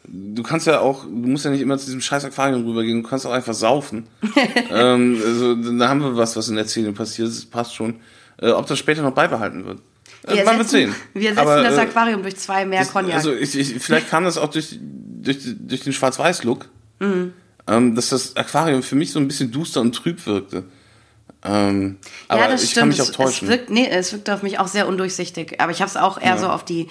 du 0.08 0.44
kannst 0.44 0.68
ja 0.68 0.80
auch, 0.80 1.04
du 1.04 1.10
musst 1.10 1.46
ja 1.46 1.52
nicht 1.52 1.62
immer 1.62 1.78
zu 1.78 1.86
diesem 1.86 2.02
scheiß 2.02 2.26
Aquarium 2.26 2.66
rübergehen, 2.66 3.04
du 3.04 3.10
kannst 3.10 3.26
auch 3.26 3.32
einfach 3.32 3.54
saufen. 3.54 4.08
ähm, 4.72 5.22
also 5.26 5.56
da 5.56 5.90
haben 5.90 6.02
wir 6.02 6.18
was, 6.18 6.36
was 6.36 6.50
in 6.50 6.56
der 6.56 6.66
Szene 6.68 6.92
passiert, 6.94 7.28
das 7.30 7.46
passt 7.46 7.76
schon. 7.76 7.96
Äh, 8.42 8.52
ob 8.52 8.68
das 8.68 8.80
später 8.80 9.02
noch 9.02 9.14
beibehalten 9.14 9.66
wird. 9.66 9.80
Äh, 10.24 10.36
Wir 10.36 10.44
ersetzen, 10.46 10.68
sehen. 10.70 10.96
wir 11.14 11.30
ersetzen 11.30 11.48
Aber, 11.50 11.64
das 11.64 11.78
äh, 11.78 11.82
Aquarium 11.82 12.22
durch 12.22 12.38
zwei 12.38 12.66
mehr 12.66 12.86
Cognac. 12.86 13.16
Also 13.16 13.34
ich, 13.34 13.56
ich, 13.58 13.80
vielleicht 13.80 14.10
kam 14.10 14.24
das 14.24 14.38
auch 14.38 14.50
durch, 14.50 14.78
durch, 14.82 15.40
durch 15.60 15.82
den 15.82 15.94
Schwarz-Weiß-Look. 15.94 16.70
Mhm. 17.00 17.34
ähm, 17.68 17.96
dass 17.96 18.10
das 18.10 18.36
Aquarium 18.36 18.84
für 18.84 18.96
mich 18.96 19.12
so 19.12 19.20
ein 19.20 19.28
bisschen 19.28 19.52
duster 19.52 19.80
und 19.80 19.94
trüb 19.96 20.26
wirkte. 20.26 20.66
Ähm, 21.44 21.98
aber 22.28 22.42
ja, 22.42 22.48
das 22.50 22.64
ich 22.64 22.72
stimmt. 22.72 22.82
kann 22.82 22.90
mich 22.90 23.02
auch 23.02 23.12
täuschen. 23.12 23.48
Es 23.48 23.54
wirkt, 23.54 23.70
nee, 23.70 23.88
es 23.90 24.12
wirkt 24.12 24.30
auf 24.30 24.44
mich 24.44 24.60
auch 24.60 24.68
sehr 24.68 24.88
undurchsichtig. 24.88 25.62
Aber 25.62 25.72
ich 25.72 25.80
habe 25.82 25.90
es 25.90 25.96
auch 25.96 26.20
eher 26.20 26.32
Ja. 26.36 26.38
so 26.38 26.48
auf 26.48 26.66
die 26.66 26.90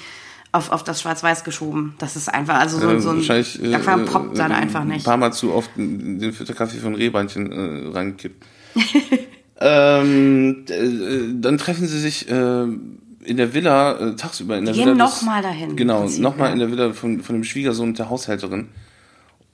auf, 0.52 0.70
auf 0.72 0.82
das 0.84 1.00
Schwarz-Weiß 1.02 1.44
geschoben. 1.44 1.94
Das 1.98 2.16
ist 2.16 2.28
einfach, 2.32 2.58
also 2.58 2.78
so, 2.78 2.88
Äh, 2.90 3.00
so 3.00 3.10
ein 3.10 3.16
wahrscheinlich, 3.18 3.62
äh, 3.62 3.74
Aquarium 3.74 4.06
poppt 4.06 4.38
dann 4.38 4.50
äh, 4.50 4.54
einfach 4.54 4.80
Ein 4.80 4.88
nicht. 4.88 5.04
paar 5.04 5.16
Mal 5.18 5.32
zu 5.32 5.52
oft 5.52 5.70
den 5.76 6.32
Filterkaffee 6.32 6.78
von 6.78 6.94
Rehbeinchen 6.94 7.52
äh, 7.52 7.88
reingekippt. 7.92 8.44
ähm, 9.60 10.64
äh, 10.68 11.34
dann 11.40 11.58
treffen 11.58 11.86
sie 11.86 11.98
sich 12.00 12.28
äh, 12.30 12.62
in 12.62 13.36
der 13.36 13.52
Villa, 13.54 13.92
äh, 13.98 14.16
tagsüber 14.16 14.56
in 14.56 14.64
der 14.64 14.74
Die 14.74 14.80
Villa. 14.80 14.92
gehen 14.92 14.98
des- 14.98 15.06
noch 15.16 15.22
mal 15.22 15.42
dahin, 15.42 15.76
Genau, 15.76 16.08
nochmal 16.18 16.48
ja. 16.48 16.52
in 16.54 16.58
der 16.60 16.70
Villa 16.70 16.92
von, 16.92 17.20
von 17.22 17.34
dem 17.36 17.44
Schwiegersohn 17.44 17.88
und 17.90 17.98
der 17.98 18.08
Haushälterin. 18.10 18.68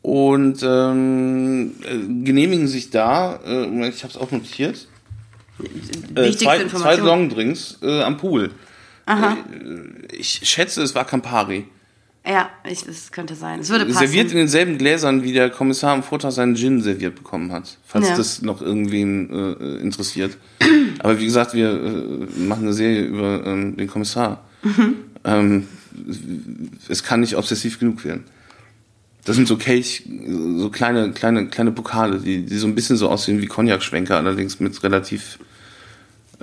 Und 0.03 0.63
ähm, 0.63 1.73
äh, 1.83 2.25
genehmigen 2.25 2.69
sich 2.69 2.91
da, 2.91 3.41
ich 3.45 4.03
habe 4.05 4.11
es 4.13 4.17
auch 4.19 4.31
notiert, 4.31 4.87
Wichtigste 5.57 6.45
zwei, 6.45 6.67
zwei. 6.67 6.97
Longdrinks 6.97 7.79
am 7.83 8.17
Pool. 8.19 8.51
Aha. 9.07 9.37
Äh, 9.53 10.15
ich 10.17 10.41
schätze, 10.45 10.83
es 10.83 10.95
war 10.95 11.05
Campari. 11.05 11.67
Ja, 12.27 12.49
ich, 12.67 12.87
es 12.87 13.13
könnte 13.13 13.35
sein. 13.35 13.61
Es 13.61 13.69
würde 13.69 13.85
passen. 13.85 13.99
Serviert 13.99 14.31
in 14.31 14.39
denselben 14.39 14.79
Gläsern, 14.79 15.23
wie 15.23 15.33
der 15.35 15.51
Kommissar 15.51 15.93
am 15.93 16.03
Vortag 16.03 16.31
seinen 16.31 16.57
Gin 16.57 16.81
serviert 16.81 17.17
bekommen 17.17 17.53
hat. 17.53 17.77
Falls 17.87 18.09
Ja. 18.09 18.17
das 18.17 18.41
noch 18.41 18.63
irgendwen 18.63 19.29
äh, 19.61 19.77
interessiert. 19.83 20.39
Aber 21.01 21.21
wie 21.21 21.27
gesagt, 21.27 21.53
wir 21.53 21.71
äh, 21.71 22.41
machen 22.41 22.63
eine 22.63 22.73
Serie 22.73 23.03
über 23.03 23.45
ähm, 23.45 23.77
den 23.77 23.89
Kommissar. 23.89 24.43
Mhm. 24.63 24.95
Ähm, 25.25 25.69
es 26.89 27.03
kann 27.03 27.21
nicht 27.21 27.37
obsessiv 27.37 27.79
genug 27.79 28.05
werden. 28.05 28.25
Das 29.27 29.37
sind 29.37 29.47
so 29.49 29.57
Kelch, 29.57 30.05
so 30.57 30.71
kleine, 30.71 31.13
kleine, 31.13 31.47
kleine 31.49 31.73
Pokale, 31.73 32.19
die, 32.19 32.45
die 32.45 32.57
so 32.57 32.67
ein 32.67 32.75
bisschen 32.75 32.97
so 32.97 33.09
aussehen 33.09 33.41
wie 33.41 33.47
Cognac-Schwenker, 33.47 34.17
allerdings 34.17 34.61
mit 34.61 34.83
relativ 34.83 35.39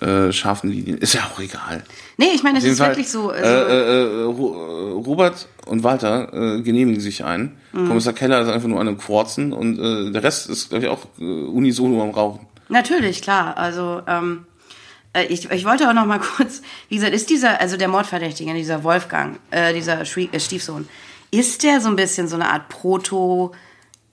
äh, 0.01 0.31
scharfen 0.31 0.71
Linien. 0.71 0.97
Ist 0.97 1.13
ja 1.13 1.21
auch 1.21 1.39
egal. 1.39 1.83
nee, 2.17 2.27
ich 2.33 2.43
meine, 2.43 2.57
es 2.57 2.63
ist 2.63 2.79
Fall, 2.79 2.89
wirklich 2.89 3.09
so. 3.09 3.31
Äh, 3.31 3.35
Also, 3.35 3.47
äh, 3.69 4.01
äh, 4.01 4.23
Ro- 4.23 4.55
äh, 4.55 4.91
Robert 5.05 5.47
und 5.65 5.83
Walter 5.83 6.33
äh, 6.33 6.61
genehmigen 6.61 6.99
sich 7.01 7.23
ein. 7.23 7.57
Mhm. 7.71 7.87
Kommissar 7.87 8.13
Keller 8.13 8.41
ist 8.41 8.49
einfach 8.49 8.67
nur 8.67 8.79
an 8.81 8.87
einem 8.87 8.97
Quarzen 8.97 9.53
und 9.53 9.79
äh, 9.79 10.11
der 10.11 10.23
Rest 10.23 10.49
ist, 10.49 10.69
glaube 10.69 10.85
ich, 10.85 10.89
auch 10.91 11.05
äh, 11.19 11.23
unisono 11.23 12.01
am 12.01 12.09
Rauchen. 12.11 12.45
Natürlich, 12.69 13.21
klar. 13.21 13.57
Also 13.57 14.01
ähm, 14.07 14.45
äh, 15.13 15.25
ich, 15.25 15.49
ich 15.51 15.65
wollte 15.65 15.87
auch 15.89 15.93
noch 15.93 16.05
mal 16.05 16.19
kurz, 16.19 16.61
wie 16.89 16.95
gesagt, 16.95 17.13
ist 17.13 17.29
dieser, 17.29 17.59
also 17.61 17.77
der 17.77 17.87
Mordverdächtige, 17.87 18.53
dieser 18.53 18.83
Wolfgang, 18.83 19.39
äh, 19.51 19.73
dieser 19.73 20.01
äh, 20.01 20.39
Stiefsohn, 20.39 20.87
ist 21.31 21.63
der 21.63 21.79
so 21.81 21.89
ein 21.89 21.95
bisschen 21.95 22.27
so 22.27 22.35
eine 22.35 22.49
Art 22.49 22.69
Proto 22.69 23.51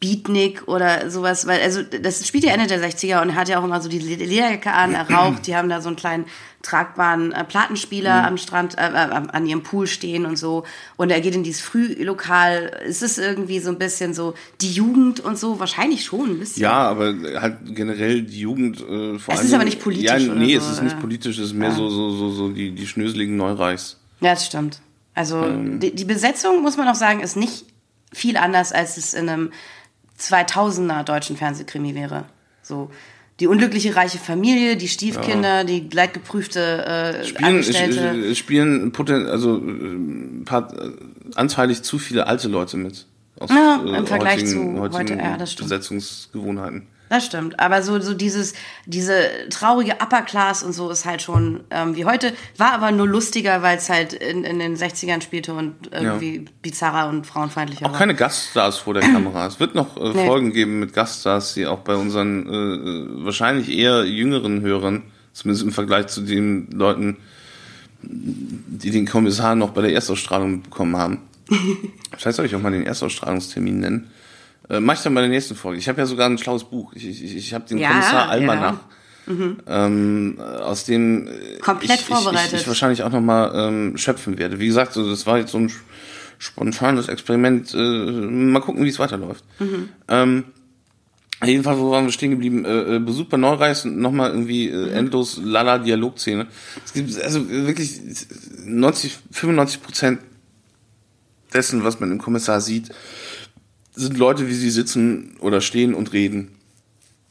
Beatnik 0.01 0.69
oder 0.69 1.11
sowas, 1.11 1.47
weil 1.49 1.61
also 1.61 1.83
das 1.83 2.25
spielt 2.27 2.45
ja 2.45 2.53
Ende 2.53 2.69
der 2.69 2.81
60er 2.81 3.21
und 3.21 3.31
er 3.31 3.35
hat 3.35 3.49
ja 3.49 3.59
auch 3.59 3.65
immer 3.65 3.81
so 3.81 3.89
die 3.89 3.99
Le- 3.99 4.15
Lederjacke 4.25 4.71
an, 4.73 4.95
er 4.95 5.11
raucht, 5.11 5.47
die 5.49 5.57
haben 5.57 5.69
da 5.69 5.81
so 5.81 5.89
einen 5.89 5.97
kleinen 5.97 6.27
tragbaren 6.63 7.33
äh, 7.33 7.43
Plattenspieler 7.45 8.25
am 8.27 8.37
Strand, 8.37 8.79
äh, 8.79 8.83
äh, 8.89 8.93
an 8.93 9.47
ihrem 9.47 9.63
Pool 9.65 9.87
stehen 9.89 10.25
und 10.25 10.37
so 10.37 10.65
und 10.97 11.11
er 11.11 11.21
geht 11.21 11.35
in 11.35 11.43
dieses 11.43 11.61
Frühlokal, 11.63 12.81
ist 12.87 13.03
es 13.03 13.19
irgendwie 13.19 13.59
so 13.59 13.71
ein 13.71 13.79
bisschen 13.79 14.15
so 14.15 14.35
die 14.61 14.71
Jugend 14.71 15.21
und 15.21 15.37
so, 15.39 15.59
wahrscheinlich 15.61 16.05
schon 16.05 16.31
ein 16.31 16.39
bisschen. 16.39 16.63
Ja, 16.63 16.75
aber 16.89 17.15
halt 17.41 17.57
generell 17.75 18.23
die 18.23 18.41
Jugend 18.41 18.81
äh, 18.81 19.19
vor 19.19 19.35
Es 19.35 19.41
allem. 19.41 19.49
ist 19.49 19.55
aber 19.55 19.65
nicht 19.65 19.81
politisch 19.81 20.05
Ja, 20.07 20.15
oder 20.17 20.35
nee, 20.35 20.57
so, 20.59 20.67
es 20.67 20.73
ist 20.75 20.83
nicht 20.83 21.01
politisch, 21.01 21.39
es 21.39 21.47
ist 21.47 21.55
mehr 21.55 21.73
so, 21.73 21.89
so, 21.91 22.11
so, 22.11 22.31
so 22.31 22.49
die, 22.51 22.71
die 22.73 22.87
schnöseligen 22.87 23.37
Neureichs. 23.37 23.99
Ja, 24.21 24.31
das 24.31 24.47
stimmt. 24.47 24.81
Also 25.15 25.43
Ähm. 25.45 25.81
die, 25.81 25.93
die 25.95 26.05
Besetzung, 26.05 26.63
muss 26.63 26.77
man 26.77 26.87
auch 26.89 26.95
sagen, 26.95 27.21
ist 27.21 27.37
nicht 27.37 27.65
viel 28.13 28.37
anders, 28.37 28.73
als 28.73 28.97
es 28.97 29.13
in 29.15 29.29
einem 29.29 29.53
2000er 30.20 31.04
deutschen 31.04 31.37
Fernsehkrimi 31.37 31.94
wäre. 31.94 32.24
So 32.62 32.90
die 33.40 33.46
unglückliche 33.46 33.94
reiche 33.94 34.18
Familie, 34.18 34.76
die 34.76 34.88
Stiefkinder, 34.88 35.62
die 35.62 35.88
leidgeprüfte 35.92 36.85
äh, 36.85 37.24
Spielen, 37.24 37.44
Angestellte. 37.44 38.00
äh, 38.00 38.35
spielen 38.35 38.90
poten 38.90 39.26
also 39.26 39.59
äh, 39.59 40.44
paar, 40.44 40.72
äh, 40.74 40.90
anteilig 41.37 41.83
zu 41.83 41.98
viele 41.98 42.26
alte 42.26 42.48
Leute 42.48 42.76
mit. 42.76 43.07
Aus, 43.38 43.50
Ja, 43.50 43.81
im 43.96 44.07
Vergleich 44.07 44.44
zu 44.44 44.81
heutigen 44.81 44.90
heute, 44.90 45.14
ja. 45.14 45.37
Besetzungsgewohnheiten. 45.37 46.88
Das 47.09 47.25
stimmt. 47.25 47.59
Aber 47.59 47.83
so, 47.83 47.99
so 48.01 48.14
dieses, 48.14 48.55
diese 48.87 49.14
traurige 49.51 49.92
Upper 50.03 50.23
Class 50.23 50.62
und 50.62 50.73
so 50.73 50.90
ist 50.90 51.05
halt 51.07 51.23
schon 51.23 51.61
ähm, 51.71 51.97
wie 51.97 52.05
heute. 52.05 52.33
War 52.57 52.73
aber 52.73 52.90
nur 52.92 53.09
lustiger, 53.09 53.62
weil 53.62 53.79
es 53.79 53.88
halt 53.88 54.12
in, 54.12 54.44
in 54.44 54.59
den 54.59 54.77
60ern 54.77 55.23
spielte 55.23 55.55
und 55.55 55.75
irgendwie 55.92 56.44
bizarrer 56.62 57.09
und 57.09 57.27
frauenfeindlicher 57.27 57.87
Auch 57.87 57.92
war. 57.92 57.99
keine 57.99 58.14
Gaststars 58.14 58.79
vor 58.79 58.94
der 58.94 59.03
Kamera. 59.03 59.47
Es 59.47 59.59
wird 59.61 59.75
noch 59.75 59.97
äh, 59.97 60.09
Nee. 60.18 60.27
Folgen 60.27 60.53
geben 60.53 60.81
mit 60.81 60.92
Gaststars, 60.92 61.55
die 61.55 61.66
auch 61.66 61.81
bei 61.81 61.94
unseren 61.94 62.47
äh, 62.49 63.25
wahrscheinlich 63.25 63.71
eher 63.71 64.05
jüngeren 64.05 64.61
Hörern, 64.62 65.03
zumindest 65.33 65.64
im 65.64 65.73
Vergleich 65.73 66.09
zu 66.09 66.23
den 66.23 66.71
Leuten, 66.73 67.16
die 68.03 68.90
den 68.90 69.07
Kommissar 69.07 69.55
noch 69.55 69.71
bei 69.71 69.83
der 69.83 69.92
Erstausstrahlung 69.92 70.62
bekommen 70.62 70.97
haben. 70.97 71.18
Vielleicht 72.16 72.37
soll 72.37 72.47
ich 72.47 72.55
auch 72.55 72.61
mal 72.62 72.73
den 72.73 72.87
Erstausstrahlungstermin 72.87 73.81
nennen. 73.81 74.11
Äh, 74.70 74.81
mach 74.81 74.94
ich 74.94 75.00
dann 75.00 75.14
bei 75.14 75.20
der 75.22 75.31
nächsten 75.31 75.54
Folge. 75.54 75.78
Ich 75.78 75.88
habe 75.88 75.98
ja 76.00 76.07
sogar 76.07 76.28
ein 76.28 76.38
schlaues 76.38 76.64
Buch. 76.64 76.92
Ich, 76.94 77.07
ich, 77.07 77.37
ich 77.37 77.54
habe 77.54 77.66
den 77.66 77.78
Ja, 77.78 77.90
Kommissar 77.90 78.28
Almanach. 78.28 78.72
ja. 78.74 78.81
Ähm, 79.66 80.38
äh, 80.38 80.42
aus 80.42 80.85
dem 80.85 81.26
äh, 81.28 81.59
Komplett 81.61 82.00
ich, 82.00 82.07
vorbereitet. 82.07 82.46
Ich, 82.48 82.54
ich, 82.54 82.61
ich 82.62 82.68
wahrscheinlich 82.68 83.02
auch 83.02 83.12
nochmal 83.12 83.52
ähm, 83.54 83.98
schöpfen 83.98 84.38
werde. 84.38 84.59
Wie 84.59 84.66
gesagt, 84.66 84.94
so, 84.94 85.09
das 85.09 85.26
war 85.26 85.38
jetzt 85.38 85.52
so 85.52 85.59
ein 85.59 85.70
spontanes 86.38 87.09
Experiment. 87.09 87.74
Äh, 87.74 87.76
mal 87.78 88.61
gucken, 88.61 88.85
wie 88.85 88.88
es 88.88 88.98
weiterläuft. 88.98 89.44
Ähm, 90.09 90.44
jedenfalls, 91.44 91.78
wo 91.78 91.90
waren 91.90 92.07
wir 92.07 92.12
stehen 92.12 92.31
geblieben? 92.31 92.64
Äh, 92.64 92.96
äh, 92.96 92.98
Besuch 93.00 93.26
bei 93.26 93.37
Neureis 93.37 93.85
und 93.85 93.98
nochmal 93.98 94.31
irgendwie 94.31 94.68
äh, 94.70 94.92
endlos 94.92 95.38
lala 95.42 95.78
Dialogszene. 95.78 96.46
Es 96.87 96.94
gibt 96.94 97.20
also 97.22 97.50
wirklich 97.50 98.00
90, 98.64 99.18
95 99.31 99.83
Prozent 99.83 100.20
dessen, 101.52 101.85
was 101.85 102.00
man 102.00 102.11
im 102.12 102.18
Kommissar 102.18 102.61
sieht, 102.62 102.90
sind 103.99 104.17
Leute, 104.19 104.47
wie 104.49 104.55
sie 104.55 104.71
sitzen 104.71 105.37
oder 105.41 105.61
stehen 105.61 105.95
und 105.95 106.13
reden. 106.13 106.53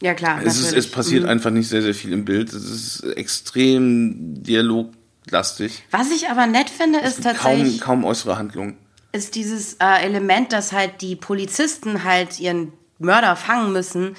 ja, 0.01 0.13
klar. 0.13 0.41
Es, 0.43 0.59
ist, 0.59 0.73
es 0.73 0.89
passiert 0.91 1.23
Mhm. 1.23 1.29
einfach 1.29 1.49
nicht 1.51 1.67
sehr, 1.69 1.81
sehr 1.81 1.95
viel 1.95 2.11
im 2.13 2.23
Bild. 2.25 2.53
Es 2.53 2.65
ist 2.69 3.03
extrem 3.15 4.43
dialoglastig. 4.43 5.83
Was 5.91 6.11
ich 6.11 6.29
aber 6.29 6.47
nett 6.47 6.69
finde, 6.69 6.99
ist 6.99 7.23
Kaum, 7.23 7.33
tatsächlich 7.35 7.81
kaum 7.81 8.03
äußere 8.05 8.37
Handlung. 8.37 8.77
ist 9.11 9.35
dieses 9.35 9.75
äh, 9.75 10.03
Element, 10.05 10.53
dass 10.53 10.71
halt 10.73 11.01
die 11.01 11.15
Polizisten 11.15 12.03
halt 12.03 12.39
ihren 12.39 12.73
Mörder 12.99 13.35
fangen 13.35 13.71
müssen, 13.73 14.15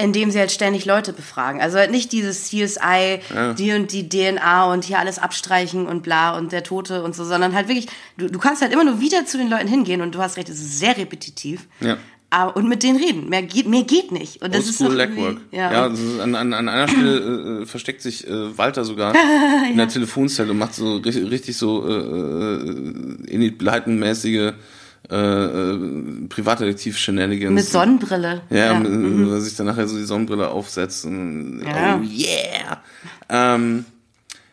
indem 0.00 0.30
sie 0.30 0.38
halt 0.38 0.52
ständig 0.52 0.84
Leute 0.84 1.12
befragen. 1.12 1.60
Also 1.60 1.76
halt 1.76 1.90
nicht 1.90 2.12
dieses 2.12 2.44
CSI, 2.44 3.18
die 3.58 3.72
und 3.72 3.92
die 3.92 4.08
DNA 4.08 4.72
und 4.72 4.84
hier 4.84 4.98
alles 5.00 5.18
abstreichen 5.18 5.86
und 5.86 6.02
bla 6.04 6.36
und 6.38 6.52
der 6.52 6.62
Tote 6.62 7.02
und 7.02 7.14
so, 7.16 7.24
sondern 7.24 7.52
halt 7.54 7.66
wirklich, 7.68 7.88
du, 8.16 8.28
du 8.30 8.38
kannst 8.38 8.62
halt 8.62 8.72
immer 8.72 8.84
nur 8.84 9.00
wieder 9.00 9.26
zu 9.26 9.38
den 9.38 9.50
Leuten 9.50 9.66
hingehen 9.68 10.00
und 10.00 10.14
du 10.14 10.20
hast 10.20 10.36
recht, 10.36 10.48
es 10.48 10.60
ist 10.60 10.78
sehr 10.78 10.96
repetitiv. 10.96 11.66
Ja. 11.80 11.96
Aber, 12.30 12.56
und 12.56 12.68
mit 12.68 12.82
denen 12.82 12.98
reden. 13.02 13.28
Mehr 13.30 13.42
geht, 13.42 13.66
mehr 13.66 13.84
geht 13.84 14.12
nicht. 14.12 14.42
Und 14.42 14.54
das 14.54 14.68
ist 14.68 14.80
irgendwie- 14.82 14.98
Legwork. 14.98 15.38
Ja, 15.50 15.72
Ja, 15.72 15.86
ist 15.86 16.20
an, 16.20 16.34
an, 16.34 16.52
an 16.52 16.68
einer 16.68 16.86
Stelle 16.92 17.62
äh, 17.62 17.66
versteckt 17.66 18.02
sich 18.02 18.26
äh, 18.28 18.56
Walter 18.58 18.84
sogar 18.84 19.14
in 19.70 19.78
der 19.78 19.88
Telefonzelle 19.88 20.50
und 20.50 20.58
macht 20.58 20.74
so 20.74 20.96
richtig, 20.98 21.30
richtig 21.30 21.56
so 21.56 21.88
äh, 21.88 21.92
äh, 21.92 23.34
Enid 23.34 23.56
Blyton-mäßige 23.58 24.52
äh, 25.10 25.16
äh, 25.16 25.78
Privatdetektiv-Shenanigans. 26.28 27.54
mit 27.54 27.64
Sonnenbrille. 27.64 28.42
Ja, 28.50 28.56
ja. 28.72 28.78
mit- 28.78 29.30
er 29.32 29.40
sich 29.40 29.56
dann 29.56 29.66
nachher 29.66 29.88
so 29.88 29.96
die 29.96 30.04
Sonnenbrille 30.04 30.48
aufsetzt. 30.48 31.04
Und, 31.06 31.62
Ja. 31.64 31.96
Oh 31.98 32.02
yeah! 32.02 32.82
Ähm, 33.28 33.84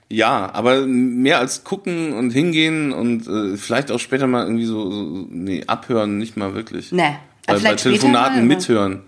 ja, 0.10 0.50
aber 0.54 0.86
mehr 0.86 1.40
als 1.40 1.64
gucken 1.64 2.14
und 2.14 2.32
hingehen 2.32 2.92
und 2.94 3.28
äh, 3.28 3.58
vielleicht 3.58 3.92
auch 3.92 4.00
später 4.00 4.28
mal 4.28 4.44
irgendwie 4.46 4.66
so, 4.66 4.92
so 4.92 5.26
nee, 5.30 5.64
abhören, 5.68 6.18
nicht 6.20 6.38
mal 6.38 6.54
wirklich. 6.54 6.92
Nee. 6.92 7.16
Bei, 7.48 7.60
bei 7.60 7.74
Telefonaten 7.76 8.38
aber- 8.38 8.46
mithören. 8.46 9.02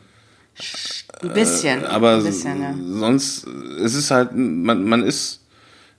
Ein 1.21 1.33
bisschen. 1.33 1.85
Aber 1.85 2.15
ein 2.15 2.23
bisschen, 2.23 2.61
ja. 2.61 2.73
sonst, 2.99 3.45
es 3.83 3.93
ist 3.95 4.09
halt, 4.11 4.31
man, 4.35 4.83
man 4.85 5.03
ist 5.03 5.41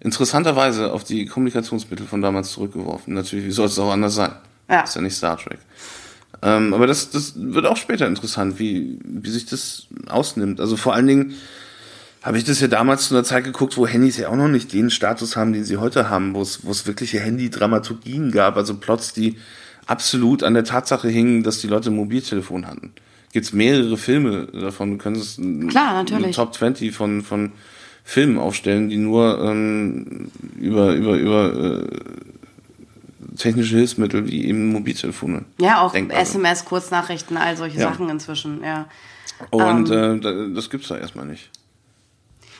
interessanterweise 0.00 0.92
auf 0.92 1.04
die 1.04 1.26
Kommunikationsmittel 1.26 2.06
von 2.06 2.22
damals 2.22 2.50
zurückgeworfen. 2.52 3.14
Natürlich, 3.14 3.46
wie 3.46 3.50
soll 3.52 3.66
es 3.66 3.78
auch 3.78 3.90
anders 3.92 4.14
sein? 4.16 4.32
Ja. 4.68 4.80
Ist 4.82 4.96
ja 4.96 5.00
nicht 5.00 5.16
Star 5.16 5.36
Trek. 5.36 5.58
Ähm, 6.42 6.72
aber 6.72 6.86
das, 6.86 7.10
das 7.10 7.34
wird 7.36 7.66
auch 7.66 7.76
später 7.76 8.06
interessant, 8.06 8.58
wie, 8.58 8.98
wie 9.02 9.30
sich 9.30 9.46
das 9.46 9.86
ausnimmt. 10.08 10.60
Also 10.60 10.76
vor 10.76 10.94
allen 10.94 11.06
Dingen 11.06 11.34
habe 12.22 12.38
ich 12.38 12.44
das 12.44 12.60
ja 12.60 12.68
damals 12.68 13.08
zu 13.08 13.14
einer 13.14 13.24
Zeit 13.24 13.44
geguckt, 13.44 13.76
wo 13.76 13.86
Handys 13.86 14.18
ja 14.18 14.28
auch 14.28 14.36
noch 14.36 14.48
nicht 14.48 14.72
den 14.72 14.90
Status 14.90 15.36
haben, 15.36 15.52
den 15.52 15.64
sie 15.64 15.78
heute 15.78 16.10
haben, 16.10 16.34
wo 16.34 16.42
es, 16.42 16.64
wo 16.64 16.70
es 16.70 16.86
wirkliche 16.86 17.20
Handy-Dramaturgien 17.20 18.30
gab, 18.30 18.56
also 18.56 18.74
Plots, 18.76 19.12
die 19.12 19.36
absolut 19.86 20.42
an 20.42 20.54
der 20.54 20.64
Tatsache 20.64 21.08
hingen, 21.08 21.42
dass 21.42 21.60
die 21.60 21.68
Leute 21.68 21.90
ein 21.90 21.96
Mobiltelefon 21.96 22.66
hatten. 22.66 22.92
Gibt's 23.32 23.52
mehrere 23.52 23.96
Filme 23.96 24.46
davon, 24.46 24.92
du 24.92 24.98
könntest 24.98 25.36
Klar, 25.68 25.90
eine 25.90 25.98
natürlich. 25.98 26.36
Top 26.36 26.54
20 26.54 26.94
von, 26.94 27.22
von 27.22 27.52
Filmen 28.04 28.38
aufstellen, 28.38 28.88
die 28.88 28.96
nur 28.96 29.42
ähm, 29.42 30.30
über, 30.58 30.94
über, 30.94 31.16
über 31.16 31.82
äh, 31.82 31.86
technische 33.38 33.76
Hilfsmittel 33.76 34.26
wie 34.28 34.46
eben 34.46 34.70
Mobiltelefone. 34.72 35.44
Ja, 35.60 35.80
auch 35.80 35.92
denkbar. 35.92 36.18
SMS, 36.20 36.64
Kurznachrichten, 36.64 37.36
all 37.36 37.56
solche 37.56 37.78
Ja. 37.78 37.88
Sachen 37.90 38.08
inzwischen, 38.10 38.62
ja. 38.62 38.86
Und 39.50 39.90
Ähm. 39.90 40.18
äh, 40.18 40.20
da- 40.20 40.46
das 40.54 40.68
gibt's 40.70 40.88
da 40.88 40.98
erstmal 40.98 41.26
nicht. 41.26 41.50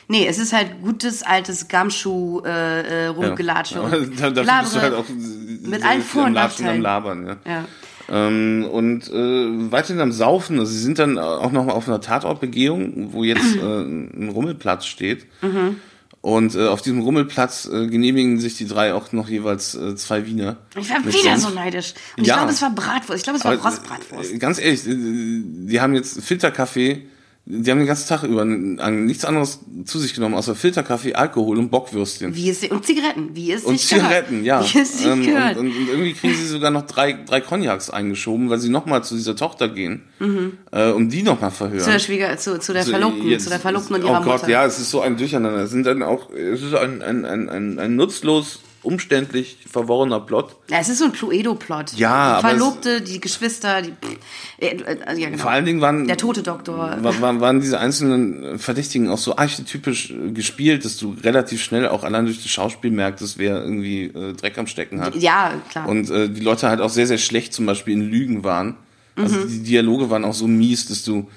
Nee, 0.07 0.25
es 0.25 0.39
ist 0.39 0.53
halt 0.53 0.81
gutes 0.81 1.21
altes 1.21 1.67
Gamschuh 1.67 2.41
äh, 2.43 3.05
äh, 3.05 3.07
rumgelatsche 3.07 3.75
Ja. 3.75 3.81
und 3.81 4.19
da, 4.21 4.29
dafür 4.31 4.61
bist 4.61 4.75
du 4.75 4.81
halt 4.81 4.93
auch 4.95 5.05
mit 5.63 5.85
allen 5.85 6.01
Vor- 6.01 6.25
und 6.25 6.33
Latschen, 6.33 6.67
am. 6.67 6.81
Labern, 6.81 7.27
ja. 7.27 7.35
Ja. 7.45 7.65
Ähm, 8.11 8.65
und 8.71 9.07
äh, 9.09 9.71
weiterhin 9.71 10.01
am 10.01 10.11
Saufen, 10.11 10.57
also 10.59 10.71
sie 10.71 10.79
sind 10.79 10.97
dann 10.97 11.19
auch 11.19 11.51
noch 11.51 11.63
mal 11.65 11.73
auf 11.73 11.87
einer 11.87 12.01
Tatortbegehung, 12.01 13.13
wo 13.13 13.23
jetzt 13.23 13.55
äh, 13.55 13.59
ein 13.61 14.31
Rummelplatz 14.33 14.87
steht. 14.87 15.27
Mhm. 15.43 15.75
Und 16.21 16.53
äh, 16.55 16.67
auf 16.67 16.81
diesem 16.81 16.99
Rummelplatz 16.99 17.65
äh, 17.71 17.87
genehmigen 17.87 18.39
sich 18.41 18.55
die 18.57 18.67
drei 18.67 18.93
auch 18.93 19.13
noch 19.13 19.29
jeweils 19.29 19.73
äh, 19.75 19.95
zwei 19.95 20.25
Wiener. 20.25 20.57
Ich 20.77 20.89
war 20.89 21.05
wieder 21.05 21.37
so 21.37 21.49
neidisch. 21.49 21.93
Und 22.17 22.27
Ja. 22.27 22.33
ich 22.33 22.37
glaube, 22.39 22.51
es 22.51 22.61
war 22.61 22.71
Bratwurst. 22.71 23.17
Ich 23.19 23.23
glaube, 23.23 23.39
es 23.39 23.45
war 23.45 23.55
Rostbratwurst. 23.55 24.33
äh, 24.33 24.37
Ganz 24.37 24.59
ehrlich, 24.59 24.85
äh, 24.85 24.95
die 24.95 25.79
haben 25.79 25.93
jetzt 25.93 26.21
Filterkaffee, 26.21 27.07
die 27.51 27.71
haben 27.71 27.79
den 27.79 27.87
ganzen 27.87 28.07
Tag 28.07 28.21
über 28.21 28.45
nichts 28.45 29.25
anderes 29.25 29.59
zu 29.85 29.97
sich 29.97 30.13
genommen, 30.13 30.35
außer 30.35 30.53
Filterkaffee, 30.53 31.15
Alkohol 31.15 31.57
und 31.57 31.71
Bockwürstchen. 31.71 32.35
Wie 32.35 32.47
es, 32.47 32.63
und 32.65 32.85
Zigaretten, 32.85 33.35
wie 33.35 33.51
es 33.51 33.63
Und 33.63 33.79
Zigaretten, 33.79 34.43
ja. 34.45 34.63
Wie 34.63 34.77
es 34.79 35.03
Ähm, 35.03 35.23
gehört. 35.25 35.57
und, 35.57 35.67
und, 35.75 35.87
irgendwie 35.89 36.13
kriegen 36.13 36.35
sie 36.35 36.45
sogar 36.45 36.69
noch 36.69 36.83
drei, 36.83 37.13
drei 37.25 37.41
Cognacs 37.41 37.89
eingeschoben, 37.89 38.51
weil 38.51 38.59
sie 38.59 38.69
nochmal 38.69 39.03
zu 39.03 39.15
dieser 39.15 39.35
Tochter 39.35 39.67
gehen, 39.67 40.03
äh, 40.71 40.91
um 40.91 41.09
die 41.09 41.23
nochmal 41.23 41.49
verhören. 41.49 41.77
Mhm. 41.79 41.83
zu 41.83 41.89
der 41.91 41.99
Schwieger, 41.99 42.37
zu, 42.37 42.59
zu 42.59 42.71
der 42.71 42.83
So, 42.83 42.91
Verlobten, 42.91 43.27
jetzt- 43.27 43.45
zu 43.45 43.49
der 43.49 43.59
Verlobten 43.59 43.95
und 43.95 44.03
oh 44.03 44.07
ihrer 44.09 44.21
Gott, 44.23 44.41
Mutter. 44.41 44.49
ja, 44.51 44.65
es 44.65 44.77
ist 44.77 44.91
so 44.91 45.01
ein 45.01 45.17
Durcheinander. 45.17 45.63
Es 45.63 45.71
sind 45.71 45.87
dann 45.87 46.03
auch, 46.03 46.29
es 46.31 46.61
ist 46.61 46.75
ein, 46.75 47.01
ein, 47.01 47.25
ein, 47.25 47.49
ein, 47.49 47.79
ein 47.79 47.95
nutzlos, 47.95 48.59
umständlich 48.81 49.57
verworrener 49.69 50.19
Plot. 50.19 50.55
Ja, 50.69 50.79
es 50.79 50.89
ist 50.89 50.99
so 50.99 51.05
ein 51.05 51.11
Cluedo-Plot. 51.11 51.93
Ja, 51.97 52.37
die 52.41 52.47
Verlobte, 52.47 53.01
die 53.01 53.19
Geschwister, 53.19 53.81
die. 53.81 53.93
Äh, 54.59 54.67
äh, 54.77 55.19
ja, 55.19 55.29
genau. 55.29 55.41
Vor 55.41 55.51
allen 55.51 55.65
Dingen 55.65 55.81
waren, 55.81 56.07
Der 56.07 56.17
tote 56.17 56.43
Doktor. 56.43 56.97
wa- 57.01 57.13
wa- 57.19 57.39
waren 57.39 57.59
diese 57.61 57.79
einzelnen 57.79 58.57
Verdächtigen 58.59 59.09
auch 59.09 59.17
so 59.17 59.35
archetypisch 59.37 60.11
äh, 60.11 60.31
gespielt, 60.31 60.85
dass 60.85 60.97
du 60.97 61.15
relativ 61.23 61.61
schnell 61.61 61.87
auch 61.87 62.03
allein 62.03 62.25
durch 62.25 62.41
das 62.41 62.51
Schauspiel 62.51 62.91
merktest, 62.91 63.37
wer 63.37 63.61
irgendwie 63.61 64.05
äh, 64.05 64.33
Dreck 64.33 64.57
am 64.57 64.67
Stecken 64.67 65.01
hat. 65.01 65.15
Ja, 65.15 65.53
klar. 65.69 65.87
Und 65.87 66.09
äh, 66.09 66.29
die 66.29 66.41
Leute 66.41 66.69
halt 66.69 66.81
auch 66.81 66.89
sehr, 66.89 67.07
sehr 67.07 67.17
schlecht 67.17 67.53
zum 67.53 67.65
Beispiel 67.65 67.93
in 67.93 68.09
Lügen 68.09 68.43
waren. 68.43 68.75
Also 69.15 69.35
Mhm. 69.39 69.47
die 69.49 69.63
Dialoge 69.63 70.09
waren 70.09 70.23
auch 70.23 70.33
so 70.33 70.47
mies, 70.47 70.87
dass 70.87 71.03
du 71.03 71.27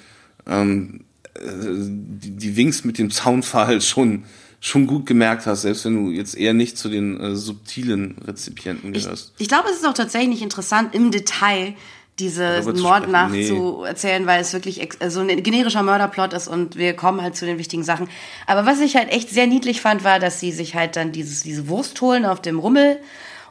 ähm, 0.47 1.01
äh, 1.35 1.41
die, 1.49 2.31
die 2.31 2.57
Winks 2.57 2.85
mit 2.85 2.99
dem 2.99 3.11
Soundfall 3.11 3.81
schon, 3.83 4.25
schon 4.65 4.87
gut 4.87 5.07
gemerkt 5.07 5.45
hast, 5.47 5.63
selbst 5.63 5.85
wenn 5.85 6.07
du 6.07 6.13
jetzt 6.13 6.37
eher 6.37 6.55
nicht 6.55 6.79
zu 6.79 6.89
den 6.89 7.21
äh, 7.21 7.35
subtilen 7.35 8.17
Rezipienten 8.25 8.95
ich, 8.95 9.03
gehörst. 9.03 9.33
ich 9.39 9.49
glaube, 9.49 9.69
es 9.69 9.79
ist 9.79 9.87
auch 9.87 9.93
tatsächlich 9.93 10.41
interessant, 10.41 10.95
im 10.95 11.11
Detail 11.11 11.75
diesen 12.21 12.45
Darüber 12.45 12.75
zu 12.75 12.83
Mord 12.83 13.05
sprechen, 13.05 13.33
nee. 13.33 13.51
nachzuerzählen, 13.51 14.27
weil 14.27 14.41
es 14.41 14.53
wirklich 14.53 14.81
ex- 14.81 14.99
so 15.09 15.19
ein 15.19 15.43
generischer 15.43 15.83
Mörderplot 15.83 16.33
ist 16.33 16.47
und 16.47 16.77
wir 16.77 16.95
kommen 16.95 17.21
halt 17.23 17.35
zu 17.35 17.45
den 17.45 17.59
wichtigen 17.59 17.83
Sachen. 17.83 18.09
Aber 18.47 18.65
was 18.65 18.81
ich 18.81 18.95
halt 18.95 19.11
echt 19.11 19.31
sehr 19.31 19.49
niedlich 19.49 19.81
fand, 19.81 20.05
war, 20.05 20.21
dass 20.21 20.39
sie 20.39 20.53
sich 20.53 20.77
halt 20.77 20.95
dann 20.95 21.11
dieses, 21.11 21.43
diese 21.43 21.67
Wurst 21.67 22.01
holen 22.01 22.25
auf 22.25 22.41
dem 22.41 22.61
Rummel 22.61 22.99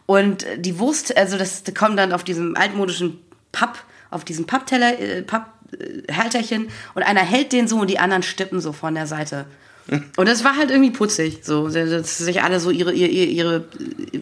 und 0.06 0.46
die 0.58 0.80
Wurst, 0.80 1.18
also 1.18 1.38
das 1.38 1.64
kommen 1.78 1.98
dann 1.98 2.14
auf 2.14 2.24
diesem 2.24 2.56
altmodischen 2.56 3.20
Papp, 3.52 3.84
auf 4.12 4.24
diesem 4.24 4.46
Pappteller, 4.46 4.98
äh, 4.98 5.24
Papphalterchen 5.24 6.70
und 6.94 7.04
einer 7.04 7.22
hält 7.22 7.52
den 7.52 7.68
so 7.68 7.80
und 7.82 7.90
die 7.90 8.00
anderen 8.00 8.24
stippen 8.24 8.62
so 8.62 8.72
von 8.72 8.96
der 8.96 9.08
Seite. 9.08 9.46
Und 10.16 10.28
das 10.28 10.44
war 10.44 10.56
halt 10.56 10.72
irgendwie 10.72 10.92
putzig, 10.92 11.40
so, 11.44 11.68
dass 11.68 12.18
sich 12.18 12.42
alle 12.42 12.60
so 12.60 12.70
ihre, 12.70 12.94
ihre, 12.94 13.08
ihre 13.26 13.66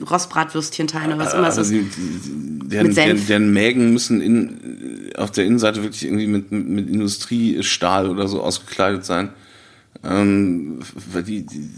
Rostbratwürstchen 0.10 0.88
teilen 0.88 1.14
oder 1.14 1.20
was 1.20 1.34
immer 1.34 1.48
es 1.48 1.58
Also 1.58 1.76
ist. 1.76 1.96
die, 1.98 2.02
die, 2.02 2.70
deren, 2.70 2.88
Mit 2.88 2.96
Senf. 2.96 3.06
deren, 3.06 3.28
deren 3.28 3.54
Mägen 3.54 3.94
müssen 3.94 4.22
in, 4.22 5.12
auf 5.16 5.32
der 5.32 5.46
Innenseite 5.46 5.84
wirklich 5.84 6.06
irgendwie 6.06 6.28
mit, 6.28 6.52
mit, 6.52 6.68
mit 6.68 6.90
Industriestahl 6.90 8.10
oder 8.10 8.28
so 8.28 8.42
ausgekleidet 8.42 9.06
sein. 9.06 9.30
Ähm, 10.04 10.80
weil 11.12 11.24
die, 11.24 11.46
die, 11.46 11.70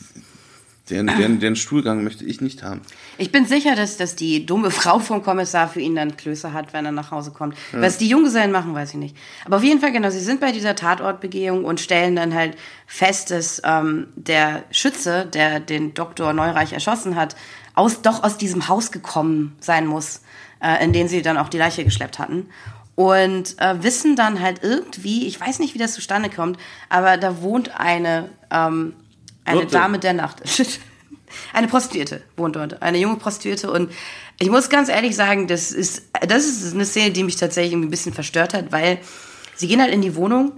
deren, 0.92 1.08
deren, 1.08 1.40
deren 1.40 1.56
Stuhlgang 1.56 2.04
möchte 2.04 2.26
ich 2.26 2.42
nicht 2.42 2.64
haben. 2.64 2.82
Ich 3.18 3.32
bin 3.32 3.46
sicher, 3.46 3.76
dass, 3.76 3.98
dass 3.98 4.16
die 4.16 4.46
dumme 4.46 4.70
Frau 4.72 5.00
vom 5.00 5.24
Kommissar 5.24 5.68
für 5.68 5.80
ihn 5.80 5.96
dann 5.96 6.18
Klöße 6.18 6.54
hat, 6.54 6.74
wenn 6.74 6.86
er 6.86 6.92
nach 6.92 7.12
Hause 7.12 7.32
kommt. 7.32 7.56
Was 7.72 7.98
die 7.98 8.08
Junggesellen 8.08 8.52
machen, 8.52 8.74
weiß 8.74 8.92
ich 8.92 8.98
nicht. 8.98 9.18
Aber 9.46 9.58
auf 9.58 9.64
jeden 9.64 9.80
Fall, 9.80 9.92
genau, 9.92 10.10
sie 10.10 10.20
sind 10.20 10.40
bei 10.42 10.52
dieser 10.52 10.76
Tatortbegehung 10.76 11.66
und 11.66 11.80
stellen 11.80 12.16
dann 12.16 12.34
halt 12.34 12.58
fest, 12.86 13.32
dass 13.32 13.62
ähm, 13.64 14.08
der 14.16 14.64
Schütze, 14.72 15.26
der 15.26 15.60
den 15.60 15.94
Doktor 15.94 16.34
Neureich 16.34 16.74
erschossen 16.74 17.16
hat, 17.16 17.36
aus, 17.74 18.02
doch 18.02 18.24
aus 18.24 18.38
diesem 18.38 18.68
Haus 18.68 18.92
gekommen 18.92 19.56
sein 19.60 19.88
muss, 19.88 20.22
äh, 20.62 20.84
in 20.84 20.94
dem 20.94 21.08
sie 21.08 21.22
dann 21.22 21.38
auch 21.38 21.50
die 21.50 21.58
Leiche 21.58 21.84
geschleppt 21.84 22.20
hatten. 22.20 22.48
Und 22.96 23.60
äh, 23.60 23.82
wissen 23.82 24.16
dann 24.16 24.42
halt 24.42 24.64
irgendwie, 24.64 25.26
ich 25.26 25.40
weiß 25.40 25.60
nicht, 25.60 25.74
wie 25.74 25.80
das 25.80 25.94
zustande 25.94 26.30
kommt, 26.30 26.60
aber 26.90 27.18
da 27.18 27.42
wohnt 27.42 27.80
eine, 27.80 28.30
ähm, 28.52 28.94
eine 29.46 29.62
Wirte. 29.62 29.74
Dame 29.74 30.00
der 30.00 30.14
Nacht. 30.14 30.42
Eine 31.54 31.68
Prostituierte 31.70 32.22
wohnt 32.36 32.58
dort, 32.58 32.82
eine 32.82 32.98
junge 32.98 33.16
Prostituierte. 33.16 33.72
Und 33.72 33.90
ich 34.38 34.50
muss 34.50 34.70
ganz 34.70 34.90
ehrlich 34.90 35.16
sagen, 35.16 35.48
das 35.48 35.72
ist, 35.72 36.04
das 36.28 36.46
ist 36.46 36.74
eine 36.74 36.84
Szene, 36.84 37.12
die 37.12 37.24
mich 37.24 37.38
tatsächlich 37.38 37.72
irgendwie 37.72 37.88
ein 37.88 37.92
bisschen 37.92 38.14
verstört 38.14 38.54
hat, 38.54 38.74
weil 38.74 39.00
sie 39.56 39.68
gehen 39.68 39.82
halt 39.82 39.94
in 39.94 40.02
die 40.02 40.16
Wohnung 40.16 40.52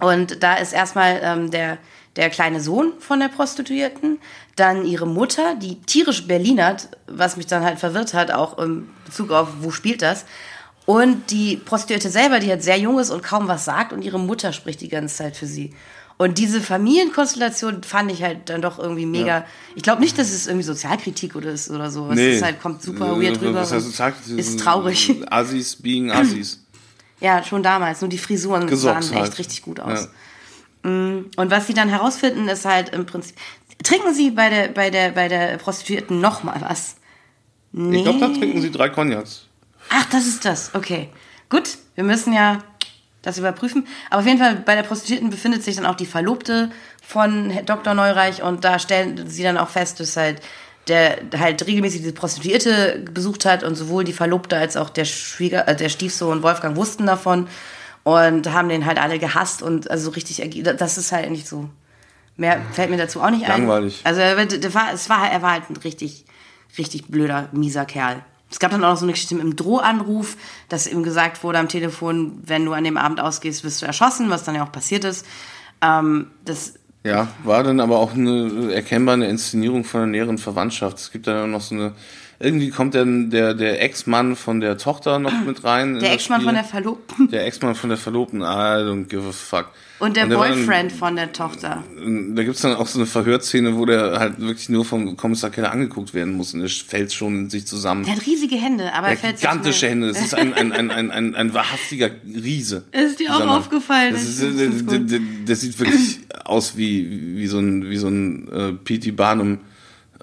und 0.00 0.42
da 0.42 0.54
ist 0.54 0.72
erstmal 0.72 1.20
ähm, 1.22 1.50
der, 1.50 1.78
der 2.16 2.30
kleine 2.30 2.60
Sohn 2.60 2.94
von 2.98 3.20
der 3.20 3.28
Prostituierten, 3.28 4.18
dann 4.56 4.84
ihre 4.84 5.06
Mutter, 5.06 5.54
die 5.54 5.80
tierisch 5.82 6.26
Berlinert, 6.26 6.88
was 7.06 7.36
mich 7.36 7.46
dann 7.46 7.64
halt 7.64 7.78
verwirrt 7.78 8.14
hat, 8.14 8.30
auch 8.30 8.58
im 8.58 8.88
Bezug 9.04 9.30
auf, 9.30 9.48
wo 9.60 9.70
spielt 9.70 10.02
das. 10.02 10.24
Und 10.86 11.30
die 11.30 11.56
Prostituierte 11.56 12.08
selber, 12.10 12.40
die 12.40 12.48
halt 12.48 12.62
sehr 12.62 12.78
jung 12.78 12.98
ist 12.98 13.10
und 13.10 13.22
kaum 13.22 13.46
was 13.46 13.64
sagt 13.64 13.92
und 13.92 14.02
ihre 14.02 14.18
Mutter 14.18 14.52
spricht 14.52 14.80
die 14.80 14.88
ganze 14.88 15.16
Zeit 15.16 15.36
für 15.36 15.46
sie. 15.46 15.74
Und 16.20 16.36
diese 16.36 16.60
Familienkonstellation 16.60 17.82
fand 17.82 18.12
ich 18.12 18.22
halt 18.22 18.50
dann 18.50 18.60
doch 18.60 18.78
irgendwie 18.78 19.06
mega. 19.06 19.46
Ich 19.74 19.82
glaube 19.82 20.02
nicht, 20.02 20.18
dass 20.18 20.30
es 20.30 20.46
irgendwie 20.48 20.66
Sozialkritik 20.66 21.34
oder 21.34 21.50
ist 21.50 21.70
oder 21.70 21.90
so. 21.90 22.10
Es 22.10 22.18
ist 22.18 22.42
halt, 22.42 22.60
kommt 22.60 22.82
super 22.82 23.16
Äh, 23.16 23.22
weird 23.22 23.40
rüber. 23.40 23.62
Was 23.62 23.72
heißt 23.72 23.86
Sozialkritik? 23.86 24.38
Ist 24.38 24.60
traurig. 24.60 25.14
Assis 25.30 25.76
being 25.76 26.10
Assis. 26.10 26.60
Ja, 27.20 27.42
schon 27.42 27.62
damals. 27.62 28.02
Nur 28.02 28.10
die 28.10 28.18
Frisuren 28.18 28.66
Gesorgt 28.66 29.04
sahen 29.04 29.14
echt 29.14 29.22
halt. 29.22 29.38
richtig 29.38 29.62
gut 29.62 29.80
aus. 29.80 30.08
Ja. 30.84 30.90
Und 30.90 31.50
was 31.50 31.66
sie 31.66 31.74
dann 31.74 31.88
herausfinden, 31.88 32.48
ist 32.48 32.66
halt 32.66 32.90
im 32.90 33.06
Prinzip. 33.06 33.36
Trinken 33.82 34.12
sie 34.12 34.30
bei 34.30 34.50
der, 34.50 34.68
bei 34.68 34.90
der, 34.90 35.12
bei 35.12 35.28
der 35.28 35.56
Prostituierten 35.56 36.20
nochmal 36.20 36.60
was? 36.60 36.96
Nee. 37.72 37.98
Ich 37.98 38.02
glaube, 38.04 38.20
da 38.20 38.28
trinken 38.28 38.60
sie 38.60 38.70
drei 38.70 38.90
Cognacs. 38.90 39.46
Ach, 39.88 40.04
das 40.10 40.26
ist 40.26 40.44
das. 40.44 40.74
Okay. 40.74 41.08
Gut, 41.48 41.78
wir 41.94 42.04
müssen 42.04 42.34
ja 42.34 42.58
das 43.22 43.38
überprüfen. 43.38 43.86
Aber 44.10 44.20
auf 44.20 44.26
jeden 44.26 44.38
Fall, 44.38 44.56
bei 44.56 44.74
der 44.74 44.82
Prostituierten 44.82 45.30
befindet 45.30 45.62
sich 45.62 45.76
dann 45.76 45.86
auch 45.86 45.94
die 45.94 46.06
Verlobte 46.06 46.70
von 47.02 47.52
Dr. 47.66 47.94
Neureich 47.94 48.42
und 48.42 48.64
da 48.64 48.78
stellen 48.78 49.28
sie 49.28 49.42
dann 49.42 49.58
auch 49.58 49.68
fest, 49.68 50.00
dass 50.00 50.16
halt 50.16 50.40
der 50.88 51.18
halt 51.38 51.66
regelmäßig 51.66 52.00
diese 52.00 52.12
Prostituierte 52.12 53.04
besucht 53.12 53.44
hat 53.44 53.62
und 53.62 53.74
sowohl 53.74 54.04
die 54.04 54.12
Verlobte 54.12 54.56
als 54.56 54.76
auch 54.76 54.90
der 54.90 55.04
Schwieger, 55.04 55.68
äh, 55.68 55.76
der 55.76 55.88
Stiefsohn 55.88 56.42
Wolfgang 56.42 56.76
wussten 56.76 57.06
davon 57.06 57.48
und 58.02 58.52
haben 58.52 58.68
den 58.68 58.86
halt 58.86 58.98
alle 58.98 59.18
gehasst 59.18 59.62
und 59.62 59.90
also 59.90 60.06
so 60.06 60.10
richtig, 60.10 60.42
das 60.62 60.98
ist 60.98 61.12
halt 61.12 61.30
nicht 61.30 61.46
so. 61.46 61.68
Mehr 62.36 62.60
fällt 62.72 62.90
mir 62.90 62.96
dazu 62.96 63.20
auch 63.20 63.30
nicht 63.30 63.44
ein. 63.44 63.66
Langweilig. 63.66 64.00
Also 64.04 64.20
er, 64.20 64.36
war, 64.36 64.92
es 64.94 65.10
war, 65.10 65.30
er 65.30 65.42
war 65.42 65.52
halt 65.52 65.68
ein 65.68 65.76
richtig, 65.76 66.24
richtig 66.78 67.08
blöder, 67.08 67.50
mieser 67.52 67.84
Kerl. 67.84 68.24
Es 68.50 68.58
gab 68.58 68.72
dann 68.72 68.82
auch 68.84 68.90
noch 68.90 68.96
so 68.96 69.04
eine 69.04 69.12
Geschichte 69.12 69.36
einem 69.36 69.56
Drohanruf, 69.56 70.36
dass 70.68 70.86
ihm 70.86 71.02
gesagt 71.02 71.42
wurde 71.44 71.58
am 71.58 71.68
Telefon, 71.68 72.40
wenn 72.44 72.64
du 72.64 72.72
an 72.72 72.84
dem 72.84 72.96
Abend 72.96 73.20
ausgehst, 73.20 73.62
wirst 73.64 73.80
du 73.80 73.86
erschossen, 73.86 74.28
was 74.28 74.44
dann 74.44 74.56
ja 74.56 74.64
auch 74.64 74.72
passiert 74.72 75.04
ist. 75.04 75.24
Ähm, 75.82 76.26
das, 76.44 76.74
Ja, 77.04 77.28
war 77.44 77.62
dann 77.62 77.80
aber 77.80 77.98
auch 77.98 78.12
eine 78.12 78.72
erkennbar 78.74 79.14
eine 79.14 79.28
Inszenierung 79.28 79.84
von 79.84 80.02
einer 80.02 80.10
näheren 80.10 80.38
Verwandtschaft. 80.38 80.98
Es 80.98 81.12
gibt 81.12 81.26
dann 81.26 81.44
auch 81.44 81.52
noch 81.52 81.60
so 81.60 81.74
eine, 81.74 81.94
irgendwie 82.40 82.70
kommt 82.70 82.94
dann 82.94 83.30
der, 83.30 83.54
der 83.54 83.82
Ex-Mann 83.82 84.34
von 84.34 84.60
der 84.60 84.76
Tochter 84.78 85.18
noch 85.18 85.32
mit 85.46 85.62
rein. 85.64 85.94
in 85.94 86.00
der 86.00 86.12
Ex-Mann 86.12 86.42
von 86.42 86.54
der 86.54 86.64
Verlobten 86.64 87.28
Der 87.30 87.46
Ex-Mann 87.46 87.74
von 87.74 87.90
der 87.90 87.98
Verlobten, 87.98 88.40
I 88.40 88.82
don't 88.82 89.04
give 89.04 89.26
a 89.26 89.32
fuck. 89.32 89.68
Und 90.00 90.16
der 90.16 90.26
dann- 90.26 90.38
Boyfriend 90.38 90.90
von 90.92 91.14
der 91.16 91.32
Tochter. 91.32 91.84
Da 92.34 92.42
gibt's 92.42 92.62
dann 92.62 92.74
auch 92.74 92.86
so 92.86 92.98
eine 92.98 93.06
Verhörszene, 93.06 93.76
wo 93.76 93.86
der 93.86 94.18
halt 94.18 94.40
wirklich 94.40 94.68
nur 94.68 94.84
vom 94.84 95.16
Kommissar 95.16 95.50
Keller 95.50 95.70
angeguckt 95.72 96.12
werden 96.14 96.34
muss 96.34 96.52
und 96.54 96.62
er 96.62 96.68
fällt 96.68 97.12
schon 97.12 97.34
in 97.44 97.50
sich 97.50 97.66
zusammen. 97.66 98.04
Der 98.04 98.16
hat 98.16 98.26
riesige 98.26 98.56
Hände, 98.56 98.92
aber 98.92 99.08
er 99.08 99.16
fällt 99.16 99.38
sich 99.38 99.48
gigantische. 99.48 99.88
Hände. 99.88 100.08
Das 100.08 100.20
ist 100.20 100.34
ein, 100.34 100.52
ein, 100.54 100.72
ein, 100.72 100.90
ein, 100.90 101.10
ein, 101.10 101.34
ein 101.34 101.54
wahrhaftiger 101.54 102.10
Riese. 102.26 102.84
Ist 102.92 103.20
dir 103.20 103.34
auch 103.36 103.46
aufgefallen? 103.46 104.12
Das, 104.14 104.24
Das 104.24 104.40
ist, 104.40 104.86
gut. 104.86 104.92
der, 104.92 104.98
der, 105.00 105.20
der 105.46 105.56
sieht 105.56 105.78
wirklich 105.78 106.20
aus 106.44 106.76
wie, 106.76 107.36
wie 107.36 107.46
so 107.46 107.58
ein, 107.58 107.88
wie 107.88 107.96
so 107.96 108.08
ein 108.08 108.48
äh, 108.52 108.72
P.T. 108.72 109.12
Barnum, 109.12 109.58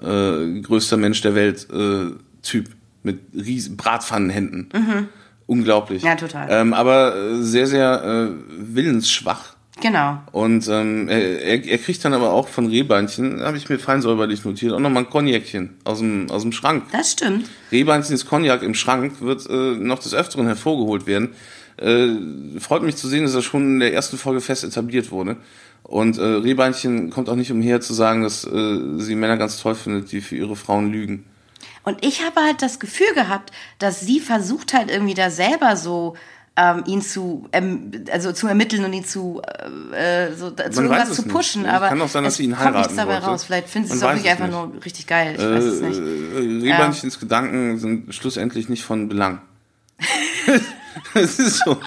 äh, 0.02 0.60
größter 0.60 0.96
Mensch 0.96 1.20
der 1.22 1.34
Welt 1.34 1.66
äh, 1.72 2.10
Typ 2.42 2.68
mit 3.02 3.20
riesen 3.34 3.76
Bratpfannenhänden. 3.76 4.68
Unglaublich. 5.46 6.02
Mhm. 6.02 6.08
Ja, 6.08 6.14
total. 6.16 6.46
Ähm, 6.50 6.74
aber 6.74 7.16
äh, 7.16 7.42
sehr, 7.42 7.66
sehr 7.66 8.04
äh, 8.04 8.74
willensschwach. 8.74 9.54
Genau. 9.80 10.18
Und 10.32 10.66
ähm, 10.68 11.08
er, 11.08 11.64
er 11.64 11.78
kriegt 11.78 12.04
dann 12.04 12.12
aber 12.12 12.32
auch 12.32 12.48
von 12.48 12.66
Rehbeinchen, 12.66 13.40
habe 13.42 13.56
ich 13.56 13.68
mir 13.68 13.78
fein 13.78 14.02
säuberlich 14.02 14.44
notiert, 14.44 14.72
auch 14.72 14.80
nochmal 14.80 15.04
ein 15.04 15.10
Cognacchen 15.10 15.76
aus 15.84 15.98
dem, 15.98 16.30
aus 16.30 16.42
dem 16.42 16.52
Schrank. 16.52 16.84
Das 16.92 17.12
stimmt. 17.12 17.48
Rehbeinchens 17.70 18.26
Cognac 18.26 18.62
im 18.62 18.74
Schrank 18.74 19.20
wird 19.20 19.48
äh, 19.48 19.76
noch 19.76 20.00
des 20.00 20.14
Öfteren 20.14 20.46
hervorgeholt 20.46 21.06
werden. 21.06 21.30
Äh, 21.76 22.58
freut 22.58 22.82
mich 22.82 22.96
zu 22.96 23.06
sehen, 23.06 23.22
dass 23.22 23.34
das 23.34 23.44
schon 23.44 23.62
in 23.74 23.80
der 23.80 23.94
ersten 23.94 24.18
Folge 24.18 24.40
fest 24.40 24.64
etabliert 24.64 25.12
wurde. 25.12 25.36
Und 25.84 26.18
äh, 26.18 26.22
Rehbeinchen 26.22 27.10
kommt 27.10 27.28
auch 27.28 27.36
nicht 27.36 27.52
umher 27.52 27.80
zu 27.80 27.94
sagen, 27.94 28.22
dass 28.22 28.44
äh, 28.44 28.78
sie 28.98 29.14
Männer 29.14 29.36
ganz 29.36 29.60
toll 29.60 29.76
findet, 29.76 30.10
die 30.10 30.20
für 30.20 30.36
ihre 30.36 30.56
Frauen 30.56 30.90
lügen. 30.90 31.24
Und 31.84 32.04
ich 32.04 32.22
habe 32.22 32.42
halt 32.42 32.60
das 32.60 32.80
Gefühl 32.80 33.14
gehabt, 33.14 33.52
dass 33.78 34.00
sie 34.00 34.20
versucht 34.20 34.74
halt 34.74 34.90
irgendwie 34.90 35.14
da 35.14 35.30
selber 35.30 35.76
so 35.76 36.16
ähm, 36.60 36.82
ihn 36.86 37.00
zu, 37.02 37.48
ähm, 37.52 37.92
also 38.10 38.32
zu 38.32 38.48
ermitteln 38.48 38.84
und 38.84 38.92
ihn 38.92 39.04
zu, 39.04 39.40
äh, 39.92 40.32
so, 40.32 40.50
zu 40.50 40.62
irgendwas 40.82 41.12
zu 41.12 41.22
pushen. 41.22 41.62
nicht. 41.62 41.70
Aber 41.70 41.88
Kann 41.88 42.02
auch 42.02 42.08
sein, 42.08 42.24
dass 42.24 42.34
sie 42.36 42.44
ihn 42.44 42.50
kommt 42.50 42.62
heiraten 42.62 42.78
nichts 42.80 42.96
dabei 42.96 43.12
wollte. 43.14 43.26
raus. 43.26 43.44
Vielleicht 43.44 43.68
findet 43.68 43.92
sie 43.92 43.96
es 43.98 44.02
auch 44.02 44.10
wirklich 44.12 44.28
einfach 44.30 44.48
nur 44.48 44.72
richtig 44.84 45.06
geil. 45.06 45.34
Ich 45.38 45.44
weiß 45.44 45.64
es 45.64 45.80
nicht. 45.80 45.98
Äh, 46.00 46.72
Rehbeinchens 46.72 47.20
Gedanken 47.20 47.78
sind 47.78 48.12
schlussendlich 48.12 48.68
nicht 48.68 48.84
von 48.84 49.08
Belang. 49.08 49.40
Es 51.14 51.38
ist 51.38 51.62
so. 51.64 51.78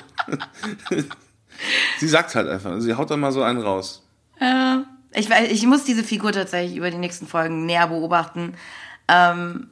sie 1.99 2.07
sagt 2.07 2.34
halt 2.36 2.47
einfach, 2.47 2.80
sie 2.80 2.93
haut 2.93 3.11
dann 3.11 3.19
mal 3.19 3.32
so 3.32 3.43
einen 3.43 3.59
raus. 3.61 4.03
Ja. 4.39 4.86
Ich, 5.13 5.28
weiß- 5.30 5.49
ich 5.49 5.65
muss 5.65 5.84
diese 5.84 6.03
Figur 6.03 6.32
tatsächlich 6.32 6.78
über 6.78 6.89
die 6.89 6.97
nächsten 6.97 7.28
Folgen 7.28 7.65
näher 7.65 7.88
beobachten. 7.88 8.53
Ähm, 9.09 9.69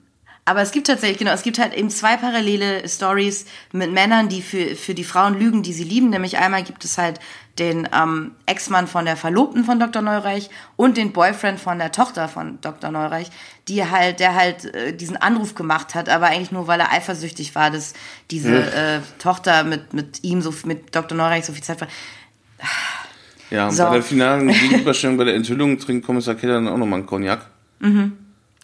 aber 0.49 0.63
es 0.63 0.71
gibt 0.71 0.87
tatsächlich, 0.87 1.19
genau, 1.19 1.31
es 1.31 1.43
gibt 1.43 1.59
halt 1.59 1.75
eben 1.75 1.91
zwei 1.91 2.17
parallele 2.17 2.89
Stories 2.89 3.45
mit 3.71 3.91
Männern, 3.91 4.29
die 4.29 4.41
für, 4.41 4.75
für 4.75 4.95
die 4.95 5.03
Frauen 5.03 5.37
lügen, 5.37 5.61
die 5.61 5.73
sie 5.73 5.83
lieben. 5.83 6.09
Nämlich 6.09 6.39
einmal 6.39 6.63
gibt 6.63 6.83
es 6.83 6.97
halt 6.97 7.19
den 7.59 7.87
ähm, 7.93 8.31
Ex-Mann 8.47 8.87
von 8.87 9.05
der 9.05 9.15
Verlobten 9.15 9.63
von 9.63 9.79
Dr. 9.79 10.01
Neureich 10.01 10.49
und 10.75 10.97
den 10.97 11.11
Boyfriend 11.11 11.59
von 11.59 11.77
der 11.77 11.91
Tochter 11.91 12.27
von 12.27 12.59
Dr. 12.61 12.89
Neureich, 12.89 13.29
die 13.67 13.85
halt, 13.85 14.19
der 14.19 14.33
halt 14.33 14.73
äh, 14.73 14.91
diesen 14.91 15.17
Anruf 15.17 15.53
gemacht 15.53 15.93
hat, 15.93 16.09
aber 16.09 16.27
eigentlich 16.27 16.51
nur, 16.51 16.65
weil 16.65 16.79
er 16.79 16.91
eifersüchtig 16.91 17.53
war, 17.53 17.69
dass 17.69 17.93
diese 18.31 18.73
äh, 18.73 19.01
Tochter 19.19 19.63
mit, 19.63 19.93
mit 19.93 20.23
ihm, 20.23 20.41
so 20.41 20.51
mit 20.65 20.95
Dr. 20.95 21.15
Neureich 21.15 21.45
so 21.45 21.53
viel 21.53 21.61
Zeit 21.61 21.79
war. 21.79 21.87
Ja, 23.51 23.67
und 23.67 23.75
So. 23.75 23.83
bei 23.83 23.93
der 23.93 24.03
finalen 24.03 24.47
Gegenüberstellung, 24.47 25.17
bei 25.17 25.25
der 25.25 25.35
Enthüllung 25.35 25.77
trinkt 25.77 26.07
Kommissar 26.07 26.33
Keller 26.33 26.55
dann 26.55 26.67
auch 26.69 26.77
nochmal 26.77 26.99
einen 26.99 27.07
Cognac. 27.07 27.45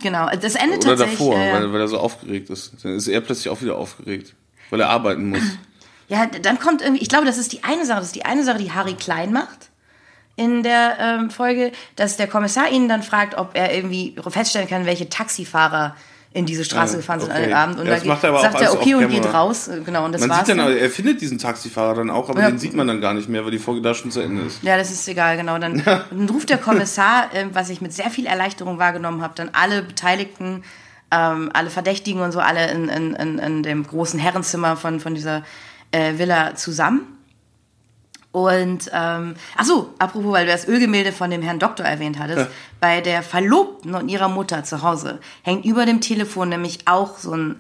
Genau, 0.02 0.30
das 0.30 0.56
endet 0.56 0.80
Oder 0.80 0.98
tatsächlich. 0.98 1.20
davor, 1.20 1.38
äh, 1.38 1.54
weil, 1.54 1.74
weil 1.74 1.82
er 1.82 1.88
so 1.88 2.00
aufgeregt 2.00 2.50
ist. 2.50 2.74
Dann 2.84 2.96
ist 2.96 3.08
er 3.08 3.22
plötzlich 3.22 3.50
auch 3.50 3.62
wieder 3.62 3.78
aufgeregt, 3.78 4.34
weil 4.70 4.82
er 4.82 4.90
arbeiten 4.90 5.30
muss. 5.30 5.42
Ja, 6.08 6.28
dann 6.28 6.60
kommt 6.60 6.84
irgendwie, 6.84 7.02
ich 7.02 7.10
glaube, 7.10 7.26
das 7.26 7.40
ist 7.40 7.52
die 7.52 7.64
eine 7.64 7.84
Sache, 7.84 7.98
das 7.98 8.10
ist 8.10 8.16
die 8.16 8.26
eine 8.26 8.44
Sache, 8.44 8.60
die 8.60 8.72
Harry 8.72 8.94
Klein 8.94 9.34
macht 9.34 9.72
in 10.36 10.64
der 10.64 10.98
ähm, 11.00 11.30
Folge, 11.30 11.72
dass 11.96 12.18
der 12.18 12.28
Kommissar 12.28 12.70
ihn 12.70 12.88
dann 12.90 13.04
fragt, 13.04 13.36
ob 13.36 13.52
er 13.56 13.74
irgendwie 13.74 14.16
feststellen 14.28 14.68
kann, 14.68 14.86
welche 14.86 15.10
Taxifahrer 15.10 15.96
in 16.36 16.46
diese 16.46 16.66
Straße 16.66 16.96
Ah, 16.96 16.98
gefahren 16.98 17.20
sind 17.22 17.30
okay. 17.32 17.44
an 17.44 17.50
dem 17.50 17.56
Abend. 17.56 17.80
Und 17.80 17.86
Ja, 17.86 17.92
da 17.92 17.96
das 17.96 18.04
geht- 18.04 18.10
macht 18.10 18.24
er 18.24 18.30
aber 18.30 18.40
auch 18.40 18.44
sagt 18.44 18.62
er 18.62 18.74
okay 18.74 18.94
und 18.96 19.08
geht 19.10 19.34
raus. 19.34 19.70
Äh, 19.70 19.80
Genau, 19.86 20.04
und 20.04 20.12
das 20.12 20.20
Man 20.20 20.30
war's. 20.32 20.40
sieht 20.40 20.50
dann, 20.50 20.58
dann. 20.58 20.76
er 20.78 20.90
findet 20.90 21.22
diesen 21.22 21.38
Taxifahrer 21.38 21.96
dann 21.96 22.10
auch, 22.10 22.30
aber 22.30 22.42
Ja. 22.42 22.50
den 22.52 22.60
sieht 22.60 22.74
man 22.76 22.88
dann 22.88 23.00
gar 23.00 23.14
nicht 23.14 23.30
mehr, 23.30 23.44
weil 23.46 23.52
die 23.52 23.58
Folge 23.58 23.82
da 23.82 23.94
schon 23.94 24.12
zu 24.12 24.20
Ende 24.20 24.42
ist. 24.44 24.62
Ja, 24.62 24.76
das 24.78 24.92
ist 24.92 25.08
egal, 25.08 25.38
genau. 25.38 25.58
Dann, 25.58 25.82
dann 25.86 26.30
ruft 26.30 26.50
der 26.50 26.58
Kommissar, 26.58 27.30
ähm, 27.34 27.52
was 27.54 27.70
ich 27.70 27.80
mit 27.80 27.94
sehr 27.94 28.10
viel 28.10 28.26
Erleichterung 28.26 28.78
wahrgenommen 28.80 29.22
habe, 29.22 29.34
dann 29.36 29.50
alle 29.54 29.82
Beteiligten, 29.82 30.64
ähm, 31.10 31.50
alle 31.54 31.70
Verdächtigen 31.70 32.22
und 32.22 32.34
so, 32.34 32.40
alle 32.42 32.70
in, 32.70 32.90
in, 32.90 33.14
in, 33.16 33.40
in 33.40 33.64
dem 33.64 33.88
großen 33.88 34.20
Herrenzimmer 34.20 34.76
von, 34.76 35.00
von 35.00 35.16
dieser 35.16 35.44
äh, 35.92 36.18
Villa 36.18 36.56
zusammen. 36.56 37.15
Und, 38.36 38.92
ähm, 38.94 39.36
ach 39.56 39.64
so, 39.64 39.94
apropos, 39.98 40.34
weil 40.34 40.46
du 40.46 40.52
das 40.52 40.68
Ölgemälde 40.68 41.14
von 41.14 41.30
dem 41.32 41.42
Herrn 41.42 41.58
Doktor 41.58 41.86
erwähnt 41.86 42.20
hattest, 42.20 42.40
Ja. 42.40 42.48
bei 42.82 43.00
der 43.00 43.24
Verlobten 43.24 43.96
und 43.96 44.10
ihrer 44.10 44.28
Mutter 44.28 44.66
zu 44.66 44.82
Hause 44.82 45.20
hängt 45.42 45.64
über 45.64 45.86
dem 45.86 46.02
Telefon 46.02 46.50
nämlich 46.50 46.80
auch 46.86 47.18
so 47.18 47.32
ein, 47.34 47.56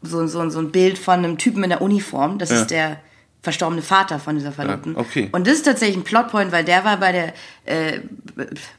so, 0.00 0.26
so, 0.26 0.48
so 0.48 0.60
ein 0.60 0.72
Bild 0.72 0.96
von 0.98 1.18
einem 1.18 1.36
Typen 1.36 1.62
in 1.62 1.68
der 1.68 1.82
Uniform. 1.82 2.38
Das 2.38 2.48
Ja. 2.48 2.56
ist 2.62 2.70
der 2.70 2.96
verstorbene 3.42 3.82
Vater 3.82 4.18
von 4.18 4.36
dieser 4.36 4.52
Verlobten. 4.52 4.94
Ja, 4.94 5.00
okay. 5.00 5.28
Und 5.32 5.46
das 5.46 5.56
ist 5.56 5.64
tatsächlich 5.66 5.98
ein 5.98 6.04
Plotpoint, 6.04 6.50
weil 6.52 6.64
der 6.64 6.86
war 6.86 6.96
bei 6.96 7.12
der, 7.12 7.34
äh, 7.66 8.00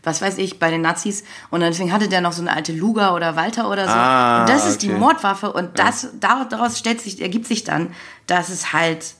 was 0.03 0.23
weiß 0.23 0.39
ich, 0.39 0.57
bei 0.57 0.71
den 0.71 0.81
Nazis 0.81 1.23
und 1.51 1.59
deswegen 1.59 1.93
hatte 1.93 2.07
der 2.09 2.21
noch 2.21 2.33
so 2.33 2.41
eine 2.41 2.53
alte 2.55 2.73
Luger 2.73 3.13
oder 3.13 3.35
Walter 3.35 3.69
oder 3.69 3.85
so. 3.85 3.93
Ah, 3.93 4.39
und 4.41 4.49
das 4.49 4.67
ist 4.67 4.81
die 4.81 4.89
okay. 4.89 4.97
Mordwaffe 4.99 5.53
und 5.53 5.77
das 5.77 6.07
da- 6.19 6.45
daraus 6.49 6.79
stellt 6.79 7.01
sich, 7.01 7.21
ergibt 7.21 7.45
sich 7.45 7.63
dann, 7.63 7.93
dass 8.25 8.49
es 8.49 8.73
halt, 8.73 9.13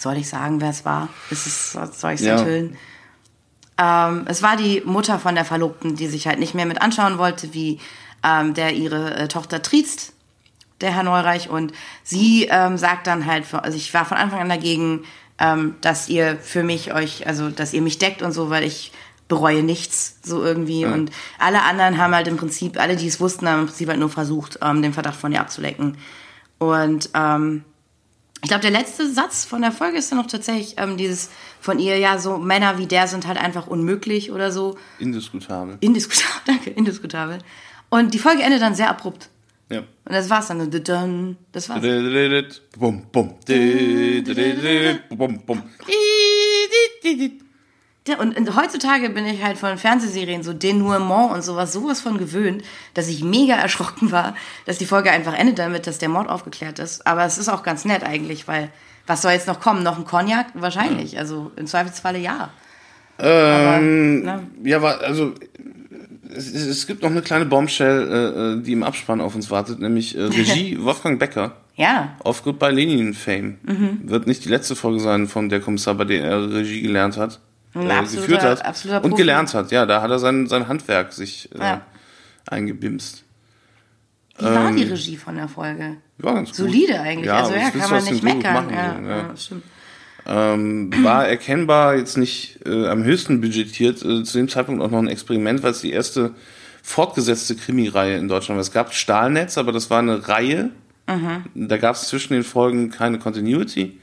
soll 0.00 0.16
ich 0.16 0.28
sagen, 0.28 0.60
wer 0.60 0.70
es 0.70 0.84
war? 0.84 1.08
Ist 1.30 1.46
es, 1.46 1.72
soll 1.72 2.12
ich 2.12 2.20
es 2.20 2.26
Ja. 2.26 2.38
enthüllen? 2.38 2.76
Ähm, 3.78 4.24
es 4.28 4.42
war 4.42 4.56
die 4.56 4.82
Mutter 4.84 5.18
von 5.18 5.34
der 5.34 5.44
Verlobten, 5.44 5.96
die 5.96 6.06
sich 6.06 6.26
halt 6.26 6.38
nicht 6.38 6.54
mehr 6.54 6.66
mit 6.66 6.82
anschauen 6.82 7.18
wollte, 7.18 7.54
wie 7.54 7.80
ähm, 8.22 8.54
der 8.54 8.74
ihre 8.74 9.14
äh, 9.16 9.28
Tochter 9.28 9.62
triezt, 9.62 10.12
der 10.80 10.94
Herr 10.94 11.02
Neureich. 11.02 11.48
Und 11.48 11.72
sie 12.02 12.46
ähm, 12.50 12.76
sagt 12.76 13.06
dann 13.06 13.26
halt, 13.26 13.44
also 13.54 13.76
ich 13.76 13.92
war 13.94 14.04
von 14.04 14.16
Anfang 14.18 14.40
an 14.40 14.48
dagegen, 14.48 15.04
ähm, 15.38 15.74
dass 15.80 16.08
ihr 16.08 16.36
für 16.36 16.62
mich 16.62 16.92
euch, 16.94 17.26
also 17.26 17.48
dass 17.50 17.72
ihr 17.72 17.80
mich 17.82 17.98
deckt 17.98 18.22
und 18.22 18.32
so, 18.32 18.50
weil 18.50 18.64
ich 18.64 18.92
bereue 19.28 19.62
nichts 19.62 20.18
so 20.22 20.42
irgendwie. 20.42 20.84
Und 20.84 21.10
alle 21.38 21.62
anderen 21.62 21.96
haben 21.98 22.14
halt 22.14 22.26
im 22.28 22.36
Prinzip, 22.36 22.78
alle, 22.78 22.96
die 22.96 23.06
es 23.06 23.20
wussten, 23.20 23.48
haben 23.48 23.60
im 23.60 23.66
Prinzip 23.66 23.88
halt 23.88 24.00
nur 24.00 24.10
versucht, 24.10 24.58
ähm, 24.62 24.82
den 24.82 24.92
Verdacht 24.92 25.16
von 25.16 25.32
ihr 25.32 25.40
abzulecken. 25.40 25.96
Und 26.58 27.08
ähm, 27.14 27.64
ich 28.42 28.48
glaube, 28.48 28.62
der 28.62 28.70
letzte 28.70 29.10
Satz 29.10 29.44
von 29.44 29.60
der 29.60 29.72
Folge 29.72 29.98
ist 29.98 30.10
dann 30.10 30.18
noch 30.18 30.26
tatsächlich 30.26 30.74
ähm, 30.78 30.96
dieses 30.96 31.30
von 31.60 31.78
ihr, 31.78 31.98
ja, 31.98 32.18
so 32.18 32.38
Männer 32.38 32.78
wie 32.78 32.86
der 32.86 33.06
sind 33.06 33.26
halt 33.26 33.38
einfach 33.38 33.66
unmöglich 33.66 34.32
oder 34.32 34.50
so. 34.50 34.78
Indiskutabel. 34.98 35.76
Indiskutabel, 35.80 36.40
danke, 36.46 36.70
indiskutabel. 36.70 37.38
Und 37.90 38.14
die 38.14 38.18
Folge 38.18 38.42
endet 38.42 38.62
dann 38.62 38.74
sehr 38.74 38.88
abrupt. 38.88 39.28
Ja. 39.68 39.80
Und 39.80 39.86
das 40.12 40.30
war's 40.30 40.48
dann. 40.48 41.36
Das 41.52 41.68
war's. 41.68 41.82
Bum, 42.78 43.04
bum. 43.12 43.34
Bum, 45.10 45.40
bum. 45.44 45.62
Ja, 48.08 48.18
und, 48.18 48.36
und 48.36 48.56
heutzutage 48.56 49.10
bin 49.10 49.26
ich 49.26 49.42
halt 49.42 49.58
von 49.58 49.76
Fernsehserien 49.76 50.42
so 50.42 50.54
Denouement 50.54 51.32
und 51.32 51.42
sowas 51.42 51.72
sowas 51.72 52.00
von 52.00 52.16
gewöhnt, 52.16 52.62
dass 52.94 53.08
ich 53.08 53.22
mega 53.22 53.54
erschrocken 53.60 54.10
war, 54.10 54.34
dass 54.66 54.78
die 54.78 54.86
Folge 54.86 55.10
einfach 55.10 55.34
endet 55.34 55.58
damit, 55.58 55.86
dass 55.86 55.98
der 55.98 56.08
Mord 56.08 56.28
aufgeklärt 56.28 56.78
ist. 56.78 57.06
Aber 57.06 57.24
es 57.24 57.38
ist 57.38 57.48
auch 57.48 57.62
ganz 57.62 57.84
nett 57.84 58.02
eigentlich, 58.02 58.48
weil 58.48 58.70
was 59.06 59.22
soll 59.22 59.32
jetzt 59.32 59.48
noch 59.48 59.60
kommen? 59.60 59.82
Noch 59.82 59.98
ein 59.98 60.04
Cognac? 60.04 60.46
Wahrscheinlich. 60.54 61.18
Also 61.18 61.50
im 61.56 61.66
Zweifelsfalle 61.66 62.18
ja. 62.18 62.50
Ähm, 63.18 64.22
ne? 64.22 64.46
Ja, 64.64 64.80
also 64.82 65.34
es, 66.34 66.52
es 66.52 66.66
es 66.66 66.86
gibt 66.86 67.02
noch 67.02 67.10
eine 67.10 67.22
kleine 67.22 67.44
Bombshell, 67.44 68.08
äh, 68.08 68.58
äh, 68.58 68.62
die 68.62 68.72
im 68.72 68.82
Abspann 68.82 69.20
auf 69.20 69.34
uns 69.34 69.50
wartet, 69.50 69.80
nämlich 69.80 70.16
äh, 70.16 70.22
Regie 70.24 70.78
Wolfgang 70.80 71.18
Becker. 71.18 71.56
Ja. 71.76 72.16
Auf 72.20 72.44
Goodbye 72.44 72.70
Lenin 72.70 73.14
Fame. 73.14 73.58
Mhm. 73.62 74.00
Wird 74.04 74.26
nicht 74.26 74.44
die 74.44 74.48
letzte 74.48 74.76
Folge 74.76 75.00
sein, 75.00 75.28
von 75.28 75.48
der 75.48 75.60
Kommissar, 75.60 75.94
bei 75.94 76.04
der 76.04 76.24
er 76.24 76.52
Regie 76.52 76.82
gelernt 76.82 77.16
hat. 77.16 77.40
Ein 77.74 77.88
äh, 77.90 78.02
geführt 78.02 78.42
hat. 78.42 78.84
und 78.84 79.10
Profi. 79.10 79.14
gelernt 79.16 79.54
hat. 79.54 79.70
Ja, 79.70 79.86
da 79.86 80.02
hat 80.02 80.10
er 80.10 80.18
sein, 80.18 80.46
sein 80.48 80.66
Handwerk 80.68 81.12
sich 81.12 81.48
äh, 81.54 81.58
Ja. 81.58 81.80
eingebimst. 82.48 83.24
Wie 84.38 84.44
war 84.44 84.72
die 84.72 84.84
Regie 84.84 85.16
von 85.16 85.36
der 85.36 85.48
Folge? 85.48 85.96
War 86.18 86.34
ganz 86.34 86.48
gut. 86.48 86.56
Solide 86.56 87.00
eigentlich. 87.00 87.26
Ja, 87.26 87.40
also 87.42 87.52
ja, 87.54 87.70
kann 87.70 87.90
man 87.90 88.04
nicht 88.04 88.22
meckern. 88.22 88.54
machen, 88.54 88.74
ja, 88.74 89.00
ja. 89.08 89.36
stimmt. 89.36 89.64
Ähm, 90.26 90.92
war 91.02 91.26
erkennbar 91.28 91.96
jetzt 91.96 92.16
nicht 92.16 92.60
äh, 92.66 92.86
am 92.88 93.04
höchsten 93.04 93.40
budgetiert, 93.40 94.02
äh, 94.04 94.22
zu 94.22 94.38
dem 94.38 94.48
Zeitpunkt 94.48 94.82
auch 94.82 94.90
noch 94.90 94.98
ein 94.98 95.08
Experiment, 95.08 95.62
weil 95.62 95.72
es 95.72 95.80
die 95.80 95.92
erste 95.92 96.34
fortgesetzte 96.82 97.54
Krimireihe 97.56 98.16
in 98.16 98.28
Deutschland 98.28 98.56
war. 98.56 98.62
Es 98.62 98.72
gab 98.72 98.94
Stahlnetz, 98.94 99.58
aber 99.58 99.72
das 99.72 99.90
war 99.90 99.98
eine 99.98 100.28
Reihe. 100.28 100.70
Da 101.54 101.76
gab 101.76 101.96
es 101.96 102.06
zwischen 102.08 102.34
den 102.34 102.44
Folgen 102.44 102.90
keine 102.90 103.18
Continuity. 103.18 103.98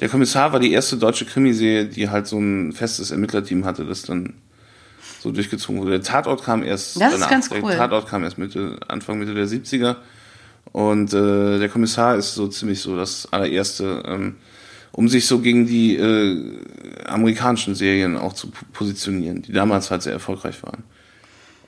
Der 0.00 0.08
Kommissar 0.08 0.52
war 0.52 0.60
die 0.60 0.72
erste 0.72 0.96
deutsche 0.96 1.24
Krimiserie, 1.24 1.86
die 1.86 2.08
halt 2.08 2.26
so 2.26 2.38
ein 2.38 2.72
festes 2.72 3.10
Ermittlerteam 3.10 3.64
hatte, 3.64 3.84
das 3.84 4.02
dann 4.02 4.34
so 5.20 5.32
durchgezogen 5.32 5.80
wurde. 5.80 5.92
Der 5.92 6.02
Tatort 6.02 6.44
kam 6.44 6.62
erst 6.62 7.00
Das 7.00 7.14
ist 7.14 7.28
ganz 7.28 7.48
Der 7.48 7.62
cool. 7.62 7.74
Tatort 7.74 8.08
kam 8.08 8.22
erst 8.22 8.38
Mitte, 8.38 8.78
Anfang 8.86 9.18
Mitte 9.18 9.34
der 9.34 9.46
70er. 9.46 9.96
Und 10.72 11.12
äh, 11.12 11.58
der 11.58 11.68
Kommissar 11.68 12.16
ist 12.16 12.34
so 12.34 12.46
ziemlich 12.46 12.80
so 12.80 12.96
das 12.96 13.32
allererste, 13.32 14.02
ähm, 14.06 14.36
um 14.92 15.08
sich 15.08 15.26
so 15.26 15.40
gegen 15.40 15.66
die 15.66 15.96
äh, 15.96 16.60
amerikanischen 17.06 17.74
Serien 17.74 18.16
auch 18.16 18.34
zu 18.34 18.50
positionieren, 18.72 19.42
die 19.42 19.52
damals 19.52 19.90
halt 19.90 20.02
sehr 20.02 20.12
erfolgreich 20.12 20.62
waren. 20.62 20.84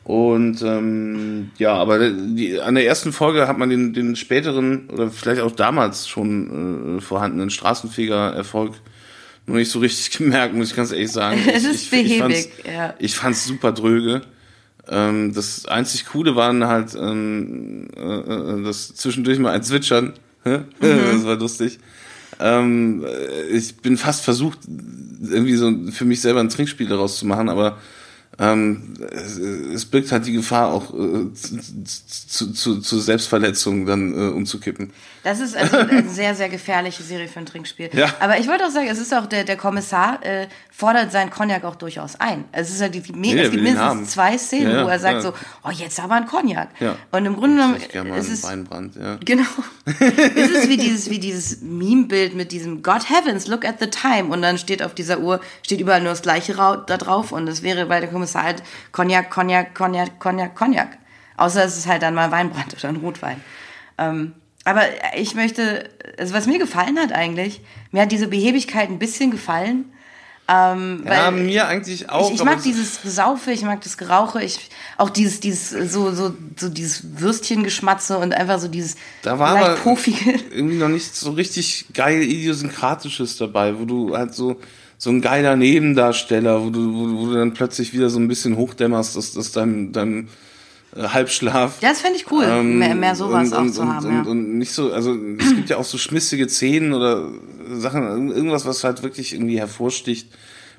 Und 0.05 0.63
ähm, 0.63 1.51
ja, 1.59 1.75
aber 1.75 2.11
die, 2.11 2.61
an 2.61 2.75
der 2.75 2.87
ersten 2.87 3.13
Folge 3.13 3.47
hat 3.47 3.59
man 3.59 3.69
den, 3.69 3.93
den 3.93 4.17
späteren 4.17 4.89
oder 4.91 5.11
vielleicht 5.11 5.43
auch 5.43 5.53
damals 5.53 6.09
schon 6.09 6.99
äh, 6.99 7.01
vorhandenen 7.01 7.51
Straßenfeger-Erfolg 7.51 8.75
noch 9.47 9.57
nicht 9.57 9.71
so 9.71 9.79
richtig 9.79 10.11
gemerkt, 10.19 10.55
muss 10.55 10.71
ich 10.71 10.77
ganz 10.77 10.93
ehrlich 10.93 11.13
sagen. 11.13 11.41
Es 11.53 11.65
ist 11.65 11.93
ich, 11.93 12.13
ich 12.13 12.19
fand's, 12.19 12.49
ja. 12.65 12.95
ich 12.99 13.15
fand's 13.15 13.45
super 13.45 13.73
dröge. 13.73 14.23
Ähm, 14.89 15.35
das 15.35 15.67
einzig 15.67 16.07
Coole 16.07 16.35
waren 16.35 16.67
halt 16.67 16.95
ähm, 16.95 17.89
äh, 17.97 18.01
äh, 18.01 18.63
das 18.65 18.95
zwischendurch 18.95 19.39
mal 19.39 19.53
ein 19.53 19.63
Zwitschern. 19.63 20.15
Mhm. 20.43 20.65
das 20.81 21.27
war 21.27 21.37
lustig. 21.37 21.79
Ähm, 22.41 23.05
äh, 23.05 23.43
ich 23.49 23.77
bin 23.77 23.99
fast 23.99 24.25
versucht, 24.25 24.61
irgendwie 25.23 25.55
so 25.57 25.71
für 25.93 26.07
mich 26.07 26.23
selber 26.23 26.41
ein 26.41 26.49
Trinkspiel 26.49 26.89
daraus 26.89 27.19
zu 27.19 27.27
machen, 27.27 27.51
aber 27.51 27.77
ähm, 28.41 28.95
es, 29.75 29.85
birgt 29.85 30.11
halt 30.13 30.25
die 30.27 30.33
Gefahr 30.33 30.73
auch 30.73 30.95
äh, 30.95 31.33
zu, 31.35 32.53
zu, 32.53 32.81
zu 32.81 32.99
Selbstverletzungen 32.99 33.85
dann 33.85 34.15
äh, 34.15 34.33
umzukippen. 34.33 34.93
Das 35.23 35.41
ist 35.41 35.55
also 35.55 35.77
eine 35.77 36.09
sehr, 36.09 36.35
sehr 36.35 36.49
gefährliche 36.49 37.03
Serie 37.03 37.29
für 37.29 37.41
ein 37.41 37.47
Trinkspiel. 37.47 37.91
Ja. 37.93 38.15
Aber 38.19 38.39
ich 38.39 38.49
wollte 38.49 38.65
auch 38.65 38.71
sagen, 38.71 38.89
es 38.89 38.99
ist 38.99 39.13
auch 39.13 39.27
der, 39.27 39.45
der 39.45 39.59
Kommissar 39.59 40.25
äh, 40.25 40.49
fordert 40.71 41.13
seinen 41.13 41.29
Cognac 41.29 41.65
auch 41.65 41.77
durchaus 41.77 42.19
ein. 42.19 42.45
Es 42.53 42.71
ist 42.71 42.81
halt 42.81 42.95
die, 42.95 43.03
die 43.03 43.13
Ja, 43.13 43.43
es 43.43 43.51
gibt 43.51 43.63
mindestens 43.63 43.83
haben. 43.83 44.07
zwei 44.07 44.39
Szenen, 44.39 44.71
Ja, 44.71 44.77
ja, 44.79 44.85
wo 44.87 44.89
er 44.89 44.99
sagt 44.99 45.17
ja. 45.17 45.21
so, 45.21 45.35
oh, 45.63 45.71
jetzt 45.71 46.01
aber 46.01 46.15
ein 46.15 46.27
Cognac. 46.27 46.69
Ja. 46.81 46.97
Und 47.11 47.27
im 47.27 47.37
Grunde 47.37 47.79
genommen 47.93 48.15
ist 48.15 48.31
es 48.31 48.45
Weinbrand, 48.45 48.97
ja. 48.97 49.19
Genau. 49.23 49.45
es 49.85 50.51
ist 50.51 50.69
wie 50.71 50.79
dieses, 50.79 51.11
wie 51.11 51.19
dieses 51.19 51.61
Meme-Bild 51.61 52.35
mit 52.35 52.53
diesem 52.53 52.83
God 52.83 53.11
Heavens, 53.11 53.47
look 53.47 53.67
at 53.67 53.81
the 53.81 53.89
time. 53.89 54.33
Und 54.33 54.41
dann 54.41 54.57
steht 54.57 54.83
auf 54.83 54.95
dieser 54.95 55.21
Uhr, 55.21 55.41
steht 55.63 55.81
überall 55.81 56.01
nur 56.01 56.11
das 56.11 56.23
gleiche 56.23 56.55
da 56.55 56.97
drauf. 56.97 57.33
Und 57.33 57.47
es 57.47 57.63
wäre 57.63 57.85
bei 57.85 58.01
der 58.01 58.09
Kommissar 58.09 58.30
halt 58.35 58.63
Cognac, 58.93 59.31
Cognac, 59.31 59.75
Cognac, 59.75 60.19
Cognac, 60.21 60.55
Cognac. 60.57 60.99
Außer 61.37 61.65
es 61.65 61.77
ist 61.79 61.87
halt 61.87 62.03
dann 62.03 62.15
mal 62.15 62.31
Weinbrand 62.31 62.75
oder 62.79 62.89
ein 62.89 62.97
Rotwein. 62.97 63.41
Ähm, 63.99 64.33
aber 64.65 64.83
ich 65.17 65.35
möchte, 65.35 65.89
also 66.19 66.35
was 66.35 66.47
mir 66.47 66.59
gefallen 66.59 66.99
hat 66.99 67.13
eigentlich, 67.13 67.63
mir 67.93 68.03
hat 68.03 68.13
diese 68.13 68.29
Behebigkeit 68.29 68.91
ein 68.91 68.99
bisschen 68.99 69.31
gefallen. 69.31 69.87
Ähm, 70.53 71.05
Ja, 71.07 71.31
mir 71.31 71.69
eigentlich 71.69 72.11
auch. 72.11 72.29
ich, 72.29 72.35
ich 72.41 72.45
mag 72.45 72.57
es- 72.59 72.65
dieses 72.65 73.01
Gesaufe, 73.03 73.53
ich 73.53 73.63
mag 73.63 73.81
das 73.83 73.97
Gerauche, 73.97 74.43
ich 74.43 74.69
auch 74.99 75.09
dieses, 75.09 75.39
dieses 75.41 75.71
so, 75.93 76.11
so, 76.13 76.35
so 76.59 76.69
dieses 76.69 77.21
Würstchengeschmatze 77.21 78.19
und 78.19 78.35
einfach 78.35 78.59
so 78.59 78.67
dieses 78.69 78.97
Da 79.23 79.39
war 79.39 79.55
leicht 79.55 79.67
aber 79.67 79.77
pofige. 79.77 80.33
irgendwie 80.51 80.77
noch 80.77 80.89
nichts 80.89 81.21
so 81.21 81.31
richtig 81.31 81.87
geil 81.95 82.21
idiosynkratisches 82.23 83.37
dabei, 83.39 83.79
wo 83.79 83.85
du 83.85 84.17
halt 84.17 84.35
so 84.35 84.61
so 85.03 85.09
ein 85.09 85.23
geiler 85.23 85.57
Nebendarsteller, 85.57 86.63
wo 86.63 86.69
du, 86.69 86.93
wo, 86.95 87.07
du- 87.07 87.19
wo 87.19 87.27
du 87.29 87.35
dann 87.35 87.55
plötzlich 87.55 87.95
wieder 87.95 88.11
so 88.11 88.19
ein 88.21 88.29
bisschen 88.29 88.57
hochdämmerst, 88.57 89.17
dass, 89.17 89.33
dass 89.33 89.51
dein, 89.51 89.93
dein 89.93 90.29
äh, 90.95 91.05
Halbschlaf. 91.09 91.79
Das 91.81 92.03
fände 92.03 92.19
ich 92.19 92.31
cool, 92.31 92.45
Ähm, 92.47 92.79
mehr, 92.79 92.95
mehr 92.95 93.15
sowas 93.15 93.49
und, 93.49 93.55
auch 93.55 93.61
und, 93.63 93.73
zu 93.73 93.81
und, 93.81 93.89
haben. 93.95 94.07
Und, 94.07 94.13
ja. 94.27 94.31
und 94.31 94.59
nicht 94.59 94.73
so, 94.73 94.93
also 94.93 95.17
es 95.39 95.55
gibt 95.57 95.71
ja 95.71 95.79
auch 95.79 95.85
so 95.85 95.97
schmissige 95.97 96.47
Szenen 96.51 96.93
oder 96.93 97.29
Sachen, 97.73 98.03
irg- 98.03 98.35
irgendwas, 98.35 98.67
was 98.67 98.85
halt 98.85 99.03
wirklich 99.03 99.33
irgendwie 99.33 99.59
hervorsticht. 99.59 100.29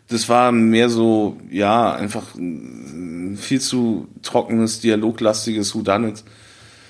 Das 0.09 0.29
war 0.29 0.51
mehr 0.51 0.89
so, 0.89 1.37
ja, 1.49 1.91
einfach 1.93 2.35
ein 2.35 3.37
viel 3.41 3.59
zu 3.61 4.07
trockenes, 4.21 4.81
dialoglastiges 4.81 5.73
Whodunit 5.73 6.23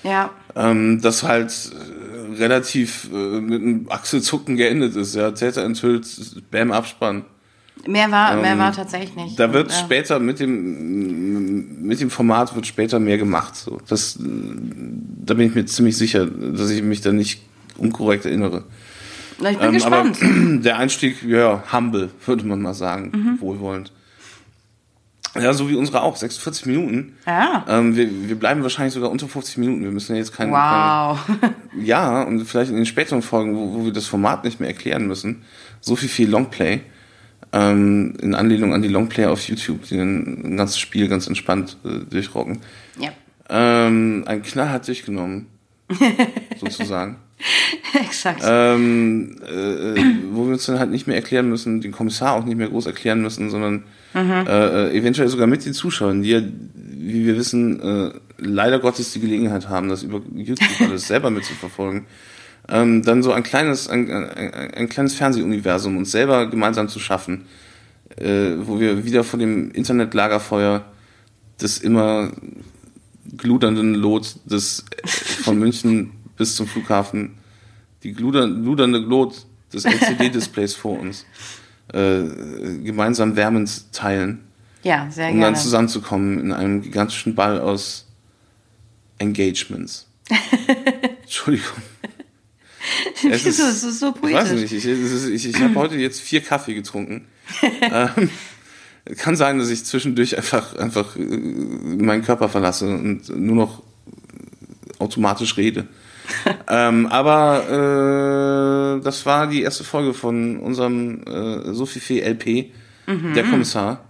ja. 0.02 0.30
ähm, 0.56 1.00
das 1.00 1.22
halt 1.22 1.50
relativ 2.42 3.08
äh, 3.12 3.40
mit 3.40 3.62
einem 3.62 3.86
Achselzucken 3.88 4.56
geendet 4.56 4.96
ist. 4.96 5.14
Ja, 5.14 5.30
Täter 5.30 5.64
enthüllt, 5.64 6.06
Bam 6.50 6.72
Abspann. 6.72 7.24
Mehr 7.86 8.10
war, 8.10 8.36
mehr 8.36 8.52
Ähm, 8.52 8.58
war 8.58 8.72
tatsächlich 8.72 9.16
nicht. 9.16 9.40
Da 9.40 9.52
wird 9.52 9.70
ja. 9.70 9.76
später 9.78 10.18
mit 10.18 10.38
dem 10.40 11.82
mit 11.86 12.00
dem 12.00 12.10
Format 12.10 12.54
wird 12.54 12.66
später 12.66 12.98
mehr 13.00 13.18
gemacht. 13.18 13.56
So, 13.56 13.78
das, 13.88 14.18
da 14.20 15.34
bin 15.34 15.48
ich 15.48 15.54
mir 15.54 15.64
ziemlich 15.66 15.96
sicher, 15.96 16.26
dass 16.26 16.70
ich 16.70 16.82
mich 16.82 17.00
da 17.00 17.12
nicht 17.12 17.42
unkorrekt 17.78 18.24
erinnere. 18.26 18.64
Na, 19.40 19.50
Ich 19.50 19.58
bin 19.58 19.68
Ähm, 19.68 19.72
gespannt. 19.74 20.18
Der 20.64 20.76
Einstieg, 20.78 21.22
ja, 21.24 21.64
humble, 21.72 22.10
würde 22.26 22.46
man 22.46 22.60
mal 22.62 22.74
sagen, 22.74 23.10
Mhm. 23.14 23.40
wohlwollend. 23.40 23.90
Ja, 25.34 25.52
so 25.54 25.68
wie 25.70 25.74
unsere 25.76 26.02
auch, 26.02 26.16
46 26.16 26.66
Minuten. 26.66 27.14
Ja. 27.26 27.64
Ähm, 27.68 27.96
wir, 27.96 28.28
wir 28.28 28.36
bleiben 28.36 28.62
wahrscheinlich 28.62 28.92
sogar 28.92 29.10
unter 29.10 29.28
50 29.28 29.56
Minuten. 29.58 29.82
Wir 29.82 29.90
müssen 29.90 30.12
ja 30.12 30.18
jetzt 30.18 30.34
keinen, 30.34 30.52
Wow. 30.52 31.18
keinen 31.26 31.54
ja, 31.84 32.22
und 32.22 32.44
vielleicht 32.44 32.70
in 32.70 32.76
den 32.76 32.84
späteren 32.86 33.22
Folgen, 33.22 33.56
wo, 33.56 33.72
wo 33.74 33.84
wir 33.86 33.92
das 33.92 34.06
Format 34.06 34.44
nicht 34.44 34.60
mehr 34.60 34.68
erklären 34.68 35.06
müssen, 35.06 35.42
so 35.80 35.96
viel 35.96 36.10
viel 36.10 36.28
Longplay, 36.28 36.80
ähm, 37.52 38.14
in 38.20 38.34
Anlehnung 38.34 38.74
an 38.74 38.82
die 38.82 38.88
Longplay 38.88 39.26
auf 39.26 39.46
YouTube, 39.48 39.82
die 39.88 39.96
dann 39.96 40.42
ein 40.44 40.56
ganzes 40.58 40.78
Spiel 40.78 41.08
ganz 41.08 41.26
entspannt 41.26 41.76
äh, 41.84 42.04
durchrocken. 42.10 42.58
ja. 42.98 43.10
Ähm, 43.54 44.24
ein 44.26 44.40
Knall 44.42 44.70
hat 44.70 44.86
durchgenommen, 44.88 45.46
sozusagen. 46.60 47.16
Exakt. 48.00 48.42
Ähm, 48.44 49.36
äh, 49.46 49.52
äh, 49.52 50.04
wo 50.32 50.46
wir 50.46 50.52
uns 50.52 50.66
dann 50.66 50.78
halt 50.78 50.90
nicht 50.90 51.06
mehr 51.06 51.16
erklären 51.16 51.48
müssen, 51.48 51.80
den 51.80 51.92
Kommissar 51.92 52.34
auch 52.34 52.44
nicht 52.44 52.56
mehr 52.56 52.68
groß 52.68 52.86
erklären 52.86 53.20
müssen, 53.20 53.50
sondern 53.50 53.84
äh, 54.14 54.18
äh, 54.18 54.96
eventuell 54.96 55.28
sogar 55.28 55.46
mit 55.46 55.64
den 55.64 55.72
Zuschauern, 55.72 56.22
die 56.22 56.30
ja, 56.30 56.42
wie 56.74 57.26
wir 57.26 57.36
wissen, 57.36 57.80
äh, 57.80 58.12
leider 58.38 58.78
Gottes 58.78 59.12
die 59.12 59.20
Gelegenheit 59.20 59.68
haben, 59.68 59.88
das 59.88 60.02
über 60.02 60.20
YouTube 60.34 60.68
alles 60.80 61.08
selber 61.08 61.30
mitzuverfolgen. 61.30 62.06
Ähm, 62.68 63.02
dann 63.02 63.22
so 63.22 63.32
ein 63.32 63.42
kleines, 63.42 63.88
ein, 63.88 64.10
ein, 64.10 64.54
ein 64.74 64.88
kleines 64.88 65.14
Fernsehuniversum 65.14 65.96
uns 65.96 66.12
selber 66.12 66.48
gemeinsam 66.48 66.88
zu 66.88 67.00
schaffen, 67.00 67.46
äh, 68.16 68.52
wo 68.58 68.78
wir 68.78 69.04
wieder 69.04 69.24
vor 69.24 69.38
dem 69.38 69.70
Internetlagerfeuer 69.72 70.84
des 71.60 71.78
immer 71.78 72.30
gludernden 73.36 73.94
Lot 73.94 74.36
des 74.44 74.84
von 75.42 75.58
München 75.58 76.10
bis 76.36 76.56
zum 76.56 76.66
Flughafen, 76.66 77.32
die 78.02 78.12
gluder, 78.12 78.46
gludernde 78.48 79.04
Glut 79.04 79.46
des 79.72 79.84
LCD-Displays 79.84 80.74
vor 80.74 80.98
uns, 80.98 81.24
äh, 81.92 82.22
gemeinsam 82.82 83.36
wärmend 83.36 83.92
teilen, 83.92 84.40
ja, 84.82 85.08
sehr 85.10 85.26
um 85.28 85.32
dann 85.34 85.40
gerne. 85.40 85.56
zusammenzukommen 85.56 86.40
in 86.40 86.52
einem 86.52 86.82
gigantischen 86.82 87.34
Ball 87.34 87.60
aus 87.60 88.06
Engagements. 89.18 90.08
Entschuldigung. 91.22 91.76
Es 93.30 93.44
Wieso? 93.44 93.62
Es 93.64 93.84
ist 93.84 94.00
so 94.00 94.08
ich 94.08 94.22
weiß 94.34 94.48
poetisch. 94.48 94.60
nicht, 94.60 94.72
ich, 94.72 94.84
ist- 94.84 95.28
ich, 95.28 95.48
ich 95.48 95.60
habe 95.62 95.74
heute 95.76 95.94
jetzt 95.96 96.20
vier 96.20 96.40
Kaffee 96.40 96.74
getrunken. 96.74 97.26
ähm, 97.80 98.28
kann 99.16 99.36
sein, 99.36 99.58
dass 99.58 99.68
ich 99.70 99.84
zwischendurch 99.84 100.36
einfach, 100.36 100.74
einfach 100.76 101.16
äh, 101.16 101.20
meinen 101.20 102.22
Körper 102.24 102.48
verlasse 102.48 102.86
und 102.88 103.28
nur 103.28 103.54
noch 103.56 103.82
automatisch 104.98 105.56
rede. 105.56 105.86
ähm, 106.68 107.06
aber 107.06 108.98
äh, 108.98 109.04
das 109.04 109.26
war 109.26 109.46
die 109.46 109.62
erste 109.62 109.84
Folge 109.84 110.14
von 110.14 110.58
unserem 110.58 111.22
äh, 111.24 111.72
Sophie 111.72 112.20
LP, 112.20 112.72
Mhm. 113.06 113.34
der 113.34 113.44
Kommissar. 113.44 114.04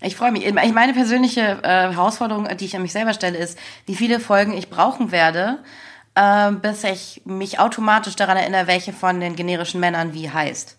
Ich 0.00 0.16
freue 0.16 0.32
mich. 0.32 0.46
Ich 0.46 0.72
meine 0.72 0.94
persönliche 0.94 1.58
äh, 1.62 1.92
Herausforderung, 1.92 2.48
die 2.56 2.64
ich 2.64 2.74
an 2.74 2.82
mich 2.82 2.92
selber 2.92 3.12
stelle, 3.12 3.36
ist, 3.36 3.58
wie 3.84 3.94
viele 3.94 4.18
Folgen 4.18 4.54
ich 4.54 4.70
brauchen 4.70 5.12
werde, 5.12 5.58
äh, 6.14 6.52
bis 6.52 6.84
ich 6.84 7.20
mich 7.26 7.58
automatisch 7.58 8.16
daran 8.16 8.38
erinnere, 8.38 8.66
welche 8.66 8.94
von 8.94 9.20
den 9.20 9.36
generischen 9.36 9.78
Männern 9.78 10.14
wie 10.14 10.30
heißt. 10.30 10.78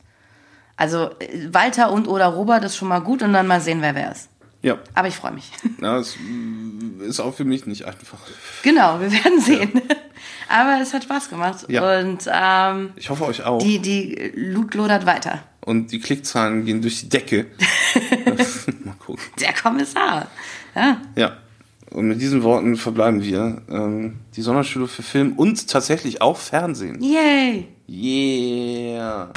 Also 0.75 1.11
äh, 1.19 1.53
Walter 1.53 1.91
und 1.91 2.07
oder 2.07 2.25
Robert 2.27 2.63
ist 2.63 2.75
schon 2.77 2.87
mal 2.87 3.01
gut 3.01 3.21
und 3.21 3.33
dann 3.33 3.45
mal 3.45 3.61
sehen, 3.61 3.81
wer 3.81 3.93
wer 3.93 4.11
ist. 4.11 4.30
Ja, 4.64 4.78
Aber 4.93 5.07
ich 5.07 5.16
freue 5.16 5.32
mich. 5.32 5.51
ja 5.82 5.97
das 5.97 6.16
äh, 7.01 7.05
ist 7.07 7.20
auch 7.20 7.34
für 7.34 7.45
mich 7.45 7.66
nicht 7.66 7.86
einfach. 7.86 8.20
genau, 8.64 8.99
wir 8.99 9.12
werden 9.12 9.41
sehen. 9.41 9.82
Aber 10.47 10.80
es 10.82 10.93
hat 10.93 11.03
Spaß 11.03 11.30
gemacht. 11.30 11.66
Ja. 11.68 11.99
Und 11.99 12.30
ähm, 12.32 12.91
Ich 12.95 13.09
hoffe 13.09 13.26
euch 13.26 13.43
auch. 13.43 13.62
die, 13.62 13.80
die 13.80 14.32
Loot 14.36 14.76
lodert 14.76 15.05
weiter. 15.05 15.43
und 15.62 15.91
die 15.91 15.99
Klickzahlen 15.99 16.64
gehen 16.66 16.82
durch 16.82 16.99
die 17.01 17.09
Decke. 17.09 17.47
Mal 18.86 18.95
gucken. 18.99 19.24
Der 19.39 19.53
Kommissar. 19.53 20.28
Ja. 20.76 21.01
Ja. 21.16 21.38
Und 21.89 22.07
mit 22.07 22.22
diesen 22.22 22.43
Worten 22.43 22.78
verbleiben 22.78 23.22
wir. 23.24 23.62
Ähm, 23.70 24.20
die 24.36 24.41
Sonderschule 24.41 24.88
für 24.88 25.03
Film 25.03 25.34
und 25.34 25.68
tatsächlich 25.68 26.22
auch 26.22 26.38
Fernsehen. 26.38 27.01
Yay. 27.01 27.68
Yeah. 27.89 29.32